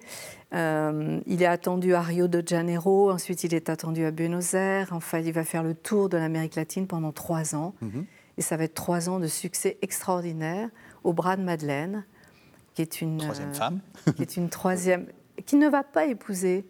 il 0.52 1.42
est 1.42 1.46
attendu 1.46 1.94
à 1.94 2.00
Rio 2.00 2.26
de 2.26 2.42
Janeiro, 2.46 3.12
ensuite 3.12 3.44
il 3.44 3.54
est 3.54 3.68
attendu 3.68 4.04
à 4.04 4.10
Buenos 4.10 4.54
Aires. 4.54 4.88
Enfin, 4.92 5.20
il 5.20 5.32
va 5.32 5.44
faire 5.44 5.62
le 5.62 5.74
tour 5.74 6.08
de 6.08 6.16
l'Amérique 6.16 6.56
latine 6.56 6.86
pendant 6.86 7.12
trois 7.12 7.54
ans. 7.54 7.74
Mhm. 7.80 8.06
Et 8.38 8.42
ça 8.42 8.56
va 8.56 8.64
être 8.64 8.74
trois 8.74 9.08
ans 9.08 9.18
de 9.18 9.26
succès 9.26 9.78
extraordinaire 9.82 10.70
au 11.04 11.12
bras 11.12 11.36
de 11.36 11.42
Madeleine, 11.42 12.04
qui 12.74 12.82
est 12.82 13.00
une 13.00 13.18
troisième 13.18 13.54
femme, 13.54 13.80
qui 14.16 14.22
est 14.22 14.36
une 14.36 14.48
troisième 14.48 15.06
qui 15.44 15.56
ne 15.56 15.68
va 15.68 15.82
pas 15.82 16.06
épouser 16.06 16.64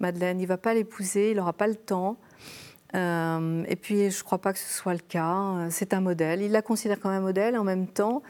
Madeleine. 0.00 0.38
Il 0.38 0.44
ne 0.44 0.48
va 0.48 0.56
pas 0.56 0.74
l'épouser, 0.74 1.30
il 1.32 1.36
n'aura 1.36 1.52
pas 1.52 1.66
le 1.66 1.74
temps. 1.74 2.16
Euh, 2.94 3.64
et 3.68 3.76
puis, 3.76 4.10
je 4.10 4.18
ne 4.18 4.24
crois 4.24 4.38
pas 4.38 4.52
que 4.52 4.58
ce 4.58 4.72
soit 4.72 4.92
le 4.92 5.00
cas. 5.00 5.68
C'est 5.70 5.94
un 5.94 6.00
modèle. 6.00 6.42
Il 6.42 6.52
la 6.52 6.62
considère 6.62 7.00
comme 7.00 7.10
un 7.10 7.20
modèle. 7.20 7.56
En 7.56 7.64
même 7.64 7.86
temps, 7.86 8.22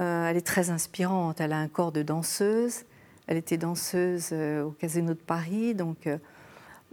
euh, 0.00 0.28
elle 0.28 0.36
est 0.36 0.46
très 0.46 0.70
inspirante. 0.70 1.40
Elle 1.40 1.52
a 1.52 1.58
un 1.58 1.68
corps 1.68 1.92
de 1.92 2.02
danseuse. 2.02 2.84
Elle 3.26 3.36
était 3.36 3.58
danseuse 3.58 4.30
euh, 4.32 4.64
au 4.64 4.70
Casino 4.70 5.10
de 5.10 5.18
Paris, 5.18 5.74
donc 5.74 6.08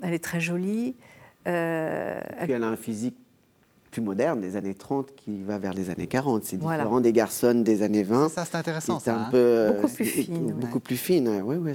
elle 0.03 0.13
est 0.13 0.23
très 0.23 0.39
jolie. 0.39 0.95
elle... 1.45 2.21
elle 2.39 2.63
a 2.63 2.67
un 2.67 2.75
physique 2.75 3.17
plus 3.91 4.02
moderne 4.02 4.41
des 4.41 4.56
années 4.56 4.73
30 4.73 5.15
qui 5.15 5.43
va 5.43 5.58
vers 5.58 5.73
les 5.73 5.89
années 5.89 6.08
40. 6.08 6.43
C'est 6.43 6.58
différent 6.58 7.02
des 7.02 7.13
garçons 7.13 7.62
des 7.62 7.82
années 7.84 8.04
20. 8.04 8.30
Ça, 8.30 8.45
c'est 8.45 8.58
intéressant. 8.58 9.00
C'est 9.00 9.12
un 9.12 9.21
hein. 9.21 9.30
peu 9.32 9.73
beaucoup 9.76 9.93
plus 9.93 10.06
fine. 10.06 10.54
Beaucoup 10.58 10.80
plus 10.80 10.97
fine. 10.97 11.28
Ouais, 11.43 11.56
ouais, 11.56 11.73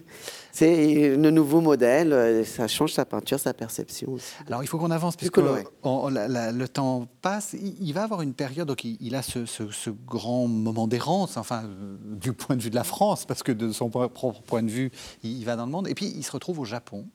c'est 0.52 1.16
le 1.16 1.30
nouveau 1.30 1.60
modèle. 1.60 2.44
Ça 2.44 2.68
change 2.68 2.92
sa 2.92 3.04
peinture, 3.04 3.38
sa 3.38 3.54
perception. 3.54 4.12
Aussi. 4.12 4.34
Alors, 4.46 4.62
il 4.62 4.66
faut 4.66 4.78
qu'on 4.78 4.90
avance 4.90 5.16
puisque 5.16 5.38
le 5.38 6.66
temps 6.66 7.06
passe. 7.22 7.54
Il, 7.54 7.92
va 7.92 8.04
avoir 8.04 8.22
une 8.22 8.34
période. 8.34 8.68
Donc, 8.68 8.84
il, 8.84 9.14
a 9.14 9.22
ce, 9.22 9.46
ce, 9.46 9.90
grand 9.90 10.46
moment 10.46 10.86
d'errance, 10.86 11.36
enfin, 11.36 11.64
euh, 11.64 11.96
du 12.16 12.32
point 12.32 12.56
de 12.56 12.62
vue 12.62 12.70
de 12.70 12.74
la 12.74 12.84
France, 12.84 13.24
parce 13.24 13.42
que 13.42 13.52
de 13.52 13.72
son 13.72 13.88
propre 13.88 14.42
point 14.42 14.62
de 14.62 14.70
vue, 14.70 14.90
il 15.22 15.44
va 15.44 15.56
dans 15.56 15.66
le 15.66 15.72
monde. 15.72 15.88
Et 15.88 15.94
puis, 15.94 16.12
il 16.14 16.22
se 16.22 16.32
retrouve 16.32 16.58
au 16.60 16.64
Japon. 16.64 17.06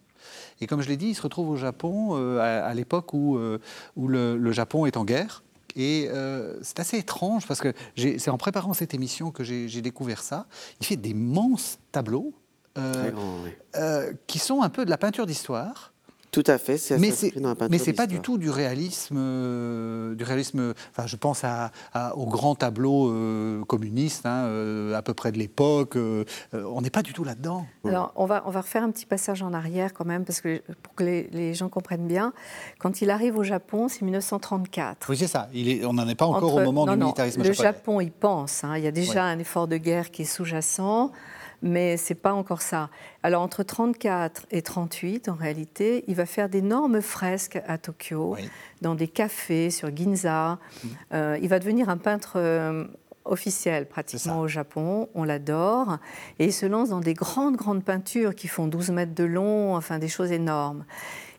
Et 0.61 0.67
comme 0.67 0.81
je 0.81 0.87
l'ai 0.87 0.97
dit, 0.97 1.07
il 1.07 1.15
se 1.15 1.21
retrouve 1.21 1.49
au 1.49 1.55
Japon 1.55 2.09
euh, 2.11 2.39
à, 2.39 2.73
l'époque 2.73 3.13
où, 3.13 3.37
euh, 3.37 3.59
où 3.95 4.07
le, 4.07 4.51
Japon 4.51 4.85
est 4.85 4.97
en 4.97 5.05
guerre. 5.05 5.43
Et 5.75 6.07
euh, 6.09 6.57
c'est 6.61 6.79
assez 6.79 6.97
étrange 6.97 7.47
parce 7.47 7.61
que 7.61 7.73
c'est 7.95 8.29
en 8.29 8.37
préparant 8.37 8.73
cette 8.73 8.93
émission 8.93 9.31
que 9.31 9.43
j'ai 9.43 9.81
découvert 9.81 10.21
ça. 10.21 10.47
Il 10.81 10.85
fait 10.85 10.95
des 10.95 11.09
immenses 11.09 11.77
tableaux 11.91 12.33
qui 14.27 14.39
sont 14.39 14.61
un 14.61 14.69
peu 14.69 14.85
de 14.85 14.89
la 14.89 14.97
peinture 14.97 15.25
d'histoire. 15.25 15.93
Tout 16.31 16.43
à 16.45 16.59
fait, 16.59 16.77
c'est 16.77 16.97
mais 16.99 17.09
c'est 17.11 17.33
mais 17.69 17.79
c'est 17.79 17.93
pas 17.93 18.05
du 18.05 18.19
tout 18.19 18.37
du 18.37 18.51
réalisme, 18.51 19.15
euh, 19.17 20.13
du 20.13 20.23
réalisme. 20.23 20.75
Enfin, 20.91 21.07
je 21.07 21.15
pense 21.15 21.43
à, 21.43 21.71
aux 22.15 22.27
grands 22.27 22.53
tableaux 22.53 23.09
euh, 23.09 23.63
communistes, 23.65 24.27
hein, 24.27 24.45
euh, 24.45 24.93
à 24.93 25.01
peu 25.01 25.15
près 25.15 25.31
de 25.31 25.39
l'époque. 25.39 25.97
on 26.53 26.81
n'est 26.81 26.91
pas 26.91 27.01
du 27.01 27.13
tout 27.13 27.23
là-dedans. 27.23 27.65
Alors, 27.85 28.11
on 28.15 28.25
va 28.25 28.43
on 28.45 28.51
va 28.51 28.61
refaire 28.61 28.83
un 28.83 28.91
petit 28.91 29.07
passage 29.07 29.41
en 29.41 29.53
arrière 29.53 29.93
quand 29.93 30.05
même, 30.05 30.23
parce 30.23 30.41
que 30.41 30.61
pour 30.83 30.93
que 30.93 31.03
les, 31.03 31.53
gens 31.53 31.69
comprennent 31.69 32.07
bien, 32.07 32.31
quand 32.77 33.01
il 33.01 33.09
arrive 33.09 33.35
au 33.35 33.43
Japon, 33.43 33.87
c'est 33.87 34.03
1934. 34.03 35.09
Oui, 35.09 35.17
c'est 35.17 35.27
ça. 35.27 35.49
Il 35.51 35.67
est, 35.67 35.85
on 35.85 35.93
n'en 35.93 36.07
est 36.07 36.15
pas 36.15 36.25
encore 36.25 36.55
au 36.55 36.61
moment 36.61 36.85
du 36.85 36.95
militarisme 36.95 37.41
Le 37.41 37.53
Japon, 37.53 38.01
il 38.01 38.11
pense. 38.11 38.63
Hein. 38.63 38.77
il 38.77 38.83
y 38.83 38.87
a 38.87 38.91
déjà 38.91 39.23
un 39.23 39.39
effort 39.39 39.67
de 39.67 39.77
guerre 39.77 40.11
qui 40.11 40.21
est 40.21 40.25
sous-jacent 40.25 41.11
mais 41.61 41.97
c'est 41.97 42.15
pas 42.15 42.33
encore 42.33 42.61
ça. 42.61 42.89
Alors 43.23 43.41
entre 43.41 43.63
34 43.63 44.47
et 44.51 44.61
38, 44.61 45.29
en 45.29 45.35
réalité, 45.35 46.03
il 46.07 46.15
va 46.15 46.25
faire 46.25 46.49
d'énormes 46.49 47.01
fresques 47.01 47.61
à 47.67 47.77
Tokyo, 47.77 48.37
dans 48.81 48.95
des 48.95 49.07
cafés 49.07 49.69
sur 49.69 49.95
Ginza. 49.95 50.59
Mm. 50.83 50.87
Euh, 51.13 51.39
il 51.41 51.49
va 51.49 51.59
devenir 51.59 51.89
un 51.89 51.97
peintre 51.97 52.33
euh, 52.37 52.85
officiel 53.25 53.87
pratiquement 53.87 54.39
au 54.39 54.47
Japon, 54.47 55.09
on 55.13 55.23
l'adore, 55.23 55.97
et 56.39 56.45
il 56.45 56.53
se 56.53 56.65
lance 56.65 56.89
dans 56.89 56.99
des 56.99 57.13
grandes, 57.13 57.55
grandes 57.55 57.83
peintures 57.83 58.35
qui 58.35 58.47
font 58.47 58.67
12 58.67 58.91
mètres 58.91 59.15
de 59.15 59.23
long, 59.23 59.75
enfin 59.75 59.99
des 59.99 60.07
choses 60.07 60.31
énormes. 60.31 60.85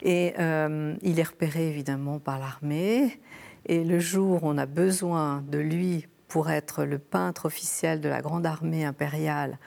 Et 0.03 0.35
euh, 0.39 0.95
il 1.03 1.19
est 1.19 1.25
repéré 1.25 1.69
évidemment 1.69 2.19
par 2.19 2.39
l'armée, 2.39 3.21
et 3.67 3.85
le 3.85 3.99
jour 3.99 4.45
où 4.45 4.49
on 4.49 4.59
a 4.59 4.67
besoin 4.67 5.45
de 5.49 5.59
lui 5.59 6.07
pour 6.29 6.51
être 6.51 6.85
le 6.85 6.99
peintre 6.99 7.47
officiel 7.47 8.01
de 8.01 8.09
la 8.09 8.21
grande 8.21 8.47
armée 8.47 8.85
impériale 8.85 9.59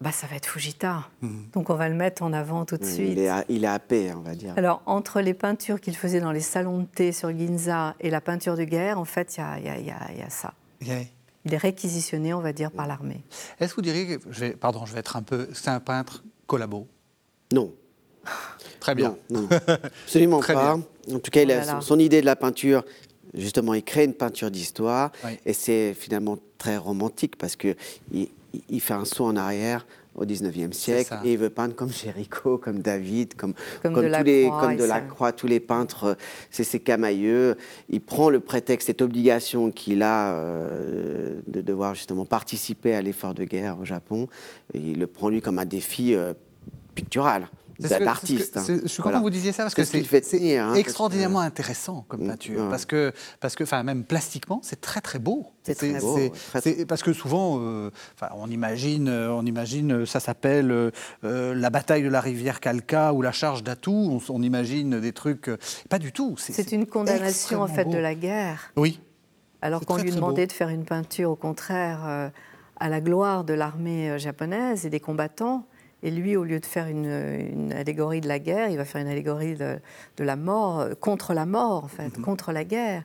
bah, 0.00 0.12
ça 0.12 0.26
va 0.26 0.36
être 0.36 0.46
Fujita. 0.46 1.08
Mhm. 1.20 1.48
Donc 1.52 1.68
on 1.68 1.74
va 1.74 1.88
le 1.88 1.94
mettre 1.94 2.22
en 2.22 2.32
avant 2.32 2.64
tout 2.64 2.78
de 2.78 2.84
suite. 2.84 3.10
Il 3.12 3.18
est, 3.18 3.28
à, 3.28 3.44
il 3.48 3.64
est 3.64 4.12
on 4.14 4.20
va 4.20 4.34
dire. 4.34 4.54
Alors 4.56 4.82
entre 4.86 5.20
les 5.20 5.34
peintures 5.34 5.80
qu'il 5.80 5.94
faisait 5.94 6.20
dans 6.20 6.32
les 6.32 6.40
salons 6.40 6.78
de 6.78 6.86
thé 6.86 7.12
sur 7.12 7.30
Ginza 7.36 7.94
et 8.00 8.08
la 8.08 8.20
peinture 8.20 8.56
de 8.56 8.64
guerre, 8.64 8.98
en 8.98 9.04
fait, 9.04 9.36
il 9.36 9.66
y, 9.66 9.82
y, 9.82 9.86
y 9.86 10.22
a, 10.22 10.30
ça. 10.30 10.54
Il 10.80 11.54
est 11.54 11.58
réquisitionné, 11.58 12.32
on 12.34 12.40
va 12.40 12.52
dire, 12.52 12.70
par 12.70 12.86
l'armée. 12.86 13.22
Est-ce 13.58 13.70
que 13.70 13.76
vous 13.76 13.82
diriez, 13.82 14.18
que, 14.18 14.24
je 14.30 14.40
vais, 14.40 14.50
pardon, 14.52 14.84
je 14.86 14.92
vais 14.92 15.00
être 15.00 15.16
un 15.16 15.22
peu, 15.22 15.48
c'est 15.52 15.68
un 15.68 15.80
peintre 15.80 16.22
collabo? 16.46 16.86
Non. 17.52 17.72
Très 18.78 18.94
bien. 18.94 19.16
Non, 19.30 19.48
absolument 20.04 20.40
pas. 20.46 20.74
En 20.74 21.18
tout 21.18 21.30
cas, 21.30 21.46
a, 21.48 21.80
son, 21.80 21.98
idée 21.98 22.20
de 22.20 22.26
la 22.26 22.36
peinture, 22.36 22.84
justement, 23.34 23.74
il 23.74 23.82
crée 23.82 24.04
une 24.04 24.14
peinture 24.14 24.50
d'histoire, 24.50 25.12
et 25.46 25.52
c'est 25.52 25.94
finalement 25.94 26.38
très 26.58 26.76
romantique 26.76 27.36
parce 27.36 27.56
que 27.56 27.74
il, 28.12 28.28
fait 28.80 28.94
un 28.94 29.04
saut 29.04 29.26
en 29.26 29.36
arrière 29.36 29.86
au 30.14 30.24
19e 30.24 30.72
siècle 30.72 31.14
et 31.24 31.32
il 31.32 31.38
veut 31.38 31.50
peindre 31.50 31.74
comme 31.74 31.92
Géricault, 31.92 32.58
comme 32.62 32.80
David, 32.80 33.34
comme, 33.34 33.54
comme, 33.82 33.94
tous 33.94 34.24
les, 34.24 34.50
comme 34.60 34.76
de 34.76 34.84
la 34.84 35.00
Croix, 35.00 35.32
tous 35.32 35.46
les 35.46 35.60
peintres, 35.60 36.16
c'est 36.50 36.64
ses 36.64 36.80
camailleux. 36.80 37.56
Il 37.88 38.00
prend 38.00 38.28
le 38.28 38.40
prétexte, 38.40 38.86
cette 38.86 39.02
obligation 39.02 39.70
qu'il 39.70 40.02
a 40.02 40.34
euh, 40.34 41.40
de 41.46 41.60
devoir 41.60 41.94
justement 41.94 42.24
participer 42.24 42.94
à 42.94 43.02
l'effort 43.02 43.34
de 43.34 43.44
guerre 43.44 43.78
au 43.80 43.84
Japon, 43.84 44.28
et 44.74 44.78
il 44.78 44.98
le 44.98 45.06
prend 45.06 45.28
lui 45.28 45.40
comme 45.40 45.58
un 45.58 45.64
défi 45.64 46.14
euh, 46.14 46.34
pictural 46.94 47.48
d'artiste. 47.88 48.56
Hein. 48.56 48.64
Je 48.66 48.88
suis 48.88 49.02
content 49.02 49.18
que 49.18 49.24
vous 49.24 49.30
disiez 49.30 49.52
ça 49.52 49.64
parce 49.64 49.74
que 49.74 49.84
c'est 49.84 50.58
hein, 50.58 50.74
extraordinairement 50.74 51.40
intéressant 51.40 52.04
comme 52.08 52.24
mm, 52.24 52.28
peinture. 52.28 52.68
Parce 52.68 52.84
que, 52.84 53.12
parce 53.40 53.54
que 53.54 53.64
enfin, 53.64 53.82
même 53.82 54.04
plastiquement, 54.04 54.60
c'est 54.62 54.80
très 54.80 55.00
très 55.00 55.18
beau. 55.18 55.46
C'est 55.62 55.74
très 55.74 56.00
beau. 56.00 56.18
Parce 56.88 57.02
que 57.02 57.12
souvent, 57.12 57.58
euh, 57.60 57.90
on 58.34 58.50
imagine, 58.50 59.08
euh, 59.08 59.32
on 59.32 59.44
imagine, 59.44 60.06
ça 60.06 60.20
s'appelle 60.20 60.70
euh, 60.72 60.90
la 61.54 61.70
bataille 61.70 62.02
de 62.02 62.08
la 62.08 62.20
rivière 62.20 62.60
Kalka 62.60 63.12
ou 63.12 63.22
la 63.22 63.32
charge 63.32 63.62
d'Atou. 63.62 64.20
On, 64.28 64.42
imagine 64.42 65.00
des 65.00 65.12
trucs. 65.12 65.50
pas 65.88 65.98
du 65.98 66.12
tout. 66.12 66.34
C'est 66.38 66.72
une 66.72 66.86
condamnation 66.86 67.62
en 67.62 67.68
fait 67.68 67.84
de 67.84 67.98
la 67.98 68.14
guerre. 68.14 68.72
Oui. 68.76 69.00
Alors 69.62 69.84
qu'on 69.84 69.96
lui 69.96 70.10
demandait 70.10 70.46
de 70.46 70.52
faire 70.52 70.70
une 70.70 70.84
peinture, 70.84 71.30
au 71.30 71.36
contraire, 71.36 72.30
à 72.78 72.88
la 72.88 73.00
gloire 73.00 73.44
de 73.44 73.52
l'armée 73.52 74.18
japonaise 74.18 74.86
et 74.86 74.90
des 74.90 75.00
combattants. 75.00 75.66
Et 76.02 76.10
lui, 76.10 76.36
au 76.36 76.44
lieu 76.44 76.60
de 76.60 76.66
faire 76.66 76.86
une, 76.86 77.72
allégorie 77.72 78.20
de 78.20 78.28
la 78.28 78.38
guerre, 78.38 78.68
il 78.70 78.76
va 78.76 78.84
faire 78.84 79.02
une 79.02 79.08
allégorie 79.08 79.54
de, 79.54 79.78
la 80.18 80.36
mort, 80.36 80.80
euh, 80.80 80.94
contre 80.94 81.34
la 81.34 81.46
mort, 81.46 81.84
en 81.84 81.88
fait, 81.88 82.16
mhm. 82.16 82.24
contre 82.24 82.52
la 82.52 82.64
guerre. 82.64 83.02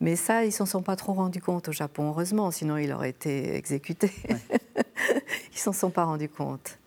Mais 0.00 0.14
ça, 0.14 0.44
ils 0.44 0.52
s'en 0.52 0.66
sont 0.66 0.82
pas 0.82 0.94
trop 0.94 1.14
rendus 1.14 1.40
compte 1.40 1.68
au 1.68 1.72
Japon, 1.72 2.10
heureusement, 2.10 2.50
sinon 2.50 2.76
il 2.76 2.92
aurait 2.92 3.10
été 3.10 3.54
exécuté. 3.54 4.12
ils 5.52 5.58
s'en 5.58 5.72
sont 5.72 5.90
pas 5.90 6.04
rendus 6.04 6.28
compte. 6.28 6.78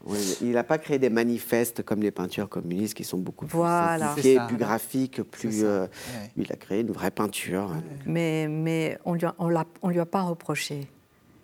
il 0.41 0.51
n'a 0.51 0.63
pas 0.63 0.77
créé 0.77 0.99
des 0.99 1.09
manifestes 1.09 1.83
comme 1.83 2.01
les 2.01 2.11
peintures 2.11 2.47
communistes 2.47 2.93
qui 2.93 3.03
sont 3.03 3.17
beaucoup 3.17 3.47
plus 3.47 3.57
voilà. 3.57 4.13
plus 4.47 4.57
graphiques, 4.57 5.23
plus. 5.23 5.63
Euh, 5.63 5.87
il 6.37 6.51
a 6.51 6.55
créé 6.55 6.81
une 6.81 6.91
vraie 6.91 7.11
peinture. 7.11 7.71
Mais, 8.05 8.47
mais 8.47 8.99
on 9.05 9.13
lui 9.13 9.25
on 9.81 9.89
lui 9.89 9.99
a 9.99 10.05
pas 10.05 10.21
reproché. 10.21 10.87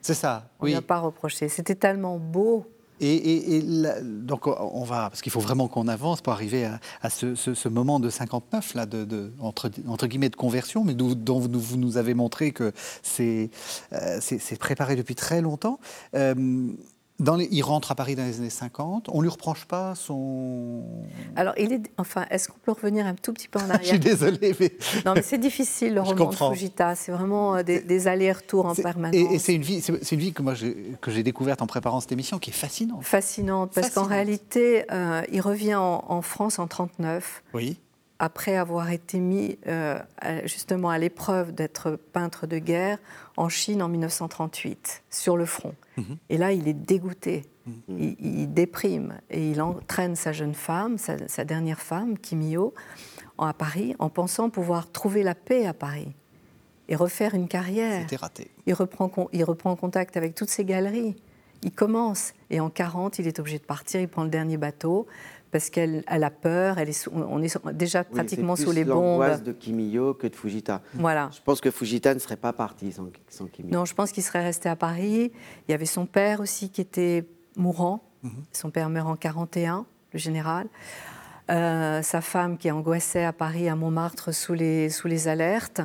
C'est 0.05 0.13
ça. 0.13 0.47
On 0.59 0.67
lui 0.67 0.75
a 0.75 0.83
pas 0.83 0.99
reproché. 0.99 1.49
C'était 1.49 1.73
tellement 1.73 2.19
beau 2.19 2.67
et, 3.01 3.61
donc 4.03 4.47
on 4.47 4.83
va, 4.83 5.09
parce 5.09 5.21
qu'il 5.21 5.31
faut 5.31 5.39
vraiment 5.39 5.67
qu'on 5.67 5.87
avance 5.87 6.21
pour 6.21 6.33
arriver 6.33 6.69
à, 7.01 7.09
ce, 7.09 7.67
moment 7.67 7.99
de 7.99 8.09
59 8.09 8.73
là, 8.75 8.85
de, 8.85 9.31
entre, 9.39 9.69
entre, 9.87 10.07
guillemets 10.07 10.29
de 10.29 10.35
conversion, 10.35 10.83
mais 10.83 10.93
dont 10.93 11.39
vous 11.39 11.77
nous 11.77 11.97
avez 11.97 12.13
montré 12.13 12.51
que 12.51 12.71
c'est 13.03 13.49
euh, 13.93 14.19
préparé 14.59 14.95
depuis 14.95 15.15
très 15.15 15.41
longtemps. 15.41 15.79
Euh, 16.15 16.67
il 17.19 17.61
rentre 17.63 17.91
à 17.91 17.95
Paris 17.95 18.15
dans 18.15 18.23
les 18.23 18.39
années 18.39 18.49
50. 18.49 19.09
On 19.09 19.17
ne 19.17 19.23
lui 19.23 19.29
reproche 19.29 19.65
pas 19.65 19.95
son. 19.95 20.83
Alors, 21.35 21.53
il 21.57 21.73
est. 21.73 21.81
Enfin, 21.97 22.25
est-ce 22.29 22.49
qu'on 22.49 22.59
peut 22.59 22.71
revenir 22.71 23.05
un 23.05 23.15
tout 23.15 23.33
petit 23.33 23.47
peu 23.47 23.59
en 23.59 23.69
arrière 23.69 23.79
Je 23.83 23.87
suis 23.89 23.99
désolée, 23.99 24.55
mais. 24.59 24.73
Non, 25.05 25.13
mais 25.15 25.21
c'est 25.21 25.37
difficile, 25.37 25.95
le 25.95 26.01
roman 26.01 26.29
de 26.29 26.35
Fujita. 26.35 26.95
C'est 26.95 27.11
vraiment 27.11 27.55
euh, 27.55 27.63
des, 27.63 28.07
allers-retours 28.07 28.65
en 28.65 28.75
permanence. 28.75 29.15
Et, 29.15 29.39
c'est 29.39 29.55
une 29.55 29.61
vie, 29.61 29.81
c'est 29.81 30.11
une 30.11 30.19
vie 30.19 30.33
que 30.33 30.41
moi 30.41 30.53
que 31.01 31.11
j'ai 31.11 31.23
découverte 31.23 31.61
en 31.61 31.67
préparant 31.67 32.01
cette 32.01 32.11
émission, 32.11 32.39
qui 32.39 32.49
est 32.49 32.53
fascinante. 32.53 33.03
Fascinante, 33.03 33.71
parce 33.73 33.91
qu'en 33.91 34.03
réalité, 34.03 34.85
euh, 34.91 35.21
il 35.31 35.41
revient 35.41 35.75
en, 35.75 36.03
en 36.07 36.21
France 36.21 36.59
en 36.59 36.67
39. 36.67 37.43
Oui 37.53 37.77
après 38.19 38.55
avoir 38.55 38.91
été 38.91 39.19
mis 39.19 39.57
euh, 39.67 39.99
justement 40.45 40.89
à 40.89 40.97
l'épreuve 40.97 41.53
d'être 41.53 41.99
peintre 42.13 42.47
de 42.47 42.57
guerre 42.57 42.97
en 43.37 43.49
Chine 43.49 43.81
en 43.81 43.89
1938, 43.89 45.03
sur 45.09 45.35
le 45.35 45.45
front. 45.45 45.75
Mhm. 45.97 46.17
Et 46.29 46.37
là, 46.37 46.53
il 46.53 46.67
est 46.67 46.73
dégoûté, 46.73 47.43
mhm. 47.65 48.15
il, 48.19 48.53
déprime, 48.53 49.15
et 49.29 49.51
il 49.51 49.61
entraîne 49.61 50.15
sa 50.15 50.31
jeune 50.31 50.53
femme, 50.53 50.97
sa, 50.97 51.43
dernière 51.43 51.81
femme, 51.81 52.17
Kimio, 52.17 52.73
à 53.37 53.53
Paris, 53.53 53.95
en 53.99 54.09
pensant 54.09 54.49
pouvoir 54.49 54.91
trouver 54.91 55.23
la 55.23 55.35
paix 55.35 55.65
à 55.65 55.73
Paris 55.73 56.13
et 56.87 56.95
refaire 56.95 57.33
une 57.33 57.47
carrière. 57.47 58.01
C'était 58.01 58.15
raté. 58.15 58.51
Il 58.65 58.73
reprend, 58.73 59.11
il 59.33 59.43
reprend 59.43 59.75
contact 59.75 60.15
avec 60.15 60.35
toutes 60.35 60.49
ces 60.49 60.63
galeries. 60.63 61.15
Il 61.63 61.71
commence, 61.71 62.33
et 62.51 62.59
en 62.59 62.69
40, 62.69 63.19
il 63.19 63.27
est 63.27 63.39
obligé 63.39 63.57
de 63.57 63.63
partir, 63.63 63.99
il 63.99 64.07
prend 64.07 64.23
le 64.23 64.29
dernier 64.29 64.55
bateau, 64.55 65.07
parce 65.55 65.69
qu'elle 65.69 66.03
a 66.05 66.29
peur, 66.31 66.79
elle 66.79 66.89
est 66.89 67.07
on 67.13 67.41
est 67.41 67.57
déjà 67.71 68.03
pratiquement 68.03 68.57
sous 68.57 68.73
les 68.73 68.83
bombes. 68.83 69.21
l'angoisse 69.21 69.41
de 69.41 69.53
Kimiyo 69.53 70.13
que 70.13 70.27
de 70.27 70.35
Fujita. 70.35 70.81
Voilà. 70.95 71.29
Je 71.33 71.39
pense 71.41 71.61
que 71.61 71.71
Fujita 71.71 72.13
ne 72.13 72.19
serait 72.19 72.35
pas 72.35 72.51
parti 72.51 72.91
sans, 72.91 73.07
sans 73.29 73.45
Kimiyo. 73.45 73.73
Non, 73.73 73.85
je 73.85 73.93
pense 73.93 74.11
qu'il 74.11 74.21
serait 74.21 74.43
resté 74.43 74.67
à 74.67 74.75
Paris. 74.75 75.31
Il 75.65 75.71
y 75.71 75.73
avait 75.73 75.85
son 75.85 76.07
père 76.07 76.41
aussi 76.41 76.69
qui 76.69 76.81
était 76.81 77.25
mourant. 77.55 78.03
Mhm. 78.23 78.31
Son 78.51 78.69
père 78.69 78.89
meurt 78.89 79.07
en 79.07 79.15
41, 79.15 79.85
le 80.11 80.19
général. 80.19 80.67
Euh, 81.49 82.01
sa 82.01 82.19
femme 82.19 82.57
qui 82.57 82.69
angoissait 82.69 83.23
à 83.23 83.31
Paris, 83.31 83.69
à 83.69 83.77
Montmartre, 83.77 84.33
sous 84.33 84.55
les, 84.55 84.89
sous 84.89 85.07
les 85.07 85.29
alertes. 85.29 85.79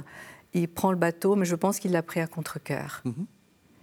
Il 0.53 0.67
prend 0.67 0.91
le 0.91 0.99
bateau, 0.99 1.37
mais 1.37 1.45
je 1.45 1.55
pense 1.55 1.79
qu'il 1.79 1.93
l'a 1.93 2.03
pris 2.03 2.19
à 2.19 2.27
contre-coeur. 2.27 3.03
Mhm. 3.05 3.27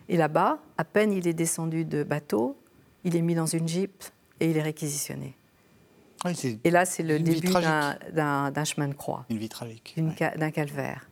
Et 0.10 0.18
là-bas, 0.18 0.60
à 0.78 0.84
peine 0.84 1.14
il 1.14 1.30
est 1.30 1.34
descendu 1.34 1.86
de 1.86 2.04
bateau, 2.04 2.58
il 3.06 3.16
est 3.16 3.22
mis 3.22 3.36
dans 3.36 3.46
une 3.46 3.70
jeep 3.70 4.04
et 4.42 4.52
il 4.52 4.58
est 4.58 4.62
réquisitionné 4.62 5.38
et 6.64 6.72
là, 6.72 6.86
c'est 6.86 7.04
le 7.04 7.20
début 7.20 7.48
d'un 7.50 8.64
chemin 8.66 8.88
de 8.88 8.94
croix. 8.94 9.26
Une 9.30 9.38
vie 9.38 9.50
tragique. 9.50 9.96
D'un 10.38 10.52
calvaire. 10.52 11.10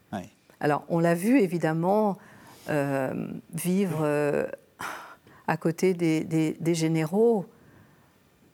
Alors, 0.62 0.86
on 0.88 1.00
l'a 1.00 1.16
vu, 1.16 1.42
évidemment, 1.42 2.18
euh, 2.70 3.28
vivre 3.54 4.00
euh, 4.02 4.48
à 5.48 5.58
côté 5.58 5.94
des, 5.94 6.74
généraux, 6.74 7.46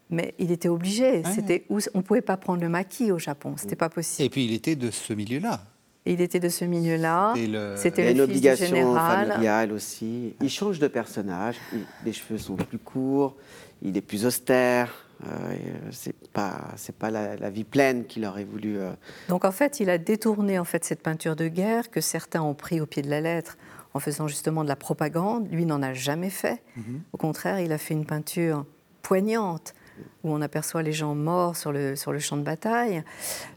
mais 0.09 0.33
il 0.39 0.51
était 0.51 0.67
obligé. 0.67 1.23
C'était 1.23 1.65
on 1.69 1.77
ne 1.77 2.01
pouvait 2.01 2.21
pas 2.21 2.37
prendre 2.37 2.61
le 2.61 2.69
maquis 2.69 3.11
au 3.11 3.19
Japon, 3.19 3.55
c'était 3.57 3.75
pas 3.75 3.89
possible. 3.89 4.25
Et 4.25 4.29
puis, 4.29 4.45
il 4.45 4.53
était 4.53 4.75
de 4.75 4.91
ce 4.91 5.13
milieu-là. 5.13 5.61
Il 6.05 6.19
était 6.19 6.39
de 6.39 6.49
ce 6.49 6.65
milieu-là. 6.65 7.33
C'était 7.75 8.05
le, 8.05 8.11
une 8.11 8.21
obligation 8.21 8.95
familiale 8.95 9.71
aussi. 9.71 10.35
Il 10.41 10.49
change 10.49 10.79
de 10.79 10.87
personnage. 10.87 11.57
les 12.03 12.13
cheveux 12.13 12.39
sont 12.39 12.55
plus 12.55 12.79
courts. 12.79 13.35
Il 13.83 13.97
est 13.97 14.01
plus 14.01 14.25
austère. 14.25 14.91
Euh, 15.27 15.55
c'est 15.91 16.15
pas 16.29 16.69
c'est 16.77 16.95
pas 16.95 17.11
la, 17.11 17.49
vie 17.51 17.63
pleine 17.63 18.05
qu'il 18.05 18.25
aurait 18.25 18.43
voulu. 18.43 18.79
Euh. 18.79 18.91
Donc 19.29 19.45
en 19.45 19.51
fait, 19.51 19.79
il 19.79 19.89
a 19.89 19.99
détourné 19.99 20.57
en 20.57 20.63
fait 20.63 20.83
cette 20.83 21.03
peinture 21.03 21.35
de 21.35 21.47
guerre 21.47 21.91
que 21.91 22.01
certains 22.01 22.41
ont 22.41 22.55
pris 22.55 22.81
au 22.81 22.87
pied 22.87 23.03
de 23.03 23.09
la 23.09 23.21
lettre 23.21 23.57
en 23.93 23.99
faisant 23.99 24.27
justement 24.27 24.63
de 24.63 24.69
la 24.69 24.75
propagande. 24.75 25.51
Lui 25.51 25.65
n'en 25.65 25.83
a 25.83 25.93
jamais 25.93 26.31
fait. 26.31 26.63
Mhm. 26.75 27.01
Au 27.13 27.17
contraire, 27.17 27.59
il 27.59 27.71
a 27.71 27.77
fait 27.77 27.93
une 27.93 28.05
peinture 28.05 28.65
poignante 29.03 29.75
où 30.23 30.33
on 30.33 30.41
aperçoit 30.41 30.81
les 30.81 30.93
gens 30.93 31.13
morts 31.13 31.55
sur 31.55 31.71
le, 31.71 31.95
sur 31.95 32.11
le 32.11 32.19
champ 32.19 32.37
de 32.37 32.43
bataille. 32.43 33.03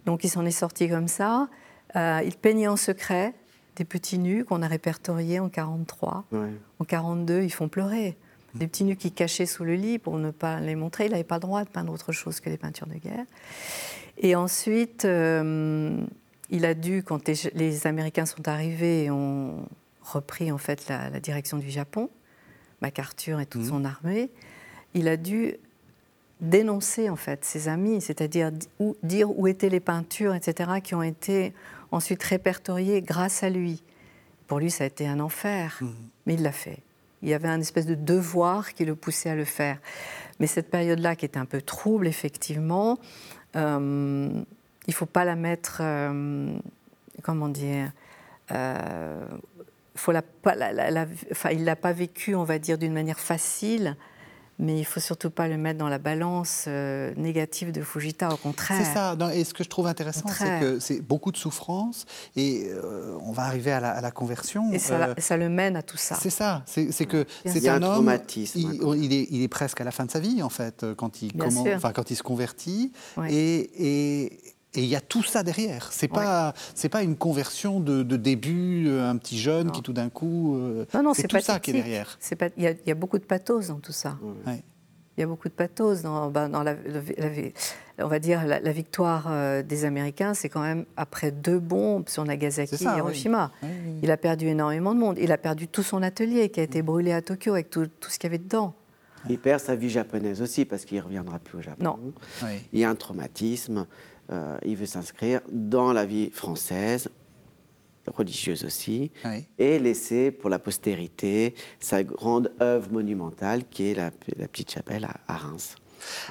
Donc 0.05 0.25
il 0.25 0.29
s'en 0.29 0.45
est 0.45 0.51
sorti 0.51 0.91
comme 0.91 1.09
ça. 1.09 1.49
Euh, 1.97 2.21
il 2.25 2.37
peignait 2.37 2.69
en 2.69 2.77
secret 2.77 3.35
des 3.77 3.85
petits 3.85 4.19
nus 4.19 4.45
qu'on 4.45 4.63
a 4.63 4.69
répertoriés 4.69 5.41
en 5.41 5.49
43. 5.49 6.25
En 6.79 6.85
42, 6.85 7.43
ils 7.43 7.53
font 7.53 7.69
pleurer 7.69 8.17
des 8.55 8.69
petits 8.69 8.85
nus 8.85 8.97
qui 8.97 9.11
cachaient 9.11 9.47
sous 9.47 9.65
le 9.65 9.75
lit 9.75 9.99
pour 9.99 10.19
ne 10.19 10.31
pas 10.31 10.61
les 10.61 10.77
montrer. 10.77 11.07
Il 11.07 11.11
n'avait 11.11 11.25
pas 11.25 11.37
le 11.37 11.41
droit 11.41 11.65
de 11.65 11.69
peindre 11.69 11.93
autre 11.93 12.13
chose 12.13 12.41
que 12.41 12.49
des 12.49 12.57
peintures 12.57 12.87
de 12.87 12.95
guerre. 12.95 13.25
Et 14.19 14.37
ensuite, 14.37 15.05
euh, 15.05 16.01
il 16.51 16.65
a 16.65 16.75
dû, 16.75 17.03
quand 17.03 17.29
les, 17.55 17.87
Américains 17.87 18.27
sont 18.27 18.47
arrivés 18.47 19.05
et 19.05 19.11
ont 19.11 19.69
repris 20.03 20.53
en 20.53 20.59
fait 20.59 20.89
la, 20.89 21.19
direction 21.19 21.59
du 21.59 21.71
Japon, 21.71 22.11
MacArthur 22.81 23.41
et 23.41 23.47
toute 23.47 23.63
mmh. 23.63 23.69
son 23.69 23.85
armée, 23.85 24.31
il 24.95 25.09
a 25.09 25.17
dû 25.17 25.57
dénoncer 26.41 27.09
en 27.11 27.17
fait 27.17 27.45
ses 27.45 27.69
amis, 27.69 28.01
c'est-à-dire 28.01 28.53
dire 29.03 29.37
où 29.37 29.47
étaient 29.49 29.69
les 29.69 29.81
peintures, 29.81 30.35
etc., 30.35 30.73
qui 30.83 30.95
ont 30.95 31.03
été 31.03 31.55
ensuite 31.95 32.23
répertoriées 32.23 33.03
grâce 33.03 33.43
à 33.43 33.51
lui. 33.51 33.83
Pour 34.47 34.59
lui, 34.59 34.71
ça 34.71 34.85
a 34.85 34.87
été 34.87 35.07
un 35.07 35.21
enfer, 35.21 35.79
mmh. 35.81 35.89
mais 36.27 36.35
il 36.35 36.43
l'a 36.43 36.53
fait. 36.53 36.81
Il 37.23 37.29
y 37.29 37.35
avait 37.35 37.49
un 37.49 37.61
espèce 37.61 37.87
de 37.87 37.95
devoir 37.95 38.75
qui 38.75 38.85
le 38.85 38.95
poussait 38.95 39.31
à 39.31 39.35
le 39.35 39.47
faire. 39.47 39.79
Mais 40.41 40.47
cette 40.47 40.71
période-là, 40.71 41.17
qui 41.17 41.25
était 41.25 41.39
un 41.39 41.47
peu 41.47 41.63
trouble, 41.63 42.07
effectivement, 42.07 42.99
euh, 43.57 44.29
il 44.87 44.91
ne 44.91 44.95
faut 44.95 45.07
pas 45.07 45.25
la 45.25 45.37
mettre, 45.37 45.79
euh, 45.81 46.55
comment 47.23 47.49
dire, 47.49 47.93
euh, 48.53 49.27
faut 49.95 50.13
la, 50.13 50.23
il 51.51 51.61
ne 51.61 51.65
l'a 51.65 51.77
pas 51.77 51.93
vécu, 51.93 52.35
on 52.35 52.45
va 52.45 52.59
dire, 52.59 52.77
d'une 52.77 52.93
manière 52.93 53.21
facile, 53.21 53.97
mais 54.59 54.79
il 54.79 54.85
faut 54.85 55.01
surtout 55.01 55.31
pas 55.31 55.49
le 55.49 55.57
mettre 55.57 55.79
dans 55.79 55.89
la 55.89 55.99
balance 55.99 56.65
euh, 56.69 57.13
négative 57.17 57.73
de 57.73 57.83
Fujita, 57.83 58.33
au 58.33 58.37
contraire. 58.37 58.81
C'est 58.83 58.93
ça. 58.93 59.17
et 59.33 59.45
ce 59.45 59.55
que 59.55 59.65
je 59.65 59.69
trouve 59.69 59.87
intéressant, 59.87 60.29
c'est 60.29 60.61
que 60.61 60.79
c'est 60.79 61.01
beaucoup 61.01 61.33
de 61.33 61.37
souffrance 61.37 62.07
et 62.37 62.69
euh, 62.71 63.17
on 63.23 63.33
va 63.33 63.45
arriver 63.45 63.73
à 63.73 64.01
la, 64.01 64.11
conversion. 64.11 64.73
Et 64.73 64.79
ça, 64.79 65.15
ça, 65.19 65.37
le 65.37 65.49
mène 65.49 65.77
à 65.77 65.83
tout 65.83 65.97
ça. 65.97 66.17
C'est 66.21 66.31
ça. 66.31 66.63
C'est 66.67 67.07
que 67.07 67.27
c'est 67.45 67.69
un, 67.69 67.83
homme. 67.83 68.13
Il, 68.55 69.13
est, 69.13 69.27
il, 69.31 69.43
est, 69.43 69.49
presque 69.49 69.81
à 69.81 69.85
la 69.85 69.91
fin 69.91 70.05
de 70.05 70.11
sa 70.11 70.21
vie 70.21 70.43
en 70.43 70.49
fait 70.49 70.85
quand 70.97 71.23
il 71.23 71.33
quand 71.33 71.51
se 72.15 72.23
convertit 72.23 72.93
et, 73.29 73.71
et 74.25 74.55
et 74.75 74.83
il 74.83 74.89
y 74.89 74.97
a 74.97 75.01
tout 75.01 75.23
ça 75.23 75.43
derrière. 75.43 75.93
C'est 75.93 76.09
pas 76.09 76.55
c'est 76.75 76.89
pas 76.89 77.03
une 77.03 77.17
conversion 77.17 77.81
de, 77.81 78.03
début, 78.17 78.89
euh, 78.89 79.09
un 79.09 79.17
petit 79.17 79.39
jeune 79.39 79.71
qui 79.71 79.83
tout 79.83 79.93
d'un 79.93 80.11
coup. 80.11 80.57
Euh, 80.57 80.87
non, 80.95 81.03
non, 81.03 81.15
c'est 81.15 81.29
tout 81.29 81.41
ça 81.41 81.61
qui 81.61 81.71
est 81.71 81.75
derrière. 81.75 82.19
Il 82.57 82.65
y, 82.65 82.89
y, 82.89 82.91
a 82.91 82.95
beaucoup 82.95 83.19
de 83.19 83.25
pathos 83.25 83.69
dans 83.69 83.79
tout 83.81 83.93
ça. 83.93 84.19
Il 85.17 85.21
y 85.21 85.23
a 85.23 85.27
beaucoup 85.27 85.49
de 85.49 85.55
pathos 85.55 86.03
dans, 86.03 86.29
ben, 86.29 86.49
dans 86.49 86.65
la, 86.65 86.75
on 88.01 88.09
va 88.09 88.19
dire 88.19 88.45
la, 88.45 88.73
victoire 88.73 89.27
euh, 89.29 89.63
des 89.63 89.85
Américains, 89.85 90.35
c'est 90.35 90.49
quand 90.49 90.63
même 90.63 90.87
après 90.97 91.31
deux 91.31 91.61
bombes 91.61 92.09
sur 92.09 92.25
Nagasaki 92.25 92.75
et 92.75 92.97
Hiroshima. 92.97 93.53
Il 94.03 94.11
a 94.11 94.17
perdu 94.17 94.49
énormément 94.49 94.93
de 94.93 94.99
monde. 94.99 95.17
Il 95.21 95.31
a 95.31 95.39
perdu 95.39 95.69
tout 95.69 95.85
son 95.85 96.03
atelier 96.03 96.49
qui 96.49 96.59
a 96.59 96.65
été 96.65 96.83
brûlé 96.83 97.13
à 97.13 97.23
Tokyo 97.23 97.53
avec 97.53 97.71
tout, 97.71 97.87
tout 98.01 98.11
ce 98.11 98.19
qu'il 98.19 98.29
y 98.29 98.33
avait 98.35 98.43
dedans. 98.43 98.75
Il 99.29 99.39
perd 99.39 99.61
sa 99.61 99.75
vie 99.75 99.89
japonaise 99.89 100.43
aussi 100.43 100.65
parce 100.65 100.85
qu'il 100.85 100.99
ne 100.99 101.03
reviendra 101.03 101.39
plus 101.39 101.59
au 101.59 101.63
Japon. 101.63 101.83
Non. 101.83 101.99
Il 102.73 102.79
y 102.79 102.85
a 102.85 102.91
un 102.91 102.95
traumatisme. 102.95 103.87
Euh, 104.31 104.57
il 104.65 104.77
veut 104.77 104.87
s'inscrire 104.87 105.41
dans 105.51 105.93
la 105.93 106.07
vie 106.07 106.31
française, 106.31 107.11
religieuse 108.07 108.65
aussi, 108.65 109.11
et 109.59 109.79
laisser 109.79 110.31
pour 110.31 110.51
la 110.51 110.59
postérité 110.59 111.55
sa 111.81 112.03
grande 112.05 112.53
œuvre 112.61 112.91
monumentale 112.91 113.65
qui 113.69 113.91
est 113.91 113.95
la, 113.95 114.11
petite 114.11 114.71
chapelle 114.71 115.09
à, 115.27 115.37
Reims. 115.37 115.77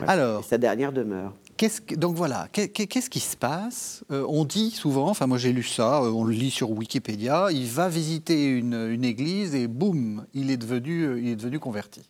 Alors, 0.06 0.44
sa 0.44 0.60
dernière 0.60 0.92
demeure. 0.92 1.34
donc 1.98 2.16
voilà, 2.16 2.48
qu'est-ce 2.52 3.10
qui 3.10 3.20
se 3.20 3.36
passe? 3.36 4.04
Euh, 4.12 4.24
On 4.28 4.46
dit 4.46 4.70
souvent, 4.70 5.10
enfin 5.10 5.26
moi 5.26 5.40
j'ai 5.40 5.52
lu 5.52 5.64
ça, 5.64 6.04
euh, 6.04 6.12
on 6.12 6.24
le 6.26 6.34
lit 6.34 6.52
sur 6.52 6.70
Wikipédia, 6.70 7.48
il 7.52 7.68
va 7.68 7.90
visiter 7.90 8.46
une, 8.46 9.04
église 9.04 9.56
et 9.56 9.68
boum, 9.68 10.26
il 10.36 10.52
est 10.52 10.58
devenu, 10.58 11.20
il 11.20 11.30
est 11.30 11.36
devenu 11.36 11.60
converti. 11.60 12.08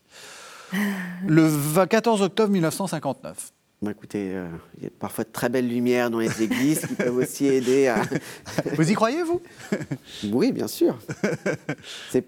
Le 1.26 1.86
14 1.86 2.22
octobre 2.22 2.52
1959 2.52 3.54
écoutez, 3.92 4.34
euh, 4.34 4.48
il 4.78 4.84
y 4.84 4.88
a 4.88 4.90
parfois 5.00 5.24
de 5.24 5.30
très 5.30 5.50
belles 5.50 5.68
lumières 5.68 6.10
dans 6.10 6.20
les 6.20 6.42
églises 6.42 6.86
qui 6.86 6.96
peuvent 6.96 7.18
aussi 7.18 7.46
aider 7.46 7.88
à. 7.88 8.02
vous 8.76 8.90
y 8.90 8.94
croyez, 8.94 9.24
vous? 9.24 9.42
Oui, 10.32 10.52
bien 10.52 10.68
sûr. 10.68 10.98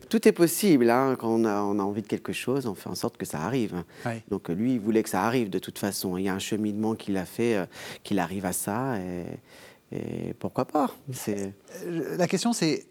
tout 0.09 0.27
est 0.27 0.31
possible. 0.31 0.89
Hein. 0.89 1.15
Quand 1.19 1.29
on 1.29 1.45
a, 1.45 1.59
envie 1.61 2.01
de 2.01 2.07
quelque 2.07 2.33
chose, 2.33 2.65
on 2.65 2.75
fait 2.75 2.89
en 2.89 2.95
sorte 2.95 3.17
que 3.17 3.25
ça 3.25 3.41
arrive. 3.41 3.83
Donc 4.29 4.49
lui, 4.49 4.73
il 4.73 4.79
voulait 4.79 5.03
que 5.03 5.09
ça 5.09 5.23
arrive 5.23 5.49
de 5.49 5.59
toute 5.59 5.79
façon. 5.79 6.17
Il 6.17 6.23
y 6.23 6.29
a 6.29 6.33
un 6.33 6.39
cheminement 6.39 6.95
qu'il 6.95 7.17
a 7.17 7.25
fait, 7.25 7.55
euh, 7.55 7.65
qu'il 8.03 8.19
arrive 8.19 8.45
à 8.45 8.53
ça. 8.53 8.97
Et, 8.97 10.33
pourquoi 10.39 10.65
pas? 10.65 10.91
Euh, 11.29 12.17
La 12.17 12.27
question, 12.27 12.51
c'est 12.51 12.87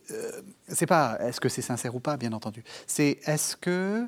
c'est 0.69 0.87
pas 0.87 1.19
est-ce 1.21 1.41
que 1.41 1.51
c'est 1.51 1.61
sincère 1.61 1.95
ou 1.95 2.01
pas, 2.01 2.17
bien 2.17 2.33
entendu. 2.33 2.65
C'est 2.87 3.19
est-ce 3.27 3.57
que 3.57 4.07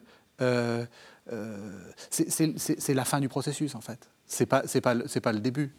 c'est 2.10 2.94
la 2.94 3.04
fin 3.04 3.20
du 3.20 3.28
processus, 3.28 3.74
en 3.74 3.80
fait? 3.80 4.08
C'est 4.26 4.46
pas 4.46 4.62
c'est 4.66 4.80
pas 4.80 4.94
c'est 5.06 5.20
pas 5.20 5.32
le 5.32 5.40
début. 5.40 5.72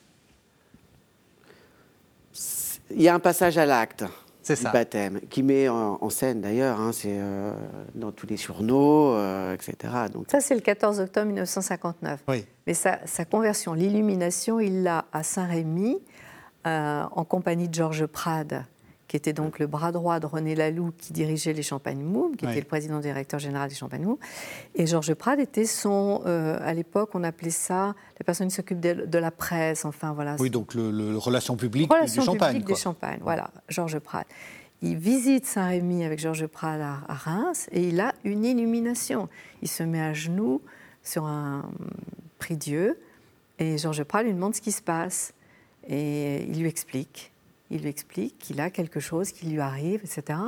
Il 2.91 3.01
y 3.01 3.09
a 3.09 3.13
un 3.13 3.19
passage 3.19 3.57
à 3.57 3.65
l'acte. 3.65 4.05
C'est 4.47 4.55
ça. 4.55 4.71
baptême, 4.71 5.19
qui 5.29 5.43
met 5.43 5.67
en, 5.67 6.09
scène 6.09 6.39
d'ailleurs, 6.39 6.79
hein, 6.79 6.91
c'est 6.93 7.17
euh, 7.19 7.51
dans 7.95 8.13
tous 8.13 8.27
les 8.27 8.37
journaux, 8.37 9.11
euh, 9.11 9.53
etc. 9.53 9.93
Donc... 10.13 10.27
Ça, 10.31 10.39
c'est 10.39 10.55
le 10.55 10.61
14 10.61 11.01
octobre 11.01 11.25
1959. 11.25 12.21
Oui. 12.29 12.45
Mais 12.65 12.73
sa, 12.73 13.05
sa 13.05 13.25
conversion, 13.25 13.73
l'illumination, 13.73 14.61
il 14.61 14.83
l'a 14.83 15.03
à 15.11 15.23
Saint-Rémy, 15.23 16.01
euh, 16.65 17.03
en 17.11 17.25
compagnie 17.25 17.67
de 17.67 17.73
Georges 17.73 18.05
Prade, 18.05 18.63
qui 19.07 19.15
était 19.15 19.33
donc 19.33 19.59
le 19.59 19.67
bras 19.67 19.91
droit 19.91 20.19
de 20.19 20.25
René 20.25 20.53
Laloux, 20.53 20.91
qui 20.97 21.13
dirigeait 21.13 21.53
les 21.53 21.63
Champagne 21.63 22.01
Moum, 22.01 22.35
qui 22.35 22.45
était 22.45 22.59
le 22.59 22.65
président 22.65 22.99
directeur 22.99 23.39
général 23.39 23.69
des 23.69 23.75
Champagne 23.75 24.03
Moum. 24.03 24.17
Et 24.75 24.85
Georges 24.85 25.13
Prade 25.13 25.39
était 25.39 25.65
son, 25.65 26.21
euh, 26.25 26.59
à 26.61 26.73
l'époque, 26.73 27.11
on 27.13 27.23
appelait 27.23 27.49
ça 27.49 27.95
la 28.19 28.23
personne 28.25 28.49
qui 28.49 28.55
s'occupe 28.55 28.79
de, 28.79 29.17
la 29.17 29.31
presse, 29.31 29.85
enfin 29.85 30.13
voilà. 30.13 30.35
Oui, 30.39 30.49
donc 30.49 30.73
le, 30.73 31.17
relation 31.17 31.55
publique 31.55 31.91
relation 31.91 32.21
du 32.21 32.25
Champagne. 32.25 32.51
Publique 32.53 32.67
des 32.67 32.75
Champagne, 32.75 33.19
voilà, 33.21 33.49
Georges 33.69 33.99
Prade. 33.99 34.25
Il 34.81 34.97
visite 34.97 35.45
Saint-Rémy 35.45 36.03
avec 36.03 36.19
Georges 36.19 36.45
Prade 36.45 36.81
à, 36.81 37.13
Reims 37.13 37.67
et 37.71 37.87
il 37.87 37.99
a 37.99 38.13
une 38.23 38.45
illumination. 38.45 39.27
Il 39.61 39.69
se 39.69 39.83
met 39.83 40.01
à 40.01 40.13
genoux 40.13 40.61
sur 41.01 41.25
un 41.25 41.71
prie-dieu 42.37 42.99
et 43.57 43.77
Georges 43.77 44.03
Prade 44.03 44.25
lui 44.27 44.33
demande 44.33 44.53
ce 44.53 44.61
qui 44.61 44.71
se 44.71 44.81
passe. 44.81 45.33
Et 45.89 46.43
il 46.43 46.59
lui 46.59 46.67
explique 46.67 47.31
il 47.69 47.81
lui 47.81 47.89
explique 47.89 48.37
qu'il 48.37 48.61
a 48.61 48.69
quelque 48.69 48.99
chose 48.99 49.31
qui 49.31 49.45
lui 49.47 49.59
arrive, 49.59 50.01
etc. 50.03 50.39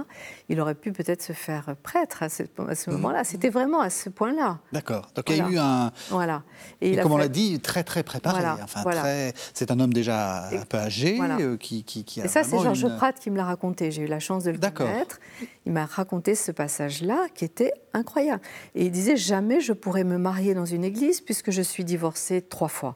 Il 0.47 0.61
aurait 0.61 0.75
pu 0.75 0.91
peut-être 0.91 1.21
se 1.21 1.33
faire 1.33 1.75
prêtre 1.83 2.23
à 2.23 2.29
ce, 2.29 2.43
mhm. 2.43 2.93
moment-là. 2.93 3.23
C'était 3.23 3.49
vraiment 3.49 3.81
à 3.81 3.89
ce 3.89 4.09
point-là. 4.09 4.59
D'accord. 4.71 5.09
Donc 5.15 5.29
il 5.29 5.37
y 5.37 5.41
a 5.41 5.49
eu 5.49 5.57
un. 5.57 5.91
Voilà. 6.09 6.43
Et, 6.81 6.95
comme 6.97 7.11
on 7.11 7.17
l'a 7.17 7.27
dit, 7.27 7.59
très 7.59 7.83
très 7.83 8.03
préparé. 8.03 8.43
Enfin, 8.63 8.83
Très... 8.83 9.33
C'est 9.53 9.71
un 9.71 9.79
homme 9.79 9.93
déjà 9.93 10.47
un 10.47 10.65
peu 10.65 10.77
âgé 10.77 11.19
euh, 11.21 11.57
qui, 11.57 11.83
qui, 11.83 12.21
a. 12.21 12.25
Et 12.25 12.27
ça, 12.27 12.43
c'est 12.43 12.59
Georges 12.59 12.87
Pratt 12.95 13.17
qui 13.19 13.29
me 13.29 13.37
l'a 13.37 13.45
raconté. 13.45 13.91
J'ai 13.91 14.03
eu 14.03 14.07
la 14.07 14.19
chance 14.19 14.43
de 14.43 14.51
le 14.51 14.57
connaître. 14.57 15.19
Il 15.65 15.73
m'a 15.73 15.85
raconté 15.85 16.35
ce 16.35 16.51
passage-là 16.51 17.27
qui 17.35 17.45
était 17.45 17.73
incroyable. 17.93 18.41
Et 18.75 18.85
il 18.85 18.91
disait 18.91 19.17
jamais 19.17 19.59
je 19.59 19.73
pourrais 19.73 20.03
me 20.03 20.17
marier 20.17 20.53
dans 20.53 20.65
une 20.65 20.83
église 20.83 21.21
puisque 21.21 21.51
je 21.51 21.61
suis 21.61 21.83
divorcé 21.83 22.41
trois 22.41 22.69
fois. 22.69 22.95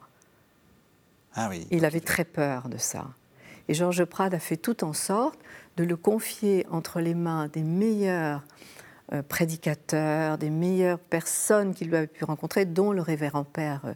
Ah 1.36 1.48
oui. 1.50 1.68
Il 1.72 1.86
avait 1.86 2.00
très 2.00 2.26
peur 2.26 2.70
de 2.70 2.78
ça. 2.78 3.06
Et 3.68 3.74
Georges 3.74 4.06
Prade 4.06 4.34
a 4.34 4.40
fait 4.40 4.58
tout 4.58 4.84
en 4.84 4.94
sorte 4.94 5.40
de 5.78 5.84
le 5.84 5.96
confier 5.96 6.66
entre 6.70 7.00
les 7.00 7.16
mains 7.16 7.48
des 7.48 7.64
meilleurs 7.64 8.44
euh, 9.14 9.22
prédicateurs, 9.22 10.38
des 10.38 10.50
meilleures 10.50 11.00
personnes 11.00 11.74
qu'il 11.74 11.94
avait 11.94 12.08
pu 12.08 12.24
rencontrer, 12.24 12.66
dont 12.66 12.92
le 12.92 13.02
révérend 13.02 13.44
père 13.44 13.82
euh, 13.86 13.94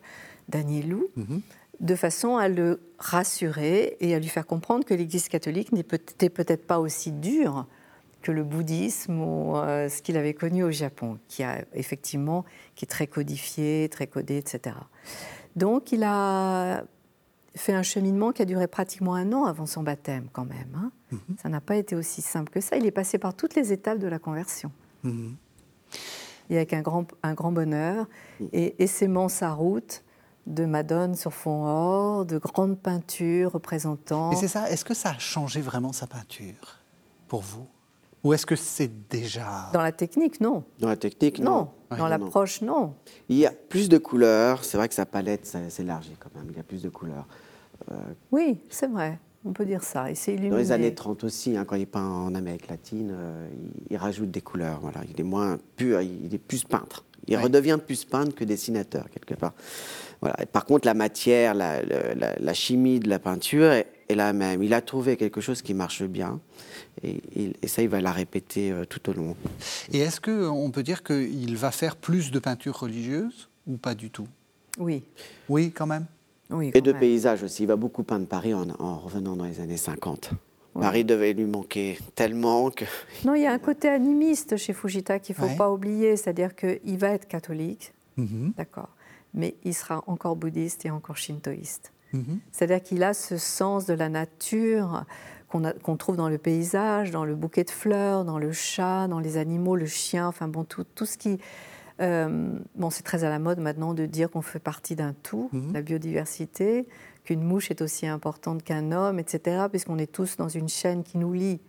Danielou, 0.50 1.08
mhm. 1.16 1.42
de 1.80 1.96
façon 1.96 2.38
à 2.38 2.48
le 2.50 2.82
rassurer 2.98 3.98
et 4.00 4.16
à 4.16 4.20
lui 4.20 4.28
faire 4.28 4.46
comprendre 4.46 4.86
que 4.86 4.94
l'Église 4.94 5.28
catholique 5.28 5.72
n'était 5.72 6.30
peut-être 6.30 6.66
pas 6.66 6.80
aussi 6.80 7.12
dure 7.12 7.66
que 8.22 8.32
le 8.32 8.44
bouddhisme 8.44 9.22
ou 9.22 9.56
euh, 9.56 9.88
ce 9.90 10.02
qu'il 10.02 10.18
avait 10.18 10.34
connu 10.34 10.64
au 10.64 10.72
Japon, 10.72 11.20
qui 11.28 11.44
a 11.44 11.64
effectivement 11.74 12.44
qui 12.76 12.86
est 12.86 12.88
très 12.90 13.08
codifié, 13.08 13.88
très 13.90 14.08
codé, 14.08 14.38
etc. 14.38 14.76
Donc 15.56 15.92
il 15.92 16.04
a 16.04 16.84
fait 17.58 17.74
un 17.74 17.84
cheminement 17.84 18.32
qui 18.32 18.42
a 18.42 18.46
duré 18.46 18.68
pratiquement 18.68 19.16
un 19.16 19.34
an 19.34 19.46
avant 19.46 19.66
son 19.66 19.84
baptême, 19.84 20.28
quand 20.32 20.46
même. 20.46 20.70
Hein. 20.76 20.92
Mhm. 21.12 21.38
Ça 21.42 21.50
n'a 21.50 21.62
pas 21.62 21.76
été 21.76 21.96
aussi 21.96 22.22
simple 22.22 22.52
que 22.52 22.62
ça. 22.62 22.78
Il 22.78 22.86
est 22.86 22.92
passé 22.92 23.18
par 23.18 23.34
toutes 23.34 23.56
les 23.56 23.74
étapes 23.74 24.00
de 24.00 24.08
la 24.08 24.20
conversion. 24.20 24.72
Mhm. 25.04 25.36
Et 26.50 26.56
avec 26.56 26.74
un 26.74 26.82
grand, 26.82 27.08
un 27.24 27.34
grand 27.34 27.52
bonheur, 27.52 28.08
et 28.54 28.82
essaimant 28.82 29.28
sa 29.28 29.52
route 29.52 30.04
de 30.46 30.66
Madone 30.66 31.16
sur 31.16 31.34
fond 31.34 31.66
or, 31.66 32.26
de 32.26 32.38
grandes 32.38 32.80
peintures 32.80 33.52
représentant. 33.52 34.32
Et 34.32 34.36
c'est 34.38 34.48
ça, 34.48 34.70
est-ce 34.70 34.86
que 34.86 34.94
ça 34.94 35.10
a 35.10 35.18
changé 35.18 35.60
vraiment 35.60 35.92
sa 35.92 36.08
peinture 36.08 36.80
pour 37.28 37.42
vous? 37.42 37.68
Ou 38.24 38.34
est-ce 38.34 38.46
que 38.46 38.56
c'est 38.56 39.10
déjà. 39.10 39.70
Dans 39.74 39.82
la 39.82 39.92
technique, 39.92 40.42
non. 40.42 40.64
Dans 40.80 40.88
la 40.88 40.96
technique, 40.96 41.40
non. 41.40 41.70
Dans 41.96 42.08
l'approche, 42.08 42.62
non. 42.62 42.96
Il 43.30 43.38
y 43.38 43.46
a 43.46 43.52
plus 43.52 43.90
de 43.90 43.98
couleurs, 43.98 44.64
c'est 44.64 44.78
vrai 44.78 44.88
que 44.88 44.96
sa 44.96 45.06
palette 45.06 45.46
s'élargit 45.70 46.16
quand 46.20 46.34
même, 46.36 46.48
il 46.50 46.58
y 46.58 46.60
a 46.60 46.64
plus 46.64 46.82
de 46.82 46.90
couleurs. 46.90 47.28
Euh, 47.92 47.96
oui, 48.32 48.60
c'est 48.70 48.88
vrai. 48.88 49.20
On 49.46 49.54
peut 49.54 49.66
dire 49.66 49.84
ça. 49.84 50.12
Et 50.12 50.16
c'est 50.16 50.34
illuminé. 50.34 50.52
Dans 50.52 50.58
les 50.58 50.72
années 50.72 50.94
30 50.94 51.24
aussi, 51.24 51.56
hein, 51.56 51.66
quand 51.66 51.76
il 51.76 51.88
peint 51.88 52.08
en 52.08 52.36
Amérique 52.36 52.68
latine, 52.68 53.12
euh, 53.14 53.50
il, 53.90 53.98
rajoute 53.98 54.32
des 54.32 54.42
couleurs. 54.42 54.80
Voilà. 54.82 55.02
Il 55.10 55.20
est 55.20 55.24
moins 55.24 55.58
pur, 55.76 56.02
il 56.02 56.34
est 56.34 56.40
plus 56.40 56.64
peintre. 56.64 57.06
Il 57.28 57.38
redevient 57.38 57.78
plus 57.86 58.06
peintre 58.06 58.34
que 58.34 58.44
dessinateur, 58.44 59.10
quelque 59.10 59.34
part. 59.34 59.54
Voilà. 60.22 60.38
par 60.52 60.66
contre, 60.66 60.88
la 60.88 60.94
matière, 60.94 61.54
la, 61.54 62.54
chimie 62.54 63.00
de 63.00 63.10
la 63.10 63.20
peinture 63.20 63.72
est, 63.72 63.88
la 64.10 64.34
même. 64.34 64.64
Il 64.64 64.74
a 64.74 64.82
trouvé 64.82 65.18
quelque 65.18 65.42
chose 65.42 65.62
qui 65.62 65.74
marche 65.74 66.04
bien. 66.04 66.40
Et, 67.04 67.52
ça, 67.68 67.82
il 67.82 67.90
va 67.90 68.02
la 68.02 68.12
répéter 68.12 68.72
euh, 68.72 68.86
tout 68.86 69.10
au 69.10 69.14
long. 69.14 69.36
Et 69.92 70.00
est-ce 70.00 70.22
qu'on 70.22 70.72
peut 70.72 70.84
dire 70.84 71.04
qu'il 71.04 71.56
va 71.58 71.72
faire 71.72 71.96
plus 71.96 72.32
de 72.32 72.40
peinture 72.40 72.80
religieuse 72.80 73.50
ou 73.68 73.78
pas 73.78 73.94
du 73.94 74.10
tout? 74.10 74.28
Oui. 74.80 75.04
Oui, 75.50 75.72
quand 75.72 75.86
même? 75.86 76.06
Et 76.62 76.82
de 76.82 76.92
paysages 76.92 77.44
aussi. 77.44 77.64
Il 77.64 77.68
va 77.68 77.76
beaucoup 77.76 78.04
peindre 78.04 78.26
Paris 78.28 78.54
en, 78.54 78.98
revenant 78.98 79.36
dans 79.36 79.46
les 79.46 79.60
années 79.60 79.78
50. 79.78 80.32
Paris 80.80 81.04
devait 81.04 81.34
lui 81.34 81.46
manquer 81.46 81.98
tellement 82.14 82.70
que... 82.70 82.86
Non, 83.26 83.34
il 83.34 83.42
y 83.42 83.48
a 83.48 83.52
un 83.52 83.58
côté 83.58 83.90
animiste 83.90 84.58
chez 84.58 84.74
Fujita 84.74 85.18
qu'il 85.18 85.36
ne 85.40 85.48
faut 85.48 85.56
pas 85.56 85.72
oublier, 85.72 86.16
c'est-à-dire 86.18 86.56
qu'il 86.56 86.98
va 87.00 87.10
être 87.10 87.28
catholique, 87.28 87.94
mhm. 88.16 88.54
d'accord, 88.56 88.90
mais 89.34 89.56
il 89.64 89.74
sera 89.74 90.04
encore 90.06 90.36
bouddhiste 90.36 90.86
et 90.86 90.92
encore 90.92 91.18
shintoïste. 91.18 91.92
Mhm. 92.14 92.40
C'est-à-dire 92.52 92.84
qu'il 92.84 93.04
a 93.04 93.16
ce 93.16 93.38
sens 93.38 93.88
de 93.88 93.96
la 93.96 94.08
nature 94.08 95.04
qu'on 95.50 95.98
trouve 95.98 96.18
dans 96.18 96.30
le 96.30 96.38
paysage, 96.38 97.10
dans 97.10 97.26
le 97.26 97.34
bouquet 97.34 97.64
de 97.64 97.72
fleurs, 97.72 98.26
dans 98.26 98.38
le 98.38 98.52
chat, 98.52 99.08
dans 99.08 99.20
les 99.20 99.38
animaux, 99.38 99.76
le 99.76 99.86
chien, 99.86 100.28
enfin 100.28 100.48
bon, 100.48 100.64
tout, 100.64 100.84
tout 100.94 101.06
ce 101.06 101.18
qui 101.18 101.40
bon, 102.00 102.90
c'est 102.90 103.04
très 103.04 103.24
à 103.24 103.30
la 103.30 103.40
mode 103.40 103.60
maintenant 103.60 103.94
de 103.94 104.06
dire 104.06 104.30
qu'on 104.30 104.42
fait 104.42 104.60
partie 104.60 104.96
d'un 104.96 105.14
tout, 105.14 105.50
mhm. 105.52 105.74
la 105.74 105.82
biodiversité, 105.82 106.88
qu'une 107.24 107.44
mouche 107.44 107.72
est 107.72 107.82
aussi 107.82 108.08
importante 108.08 108.64
qu'un 108.64 108.92
homme, 108.92 109.20
etc., 109.20 109.66
puisqu'on 109.70 109.98
est 109.98 110.12
tous 110.12 110.38
dans 110.38 110.50
une 110.50 110.70
chaîne 110.70 111.04
qui 111.04 111.18
nous 111.18 111.34
lie. 111.34 111.60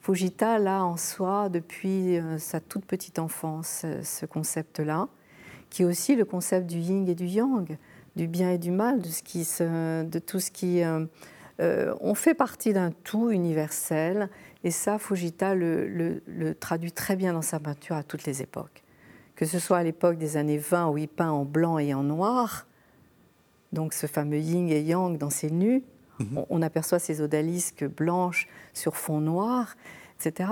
Fujita, 0.00 0.58
là, 0.58 0.84
en 0.84 0.96
soi, 0.98 1.48
depuis 1.48 2.18
sa 2.38 2.60
toute 2.60 2.84
petite 2.84 3.18
enfance, 3.18 3.86
ce 4.02 4.26
concept-là, 4.26 5.08
qui 5.74 5.82
est 5.82 5.84
aussi 5.84 6.14
le 6.14 6.24
concept 6.24 6.68
du 6.68 6.78
yin 6.78 7.08
et 7.08 7.16
du 7.16 7.26
yang, 7.26 7.76
du 8.14 8.28
bien 8.28 8.52
et 8.52 8.58
du 8.58 8.70
mal, 8.70 9.00
de, 9.00 9.08
ce 9.08 9.24
qui 9.24 9.40
de 9.40 10.18
tout 10.20 10.38
ce 10.38 10.52
qui... 10.52 10.84
Euh, 10.84 11.04
euh, 11.60 11.94
on 12.00 12.14
fait 12.14 12.34
partie 12.34 12.72
d'un 12.72 12.92
tout 12.92 13.30
universel, 13.30 14.28
et 14.62 14.70
ça, 14.70 15.00
Fujita 15.00 15.56
le, 15.56 16.20
traduit 16.60 16.92
très 16.92 17.16
bien 17.16 17.32
dans 17.32 17.42
sa 17.42 17.58
peinture 17.58 17.96
à 17.96 18.04
toutes 18.04 18.24
les 18.24 18.40
époques. 18.40 18.83
Que 19.34 19.46
ce 19.46 19.58
soit 19.58 19.78
à 19.78 19.82
l'époque 19.82 20.18
des 20.18 20.36
années 20.36 20.58
20 20.58 20.90
où 20.90 20.98
il 20.98 21.08
peint 21.08 21.30
en 21.30 21.44
blanc 21.44 21.78
et 21.78 21.92
en 21.92 22.02
noir, 22.02 22.66
donc 23.72 23.92
ce 23.92 24.06
fameux 24.06 24.38
yin 24.38 24.68
et 24.68 24.80
yang 24.80 25.18
dans 25.18 25.30
ses 25.30 25.50
nus, 25.50 25.82
mhm. 26.20 26.44
on, 26.48 26.62
aperçoit 26.62 26.98
ces 26.98 27.20
odalisques 27.20 27.84
blanches 27.84 28.48
sur 28.72 28.96
fond 28.96 29.20
noir, 29.20 29.74
etc. 30.18 30.50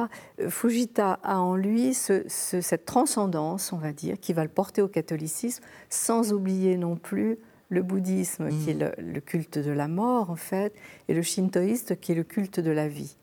Fujita 0.49 1.21
a 1.23 1.39
en 1.39 1.57
lui 1.57 1.95
cette 1.95 2.85
transcendance, 2.85 3.73
on 3.73 3.79
va 3.79 3.93
dire, 3.93 4.19
qui 4.21 4.33
va 4.33 4.43
le 4.43 4.51
porter 4.51 4.83
au 4.83 4.89
catholicisme, 4.89 5.63
sans 5.89 6.33
oublier 6.33 6.77
non 6.77 6.97
plus 6.97 7.39
le 7.69 7.83
bouddhisme, 7.83 8.51
qui 8.51 8.71
est 8.71 8.75
mm. 8.75 8.93
le, 8.99 9.21
culte 9.21 9.59
de 9.59 9.71
la 9.71 9.89
mort, 9.89 10.31
en 10.31 10.37
fait, 10.37 10.75
et 11.09 11.15
le 11.15 11.23
shintoïste, 11.23 11.99
qui 12.01 12.13
est 12.13 12.15
le 12.15 12.25
culte 12.25 12.61
de 12.61 12.71
la 12.71 12.87
vie. 12.87 13.17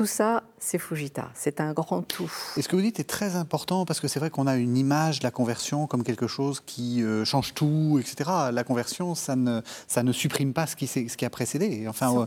Tout 0.00 0.06
ça, 0.06 0.44
c'est 0.58 0.78
Fujita, 0.78 1.28
c'est 1.34 1.60
un 1.60 1.74
grand 1.74 2.00
tout. 2.00 2.32
Et 2.56 2.62
ce 2.62 2.70
que 2.70 2.76
vous 2.76 2.80
dites 2.80 2.98
est 3.00 3.04
très 3.04 3.36
important 3.36 3.84
parce 3.84 4.00
que 4.00 4.08
c'est 4.08 4.18
vrai 4.18 4.30
qu'on 4.30 4.46
a 4.46 4.56
une 4.56 4.78
image 4.78 5.18
de 5.18 5.24
la 5.24 5.30
conversion 5.30 5.86
comme 5.86 6.04
quelque 6.04 6.26
chose 6.26 6.62
qui 6.64 7.02
euh, 7.02 7.26
change 7.26 7.52
tout, 7.52 8.00
etc. 8.00 8.30
La 8.50 8.64
conversion, 8.64 9.14
ça 9.14 9.36
ne, 9.36 9.60
ça 9.86 10.02
ne 10.02 10.10
supprime 10.12 10.54
pas 10.54 10.66
ce 10.66 10.74
qui, 10.74 10.86
ce 10.86 11.00
qui 11.00 11.24
a 11.26 11.28
précédé. 11.28 11.86
Enfin, 11.86 12.16
euh, 12.16 12.24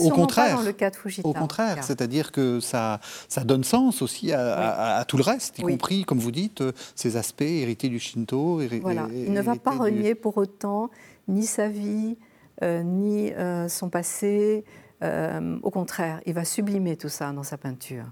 au 0.00 0.10
contraire. 0.10 0.56
Dans 0.56 0.62
le 0.62 0.72
cas 0.72 0.90
de 0.90 0.96
Fujita, 0.96 1.28
au 1.28 1.32
contraire, 1.32 1.84
c'est-à-dire 1.84 2.32
que 2.32 2.58
ça, 2.58 2.98
ça 3.28 3.44
donne 3.44 3.62
sens 3.62 4.02
aussi 4.02 4.32
à, 4.32 5.04
tout 5.06 5.16
le 5.16 5.22
reste, 5.22 5.60
y 5.60 5.62
compris, 5.62 6.04
comme 6.04 6.18
vous 6.18 6.32
dites, 6.32 6.60
euh, 6.60 6.72
ces 6.96 7.16
aspects 7.16 7.42
hérités 7.42 7.88
du 7.88 8.00
Shinto. 8.00 8.62
voilà. 8.80 9.06
Il 9.14 9.32
ne 9.32 9.42
va 9.42 9.54
pas 9.54 9.76
renier 9.76 10.16
pour 10.16 10.38
autant 10.38 10.90
ni 11.28 11.46
sa 11.46 11.68
vie, 11.68 12.16
ni 12.60 13.32
son 13.68 13.90
passé. 13.90 14.64
Euh, 15.02 15.58
au 15.62 15.70
contraire, 15.70 16.20
il 16.26 16.34
va 16.34 16.44
sublimer 16.44 16.96
tout 16.96 17.08
ça 17.08 17.32
dans 17.32 17.42
sa 17.42 17.58
peinture. 17.58 18.06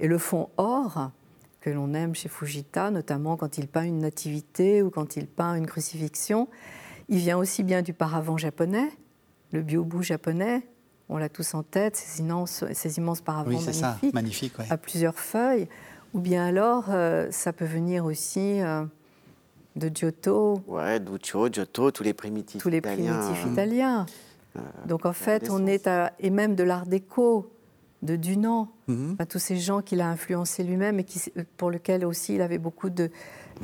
Et 0.00 0.08
le 0.08 0.18
fond 0.18 0.50
or, 0.56 1.10
que 1.60 1.70
l'on 1.70 1.94
aime 1.94 2.14
chez 2.14 2.28
Fujita, 2.28 2.90
notamment 2.90 3.36
quand 3.36 3.58
il 3.58 3.66
peint 3.66 3.84
une 3.84 3.98
nativité 3.98 4.82
ou 4.82 4.90
quand 4.90 5.16
il 5.16 5.26
peint 5.26 5.54
une 5.54 5.66
crucifixion, 5.66 6.48
il 7.08 7.18
vient 7.18 7.38
aussi 7.38 7.62
bien 7.62 7.82
du 7.82 7.92
paravent 7.92 8.36
japonais, 8.36 8.88
le 9.52 9.62
byobu 9.62 10.02
japonais, 10.02 10.66
on 11.08 11.18
l'a 11.18 11.28
tous 11.28 11.54
en 11.54 11.62
tête, 11.62 11.96
ces 11.96 12.20
immenses, 12.20 12.64
ces 12.72 12.98
immenses 12.98 13.20
paravents 13.20 13.58
magnifiques, 14.12 14.54
à 14.68 14.76
plusieurs 14.76 15.18
feuilles, 15.18 15.68
ou 16.14 16.20
bien 16.20 16.46
alors 16.46 16.86
euh, 16.90 17.28
ça 17.30 17.52
peut 17.52 17.64
venir 17.64 18.04
aussi 18.04 18.60
euh, 18.60 18.84
de 19.76 19.90
Giotto. 19.94 20.60
Ouais, 20.66 20.98
Duccio, 20.98 21.48
Giotto, 21.48 21.90
tous 21.90 22.02
les 22.02 22.14
primitifs 22.14 22.60
Tous 22.60 22.68
les 22.68 22.80
primitifs 22.80 23.46
italiens. 23.52 24.06
Euh, 24.56 24.86
Donc 24.86 25.06
en 25.06 25.12
fait, 25.12 25.50
on 25.50 25.66
est 25.66 25.86
à, 25.86 26.12
et 26.18 26.30
même 26.30 26.54
de 26.54 26.62
l'art 26.62 26.86
déco 26.86 27.52
de 28.02 28.16
Dunant, 28.16 28.72
mhm. 28.88 29.16
tous 29.28 29.38
ces 29.38 29.56
gens 29.56 29.82
qu'il 29.82 30.00
a 30.00 30.08
influencés 30.08 30.62
lui-même 30.62 31.00
et 31.00 31.04
qui, 31.04 31.20
pour 31.56 31.70
lesquels 31.70 32.04
aussi 32.04 32.34
il 32.34 32.42
avait 32.42 32.58
beaucoup 32.58 32.90
de, 32.90 33.10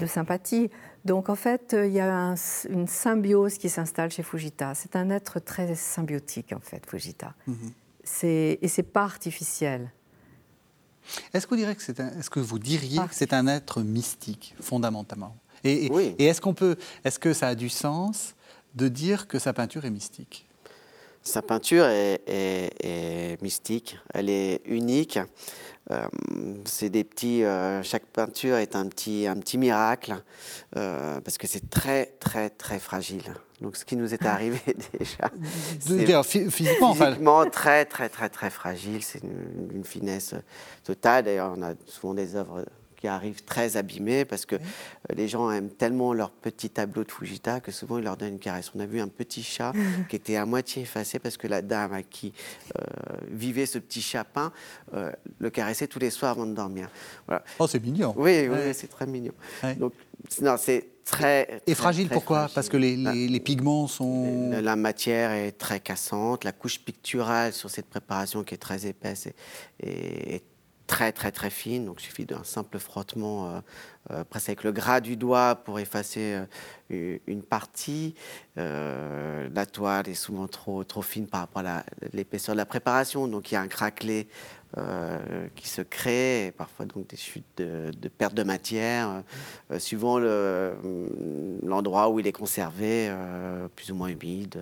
sympathie. 0.06 0.70
Donc 1.04 1.28
en 1.28 1.34
fait, 1.34 1.76
il 1.78 1.92
y 1.92 2.00
a 2.00 2.34
une 2.70 2.86
symbiose 2.86 3.58
qui 3.58 3.68
s'installe 3.68 4.10
chez 4.10 4.22
Fujita. 4.22 4.74
C'est 4.74 4.96
un 4.96 5.10
être 5.10 5.38
très 5.38 5.74
symbiotique 5.74 6.52
en 6.52 6.60
fait, 6.60 6.82
Fujita. 6.88 7.34
Mhm. 7.46 7.72
C'est 8.04 8.58
et 8.60 8.68
c'est 8.68 8.82
pas 8.82 9.04
artificiel. 9.04 9.92
Est-ce 11.34 11.46
que 11.46 11.54
vous, 11.54 11.74
que 11.74 11.82
c'est 11.82 12.00
est-ce 12.00 12.30
que 12.30 12.40
vous 12.40 12.58
diriez 12.58 12.98
que 13.00 13.14
c'est 13.14 13.32
un 13.32 13.46
être 13.48 13.82
mystique 13.82 14.54
fondamentalement? 14.60 15.36
Et, 15.64 15.86
et 16.18 16.26
est-ce 16.26 16.40
qu'on 16.40 16.54
peut, 16.54 16.76
est-ce 17.04 17.18
que 17.18 17.32
ça 17.32 17.48
a 17.48 17.54
du 17.54 17.68
sens 17.68 18.34
de 18.74 18.88
dire 18.88 19.28
que 19.28 19.38
sa 19.38 19.52
peinture 19.52 19.84
est 19.84 19.90
mystique? 19.90 20.48
Sa 21.22 21.42
peinture 21.42 21.86
est, 21.86 23.42
mystique, 23.42 23.98
elle 24.12 24.30
est 24.30 24.60
unique. 24.64 25.18
Euh, 25.90 26.06
c'est 26.64 26.90
des 26.90 27.02
petits, 27.02 27.44
euh, 27.44 27.82
chaque 27.82 28.06
peinture 28.06 28.56
est 28.56 28.76
un 28.76 28.86
petit, 28.86 29.26
un 29.26 29.36
petit 29.36 29.58
miracle 29.58 30.14
euh, 30.76 31.20
parce 31.20 31.38
que 31.38 31.48
c'est 31.48 31.70
très 31.70 32.06
très 32.20 32.50
très 32.50 32.78
fragile. 32.78 33.34
Donc 33.60 33.76
ce 33.76 33.84
qui 33.84 33.96
nous 33.96 34.14
est 34.14 34.24
arrivé 34.26 34.60
déjà, 34.98 35.30
c'est 35.80 36.50
physiquement, 36.50 36.94
physiquement 36.94 37.50
très 37.50 37.84
très 37.84 38.08
très 38.08 38.28
très 38.28 38.50
fragile. 38.50 39.02
C'est 39.02 39.22
une, 39.24 39.70
une, 39.74 39.84
finesse 39.84 40.34
totale. 40.84 41.24
D'ailleurs, 41.24 41.52
on 41.56 41.62
a 41.62 41.74
souvent 41.86 42.14
des 42.14 42.36
œuvres 42.36 42.64
qui 43.02 43.08
arrivent 43.08 43.42
très 43.42 43.76
abîmés 43.76 44.24
parce 44.24 44.46
que 44.46 44.54
euh, 44.54 44.58
les 45.16 45.26
gens 45.26 45.50
aiment 45.50 45.70
tellement 45.70 46.12
leur 46.14 46.30
petit 46.30 46.70
tableau 46.70 47.02
de 47.02 47.10
Fujita 47.10 47.58
que 47.58 47.72
souvent 47.72 47.98
ils 47.98 48.04
leur 48.04 48.16
donnent 48.16 48.34
une 48.34 48.38
caresse. 48.38 48.70
On 48.76 48.78
a 48.78 48.86
vu 48.86 49.00
un 49.00 49.08
petit 49.08 49.42
chat 49.42 49.72
qui 50.08 50.14
était 50.14 50.36
à 50.36 50.46
moitié 50.46 50.82
effacé 50.82 51.18
parce 51.18 51.36
que 51.36 51.48
la 51.48 51.62
dame 51.62 51.94
à 51.94 52.04
qui 52.04 52.32
euh, 52.78 52.84
vivait 53.28 53.66
ce 53.66 53.80
petit 53.80 54.00
chat 54.00 54.22
peint 54.22 54.52
euh, 54.94 55.10
le 55.40 55.50
caressait 55.50 55.88
tous 55.88 55.98
les 55.98 56.10
soirs 56.10 56.30
avant 56.30 56.46
de 56.46 56.54
dormir. 56.54 56.90
Voilà. 57.26 57.42
Oh, 57.58 57.66
c'est 57.66 57.82
mignon. 57.82 58.14
Oui, 58.16 58.46
oui 58.48 58.72
c'est 58.72 58.86
très 58.86 59.06
mignon. 59.06 59.32
Donc, 59.78 59.94
non, 60.40 60.54
c'est 60.56 60.86
très. 61.04 61.60
Et 61.66 61.74
fragile, 61.74 62.08
pourquoi? 62.08 62.48
Parce 62.54 62.68
que 62.68 62.76
les, 62.76 62.96
les, 62.96 63.40
pigments 63.40 63.88
sont. 63.88 64.52
La 64.62 64.76
matière 64.76 65.32
est 65.32 65.50
très 65.50 65.80
cassante, 65.80 66.44
la 66.44 66.52
couche 66.52 66.78
picturale 66.78 67.52
sur 67.52 67.68
cette 67.68 67.86
préparation 67.86 68.44
qui 68.44 68.54
est 68.54 68.58
très 68.58 68.86
épaisse 68.86 69.26
est, 69.26 69.34
est 69.80 70.51
très 70.92 71.10
très 71.10 71.32
très 71.32 71.48
fine, 71.48 71.86
donc 71.86 72.02
il 72.02 72.04
suffit 72.04 72.26
d'un 72.26 72.44
simple 72.44 72.78
frottement 72.78 73.46
euh, 73.46 73.60
euh, 74.10 74.24
presque 74.24 74.50
avec 74.50 74.62
le 74.62 74.72
gras 74.72 75.00
du 75.00 75.16
doigt 75.16 75.54
pour 75.54 75.80
effacer 75.80 76.44
euh, 76.90 77.18
une 77.26 77.42
partie. 77.42 78.14
la 78.56 79.64
toile 79.64 80.10
est 80.10 80.14
souvent 80.26 80.48
trop, 80.48 80.84
trop 80.84 81.00
fine 81.00 81.26
par 81.26 81.40
rapport 81.40 81.64
à 81.64 81.82
l'épaisseur 82.12 82.54
de 82.54 82.58
la 82.58 82.66
préparation, 82.66 83.26
donc 83.26 83.50
il 83.50 83.54
y 83.54 83.56
a 83.56 83.62
un 83.62 83.68
craquelé 83.68 84.28
qui 85.54 85.68
se 85.68 85.82
crée, 85.82 86.46
et 86.46 86.52
parfois 86.52 86.86
donc 86.86 87.06
des 87.06 87.16
chutes 87.16 87.44
de, 87.56 88.08
perte 88.08 88.34
de 88.34 88.42
matière, 88.42 89.22
suivant 89.78 90.18
l'endroit 90.18 92.10
où 92.10 92.20
il 92.20 92.26
est 92.26 92.32
conservé, 92.32 93.10
plus 93.76 93.90
ou 93.90 93.94
moins 93.94 94.08
humide 94.08 94.58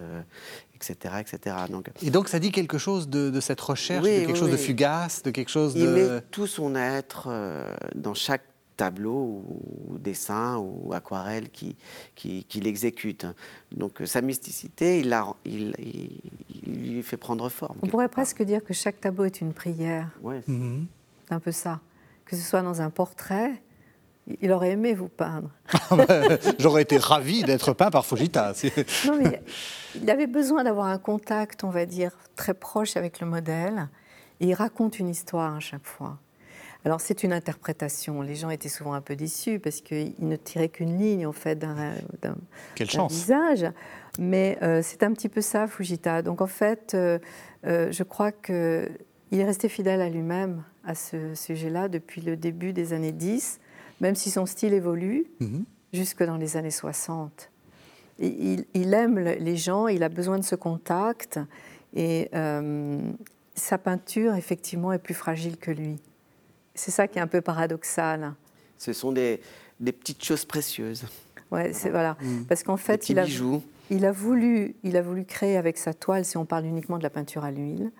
etc. 0.80 1.14
etc. 1.20 1.56
Donc, 1.68 1.90
et 2.02 2.10
donc 2.10 2.28
ça 2.28 2.38
dit 2.38 2.52
quelque 2.52 2.78
chose 2.78 3.08
de, 3.08 3.38
cette 3.40 3.60
recherche, 3.60 4.04
de 4.04 4.08
quelque 4.08 4.34
chose 4.38 4.50
de 4.50 4.56
fugace, 4.56 5.22
de 5.22 5.30
quelque 5.30 5.50
chose 5.50 5.74
Il 5.76 5.86
de... 5.86 5.90
met 5.90 6.20
tout 6.30 6.46
son 6.46 6.74
être 6.74 7.28
euh, 7.28 7.74
dans 7.94 8.14
chaque 8.14 8.42
tableau 8.76 9.44
ou 9.46 9.98
dessin 9.98 10.56
ou 10.56 10.94
aquarelle 10.94 11.50
qu'il 11.50 11.74
qui, 12.14 12.44
qui 12.44 12.58
exécute. 12.66 13.26
Donc 13.72 14.00
sa 14.06 14.22
mysticité, 14.22 15.00
il, 15.00 15.10
la, 15.10 15.26
il, 15.44 15.74
il, 15.78 16.94
lui 16.94 17.02
fait 17.02 17.18
prendre 17.18 17.46
forme. 17.50 17.76
On 17.82 17.88
pourrait 17.88 18.08
presque 18.08 18.42
dire 18.42 18.64
que 18.64 18.72
chaque 18.72 18.98
tableau 18.98 19.24
est 19.24 19.42
une 19.42 19.52
prière. 19.52 20.08
Ouais. 20.22 20.42
Mhm. 20.46 20.86
C'est 21.28 21.34
un 21.34 21.40
peu 21.40 21.52
ça. 21.52 21.80
Que 22.24 22.36
ce 22.36 22.42
soit 22.42 22.62
dans 22.62 22.80
un 22.80 22.88
portrait, 22.88 23.60
il 24.40 24.52
aurait 24.52 24.70
aimé 24.70 24.94
vous 24.94 25.08
peindre. 25.08 25.50
Ah 25.90 25.96
j'aurais 26.58 26.82
été 26.82 26.98
ravi 26.98 27.42
d'être 27.42 27.72
peint 27.72 27.90
par 27.90 28.06
Fujita. 28.06 28.52
non, 29.06 29.16
mais 29.20 29.42
il 30.00 30.08
avait 30.08 30.26
besoin 30.26 30.62
d'avoir 30.62 30.86
un 30.86 30.98
contact, 30.98 31.64
on 31.64 31.70
va 31.70 31.84
dire, 31.86 32.12
très 32.36 32.54
proche 32.54 32.96
avec 32.96 33.20
le 33.20 33.26
modèle. 33.26 33.88
Et 34.40 34.46
il 34.46 34.54
raconte 34.54 34.98
une 34.98 35.08
histoire 35.08 35.56
à 35.56 35.60
chaque 35.60 35.86
fois. 35.86 36.18
Alors 36.84 37.00
c'est 37.00 37.22
une 37.22 37.32
interprétation. 37.32 38.22
Les 38.22 38.34
gens 38.34 38.50
étaient 38.50 38.70
souvent 38.70 38.94
un 38.94 39.02
peu 39.02 39.14
déçus 39.14 39.58
parce 39.58 39.80
qu'il 39.80 40.14
ne 40.18 40.36
tirait 40.36 40.70
qu'une 40.70 40.98
ligne 40.98 41.26
en 41.26 41.32
fait 41.32 41.58
d'un 41.58 41.94
visage. 43.08 43.66
Mais 44.18 44.58
euh, 44.62 44.80
c'est 44.82 45.02
un 45.02 45.12
petit 45.12 45.28
peu 45.28 45.42
ça, 45.42 45.66
Fujita. 45.66 46.22
Donc 46.22 46.40
en 46.40 46.46
fait, 46.46 46.92
euh, 46.94 47.18
euh, 47.66 47.92
je 47.92 48.02
crois 48.02 48.32
qu'il 48.32 48.54
est 49.32 49.44
resté 49.44 49.68
fidèle 49.68 50.00
à 50.00 50.08
lui-même 50.08 50.62
à 50.84 50.94
ce 50.94 51.34
sujet-là 51.34 51.88
depuis 51.88 52.22
le 52.22 52.36
début 52.36 52.72
des 52.72 52.94
années 52.94 53.12
10 53.12 53.60
même 54.00 54.14
si 54.14 54.30
son 54.30 54.46
style 54.46 54.72
évolue, 54.72 55.26
mhm. 55.40 55.64
jusque 55.92 56.22
dans 56.22 56.36
les 56.36 56.56
années 56.56 56.70
60. 56.70 57.50
Il, 58.18 58.66
aime 58.92 59.18
les 59.18 59.56
gens, 59.56 59.88
il 59.88 60.02
a 60.02 60.10
besoin 60.10 60.38
de 60.38 60.44
ce 60.44 60.54
contact, 60.54 61.40
et 61.94 62.28
euh, 62.34 63.00
sa 63.54 63.78
peinture, 63.78 64.34
effectivement, 64.34 64.92
est 64.92 64.98
plus 64.98 65.14
fragile 65.14 65.56
que 65.56 65.70
lui. 65.70 65.96
C'est 66.74 66.90
ça 66.90 67.08
qui 67.08 67.18
est 67.18 67.22
un 67.22 67.26
peu 67.26 67.40
paradoxal. 67.40 68.34
Ce 68.76 68.92
sont 68.92 69.12
des, 69.12 69.40
petites 69.82 70.22
choses 70.22 70.44
précieuses. 70.44 71.04
Ouais, 71.50 71.72
c'est 71.72 71.90
voilà. 71.90 72.16
Mhm. 72.20 72.44
Parce 72.44 72.62
qu'en 72.62 72.76
fait, 72.76 73.08
il 73.08 73.18
a, 73.18 73.24
il 73.90 74.04
a, 74.04 74.12
voulu, 74.12 74.76
il 74.82 74.96
a 74.96 75.02
voulu 75.02 75.24
créer 75.24 75.56
avec 75.56 75.78
sa 75.78 75.94
toile, 75.94 76.24
si 76.24 76.36
on 76.36 76.44
parle 76.44 76.66
uniquement 76.66 76.98
de 76.98 77.02
la 77.02 77.10
peinture 77.10 77.44
à 77.44 77.50
l'huile, 77.50 77.90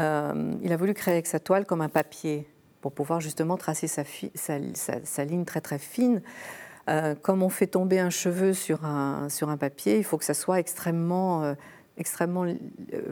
euh, 0.00 0.54
il 0.62 0.72
a 0.72 0.76
voulu 0.76 0.94
créer 0.94 1.12
avec 1.12 1.26
sa 1.26 1.38
toile 1.38 1.66
comme 1.66 1.82
un 1.82 1.90
papier 1.90 2.48
pour 2.82 2.92
pouvoir 2.92 3.20
justement 3.20 3.56
tracer 3.56 3.86
sa, 3.86 4.02
sa, 4.34 5.24
ligne 5.24 5.46
très 5.46 5.62
très 5.62 5.78
fine. 5.78 6.20
Euh, 6.90 7.14
comme 7.14 7.42
on 7.42 7.48
fait 7.48 7.68
tomber 7.68 8.00
un 8.00 8.10
cheveu 8.10 8.52
sur 8.52 8.84
un, 8.84 9.28
sur 9.30 9.48
un 9.48 9.56
papier, 9.56 9.96
il 9.96 10.04
faut 10.04 10.18
que 10.18 10.24
ça 10.24 10.34
soit 10.34 10.58
extrêmement, 10.58 11.44
euh, 11.44 11.54
extrêmement 11.96 12.44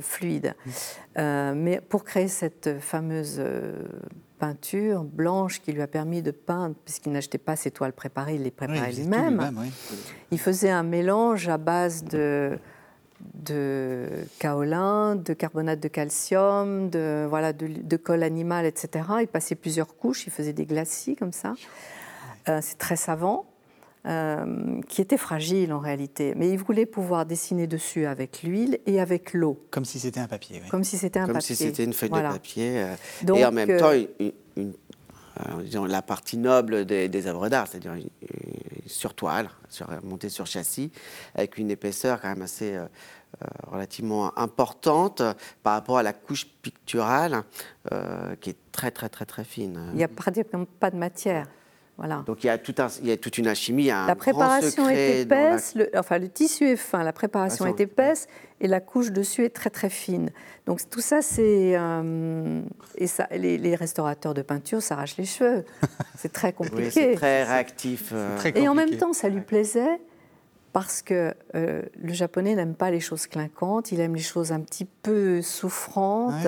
fluide. 0.01 0.55
Mmh. 1.17 1.53
mais 1.55 1.81
pour 1.81 2.05
créer 2.05 2.29
cette 2.29 2.81
fameuse 2.81 3.41
peinture 4.41 5.05
blanche 5.05 5.61
qui 5.61 5.73
lui 5.73 5.83
a 5.83 5.87
permis 5.87 6.23
de 6.23 6.33
peindre, 6.33 6.75
puisqu'il 6.85 7.13
n'achetait 7.13 7.39
pas 7.39 7.55
ses 7.55 7.71
toiles 7.71 7.93
préparées, 7.93 8.35
il 8.35 8.43
les 8.43 8.51
préparait 8.51 8.93
lui-même. 8.93 9.53
Il 10.33 10.41
faisait 10.41 10.71
un 10.71 10.83
mélange 10.83 11.49
à 11.49 11.59
base 11.59 12.03
de, 12.05 12.59
de 13.35 14.09
kaolin, 14.39 15.17
de 15.17 15.33
carbonate 15.33 15.81
de 15.81 15.89
calcium, 15.89 16.91
de, 16.91 17.27
voilà, 17.29 17.53
de, 17.53 17.97
colle 17.97 18.23
animale, 18.23 18.67
etc. 18.67 19.05
Il 19.21 19.29
passait 19.29 19.55
plusieurs 19.55 19.97
couches, 19.97 20.27
il 20.27 20.31
faisait 20.31 20.53
des 20.53 20.67
glacis 20.67 21.17
comme 21.17 21.33
ça. 21.33 21.55
Euh, 22.49 22.61
c'est 22.63 22.79
très 22.79 22.97
savant. 22.97 23.47
Euh, 24.07 24.81
qui 24.89 25.03
était 25.03 25.19
fragile 25.19 25.75
en 25.75 25.79
réalité. 25.79 26.33
Mais 26.35 26.49
il 26.49 26.57
voulait 26.57 26.87
pouvoir 26.87 27.27
dessiner 27.27 27.67
dessus 27.67 28.07
avec 28.07 28.43
l'huile 28.43 28.79
et 28.87 28.99
avec 28.99 29.35
l'eau. 29.35 29.63
Comme 29.71 29.85
si 29.85 30.01
c'était 30.01 30.21
un 30.21 30.27
papier. 30.27 30.63
Comme 30.71 30.85
si 30.85 30.97
c'était 30.97 31.19
un 31.19 31.27
Comme 31.27 31.35
papier. 31.35 31.55
si 31.55 31.65
c'était 31.65 31.85
une 31.85 31.93
feuille 31.93 32.09
de 32.09 32.15
papier. 32.15 32.83
Euh, 32.83 33.35
et 33.37 33.45
en 33.45 33.53
même 33.53 33.77
temps, 33.79 33.93
une, 34.57 34.73
disons, 35.63 35.85
la 35.85 36.03
partie 36.03 36.37
noble 36.37 36.85
des, 36.85 37.27
œuvres 37.27 37.49
d'art, 37.49 37.67
c'est-à-dire 37.69 37.95
sur 38.87 39.15
toile, 39.15 39.49
sur, 39.69 39.89
montée 40.03 40.29
sur 40.29 40.47
châssis, 40.47 40.91
avec 41.35 41.59
une 41.59 41.71
épaisseur 41.71 42.21
quand 42.21 42.29
même 42.29 42.43
assez 42.43 42.77
euh, 42.77 42.87
relativement 43.69 44.37
importante 44.39 45.23
par 45.63 45.75
rapport 45.75 45.99
à 45.99 46.03
la 46.03 46.13
couche 46.13 46.47
picturale 46.47 47.45
euh, 47.93 48.35
qui 48.37 48.51
est 48.51 48.57
très 48.73 48.91
très 48.91 49.09
très 49.09 49.25
très 49.25 49.45
fine. 49.45 49.89
Il 49.93 49.97
n'y 49.97 50.05
a 50.05 50.09
pratiquement 50.09 50.67
pas 50.79 50.91
de 50.91 50.97
matière. 50.97 51.47
Voilà. 52.01 52.25
Donc 52.27 52.43
il 52.45 52.47
y, 52.47 52.51
a 52.51 52.57
tout 52.57 52.75
un, 52.79 52.87
il 53.03 53.09
y 53.09 53.13
a 53.13 53.19
toute 53.19 53.37
une 53.37 53.47
alchimie. 53.47 53.89
la 53.89 54.17
préparation 54.17 54.89
est 54.89 55.21
épaisse, 55.21 55.75
le, 55.75 55.91
enfin 55.95 56.19
le 56.19 56.31
tissu 56.31 56.65
est 56.65 56.77
fin, 56.77 57.05
la 57.05 57.13
préparation 57.13 57.67
est 57.67 57.79
épaisse 57.79 58.27
et 58.59 58.69
la 58.69 58.81
couche 58.81 59.13
dessus 59.13 59.45
est 59.45 59.51
très 59.51 59.69
très 59.69 59.91
fine. 59.91 60.31
Donc 60.65 60.81
tout 60.89 61.03
ça, 61.03 61.21
c'est 61.21 61.77
euh, 61.77 62.63
et 62.97 63.07
ça, 63.07 63.29
les, 63.37 63.75
restaurateurs 63.75 64.33
de 64.33 64.41
peinture 64.41 64.81
s'arrachent 64.81 65.19
les 65.19 65.27
cheveux. 65.27 65.67
C'est 66.17 66.33
très 66.33 66.53
compliqué. 66.53 66.85
Oui, 66.85 66.91
c'est 66.93 67.15
très 67.15 67.45
réactif. 67.45 68.13
et 68.55 68.69
en 68.69 68.75
même 68.75 68.97
temps, 68.97 69.15
ça 69.15 69.29
lui 69.29 69.41
plaisait 69.41 70.01
parce 70.73 71.03
que 71.03 71.35
euh, 71.55 71.83
le 72.01 72.13
japonais 72.13 72.55
n'aime 72.55 72.75
pas 72.75 72.91
les 72.91 73.01
choses 73.01 73.27
clinquantes, 73.27 73.93
il 73.93 74.01
aime 74.01 74.15
les 74.15 74.23
choses 74.23 74.53
un 74.53 74.61
petit 74.61 74.85
peu 74.85 75.43
souffrantes. 75.43 76.47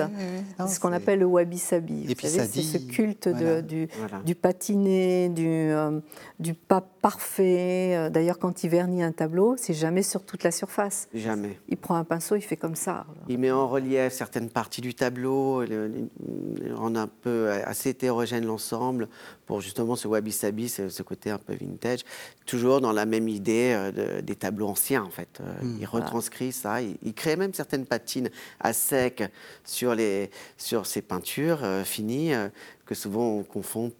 c'est 0.59 0.67
ce 0.67 0.79
qu'on 0.79 0.93
appelle 0.93 1.19
le 1.19 1.25
wabi-sabi. 1.25 2.15
C'est 2.17 2.47
ce 2.47 2.77
culte 2.77 3.27
du, 3.27 3.87
du, 4.23 4.35
patiné, 4.35 5.29
du, 5.29 5.47
euh, 5.47 5.99
du 6.39 6.53
pas 6.53 6.85
parfait. 7.03 7.95
Euh, 7.95 8.09
d'ailleurs, 8.09 8.39
quand 8.39 8.63
il 8.63 8.71
vernit 8.71 9.03
un 9.03 9.11
tableau, 9.11 9.53
c'est 9.57 9.75
jamais 9.75 10.01
sur 10.01 10.25
toute 10.25 10.43
la 10.43 10.51
surface. 10.51 11.07
Jamais. 11.13 11.59
Il 11.69 11.77
prend 11.77 11.95
un 11.95 12.03
pinceau, 12.03 12.35
il 12.35 12.41
fait 12.41 12.57
comme 12.57 12.75
ça. 12.75 13.05
Il 13.27 13.37
met 13.37 13.51
en 13.51 13.67
relief 13.67 14.11
certaines 14.11 14.49
parties 14.49 14.81
du 14.81 14.95
tableau, 14.95 15.63
il 15.63 16.73
rend 16.73 16.95
un 16.95 17.07
peu 17.07 17.51
assez 17.65 17.89
hétérogène 17.89 18.45
l'ensemble 18.45 19.07
pour 19.45 19.61
justement 19.61 19.95
ce 19.95 20.07
wabi-sabi, 20.07 20.69
ce, 20.69 21.03
côté 21.03 21.29
un 21.29 21.37
peu 21.37 21.53
vintage, 21.53 21.99
toujours 22.47 22.81
dans 22.81 22.91
la 22.91 23.05
même 23.05 23.27
idée 23.27 23.91
de 23.93 24.21
des 24.23 24.35
tableaux 24.35 24.67
anciens, 24.67 25.03
en 25.03 25.09
fait. 25.09 25.41
Euh, 25.41 25.63
hmm. 25.63 25.77
il 25.79 25.85
retranscrit 25.85 26.51
ça. 26.51 26.81
Il, 26.81 27.13
crée 27.13 27.35
même 27.35 27.53
certaines 27.53 27.85
patines 27.85 28.29
à 28.59 28.73
sec 28.73 29.23
sur, 29.63 29.95
les, 29.95 30.29
sur 30.57 30.85
ces 30.85 31.01
peintures 31.01 31.63
euh, 31.63 31.83
finies 31.83 32.33
euh, 32.33 32.49
que 32.85 32.95
souvent 32.95 33.27
on 33.27 33.43
confond 33.43 33.91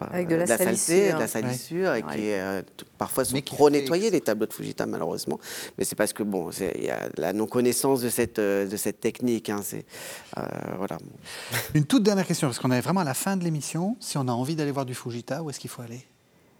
avec 0.00 0.28
de 0.28 0.36
la, 0.36 0.46
saleté, 0.46 1.12
de 1.12 1.18
la 1.18 1.26
salissure, 1.26 1.94
et 1.94 2.02
qui 2.02 2.32
parfois 2.98 3.24
sont 3.24 3.40
trop 3.40 3.70
nettoyés 3.70 4.10
les 4.10 4.20
tableaux 4.20 4.46
de 4.46 4.52
Fujita 4.52 4.86
malheureusement. 4.86 5.38
Mais 5.78 5.84
c'est 5.84 5.96
parce 5.96 6.12
que 6.12 6.22
bon, 6.22 6.50
il 6.50 6.84
y 6.84 6.90
a 6.90 7.08
la 7.16 7.32
non 7.32 7.46
connaissance 7.46 8.00
de 8.00 8.08
cette 8.08 8.40
de 8.40 8.76
cette 8.76 9.00
technique. 9.00 9.50
Hein, 9.50 9.60
c'est 9.62 9.84
voilà. 10.76 10.98
Une 11.74 11.84
toute 11.84 12.02
dernière 12.02 12.26
question 12.26 12.48
parce 12.48 12.58
qu'on 12.58 12.70
est 12.70 12.80
vraiment 12.80 13.00
à 13.00 13.04
la 13.04 13.14
fin 13.14 13.36
de 13.36 13.44
l'émission. 13.44 13.96
Si 14.00 14.18
on 14.18 14.28
a 14.28 14.32
envie 14.32 14.56
d'aller 14.56 14.72
voir 14.72 14.86
du 14.86 14.94
Fujita, 14.94 15.42
où 15.42 15.50
est-ce 15.50 15.60
qu'il 15.60 15.70
faut 15.70 15.82
aller? 15.82 16.06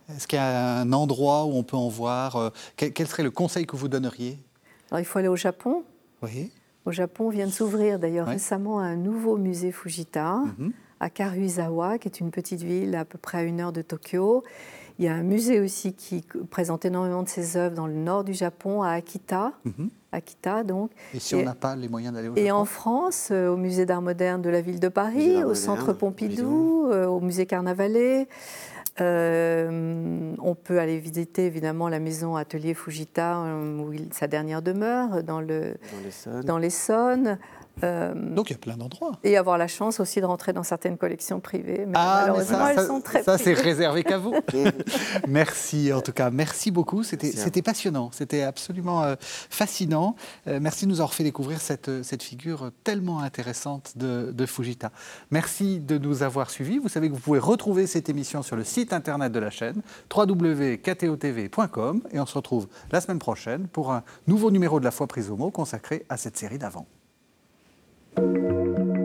Est-ce 0.08 0.28
qu'il 0.28 0.36
y 0.36 0.40
a 0.40 0.80
un 0.80 0.92
endroit 0.92 1.44
où 1.46 1.52
on 1.54 1.62
peut 1.62 1.76
en 1.76 1.88
voir 1.88 2.36
euh, 2.36 2.50
quel, 2.76 3.06
serait 3.06 3.24
le 3.24 3.30
conseil 3.30 3.66
que 3.66 3.76
vous 3.76 3.88
donneriez? 3.88 4.38
Alors, 4.90 5.00
il 5.00 5.04
faut 5.04 5.18
aller 5.18 5.28
au 5.28 5.36
Japon. 5.36 5.84
Oui. 6.22 6.52
Au 6.84 6.92
Japon 6.92 7.28
vient 7.28 7.46
de 7.46 7.52
s'ouvrir 7.52 7.98
d'ailleurs 7.98 8.28
récemment 8.28 8.78
un 8.78 8.94
nouveau 8.94 9.36
musée 9.36 9.72
Fujita 9.72 10.36
mhm. 10.58 10.72
À 11.00 11.10
Karuizawa, 11.10 11.98
qui 11.98 12.08
est 12.08 12.20
une 12.20 12.30
petite 12.30 12.62
ville 12.62 12.94
à 12.94 13.04
peu 13.04 13.18
près 13.18 13.38
à 13.38 13.42
une 13.42 13.60
heure 13.60 13.72
de 13.72 13.82
Tokyo. 13.82 14.44
Il 14.98 15.04
y 15.04 15.08
a 15.08 15.14
un 15.14 15.22
musée 15.22 15.60
aussi 15.60 15.92
qui 15.92 16.24
présente 16.50 16.86
énormément 16.86 17.22
de 17.22 17.28
ses 17.28 17.58
œuvres 17.58 17.74
dans 17.74 17.86
le 17.86 17.94
nord 17.94 18.24
du 18.24 18.32
Japon, 18.32 18.82
à 18.82 18.92
Akita. 18.92 19.52
Mhm. 19.64 19.90
Akita, 20.12 20.64
donc. 20.64 20.90
Et 21.14 21.20
si 21.20 21.34
on 21.34 21.42
n'a 21.42 21.54
pas 21.54 21.76
les 21.76 21.88
moyens 21.88 22.14
d'aller 22.14 22.28
au 22.28 22.34
Japon 22.34 22.46
Et 22.46 22.50
en 22.50 22.64
France, 22.64 23.28
euh, 23.30 23.48
au 23.48 23.56
musée 23.56 23.84
d'art 23.84 24.00
moderne 24.00 24.40
de 24.40 24.48
la 24.48 24.62
ville 24.62 24.80
de 24.80 24.88
Paris, 24.88 25.44
au 25.44 25.54
centre 25.54 25.92
Pompidou, 25.92 26.88
euh, 26.90 27.06
au 27.06 27.20
musée 27.20 27.44
Carnavalet. 27.46 28.26
Euh, 28.98 30.32
on 30.40 30.54
peut 30.54 30.78
aller 30.78 30.98
visiter 30.98 31.44
évidemment 31.44 31.90
la 31.90 31.98
maison 31.98 32.34
Atelier 32.34 32.72
Fujita, 32.72 33.44
où 33.78 33.92
il, 33.92 34.08
sa 34.14 34.26
dernière 34.26 34.62
demeure, 34.62 35.22
dans 35.22 35.40
l'Essonne. 36.58 37.38
Euh, 37.84 38.14
Donc 38.14 38.48
il 38.48 38.54
y 38.54 38.56
a 38.56 38.58
plein 38.58 38.76
d'endroits. 38.76 39.12
Et 39.22 39.36
avoir 39.36 39.58
la 39.58 39.68
chance 39.68 40.00
aussi 40.00 40.20
de 40.20 40.26
rentrer 40.26 40.52
dans 40.54 40.62
certaines 40.62 40.96
collections 40.96 41.40
privées. 41.40 41.84
Mais 41.86 41.92
ah, 41.94 42.22
malheureusement, 42.22 42.68
elles 42.68 42.86
sont 42.86 43.00
très 43.00 43.22
Ça, 43.22 43.36
c'est 43.36 43.52
réservé 43.52 44.02
qu'à 44.02 44.18
vous. 44.18 44.34
merci, 45.28 45.92
en 45.92 46.00
tout 46.00 46.12
cas. 46.12 46.30
Merci 46.30 46.70
beaucoup. 46.70 47.02
C'était 47.02 47.62
passionnant. 47.62 48.10
C'était 48.12 48.42
absolument 48.42 49.02
euh, 49.02 49.16
fascinant. 49.20 50.16
Euh, 50.46 50.58
merci 50.60 50.86
de 50.86 50.90
nous 50.90 51.00
avoir 51.00 51.12
fait 51.12 51.24
découvrir 51.24 51.60
cette, 51.60 52.02
cette 52.02 52.22
figure 52.22 52.70
tellement 52.82 53.20
intéressante 53.20 53.92
de, 53.96 54.32
de, 54.32 54.46
Fujita. 54.46 54.90
Merci 55.30 55.80
de 55.80 55.98
nous 55.98 56.22
avoir 56.22 56.50
suivis. 56.50 56.78
Vous 56.78 56.88
savez 56.88 57.08
que 57.08 57.14
vous 57.14 57.20
pouvez 57.20 57.40
retrouver 57.40 57.86
cette 57.86 58.08
émission 58.08 58.42
sur 58.42 58.56
le 58.56 58.64
site 58.64 58.92
internet 58.92 59.32
de 59.32 59.38
la 59.38 59.50
chaîne 59.50 59.82
www.ktotv.com 60.14 62.02
et 62.10 62.20
on 62.20 62.26
se 62.26 62.34
retrouve 62.34 62.68
la 62.90 63.00
semaine 63.00 63.18
prochaine 63.18 63.66
pour 63.68 63.92
un 63.92 64.02
nouveau 64.26 64.50
numéro 64.50 64.80
de 64.80 64.84
La 64.84 64.90
Foi 64.90 65.06
prise 65.06 65.30
au 65.30 65.36
mot 65.36 65.50
consacré 65.50 66.06
à 66.08 66.16
cette 66.16 66.36
série 66.36 66.58
d'avant. 66.58 66.86
Música 68.18 68.95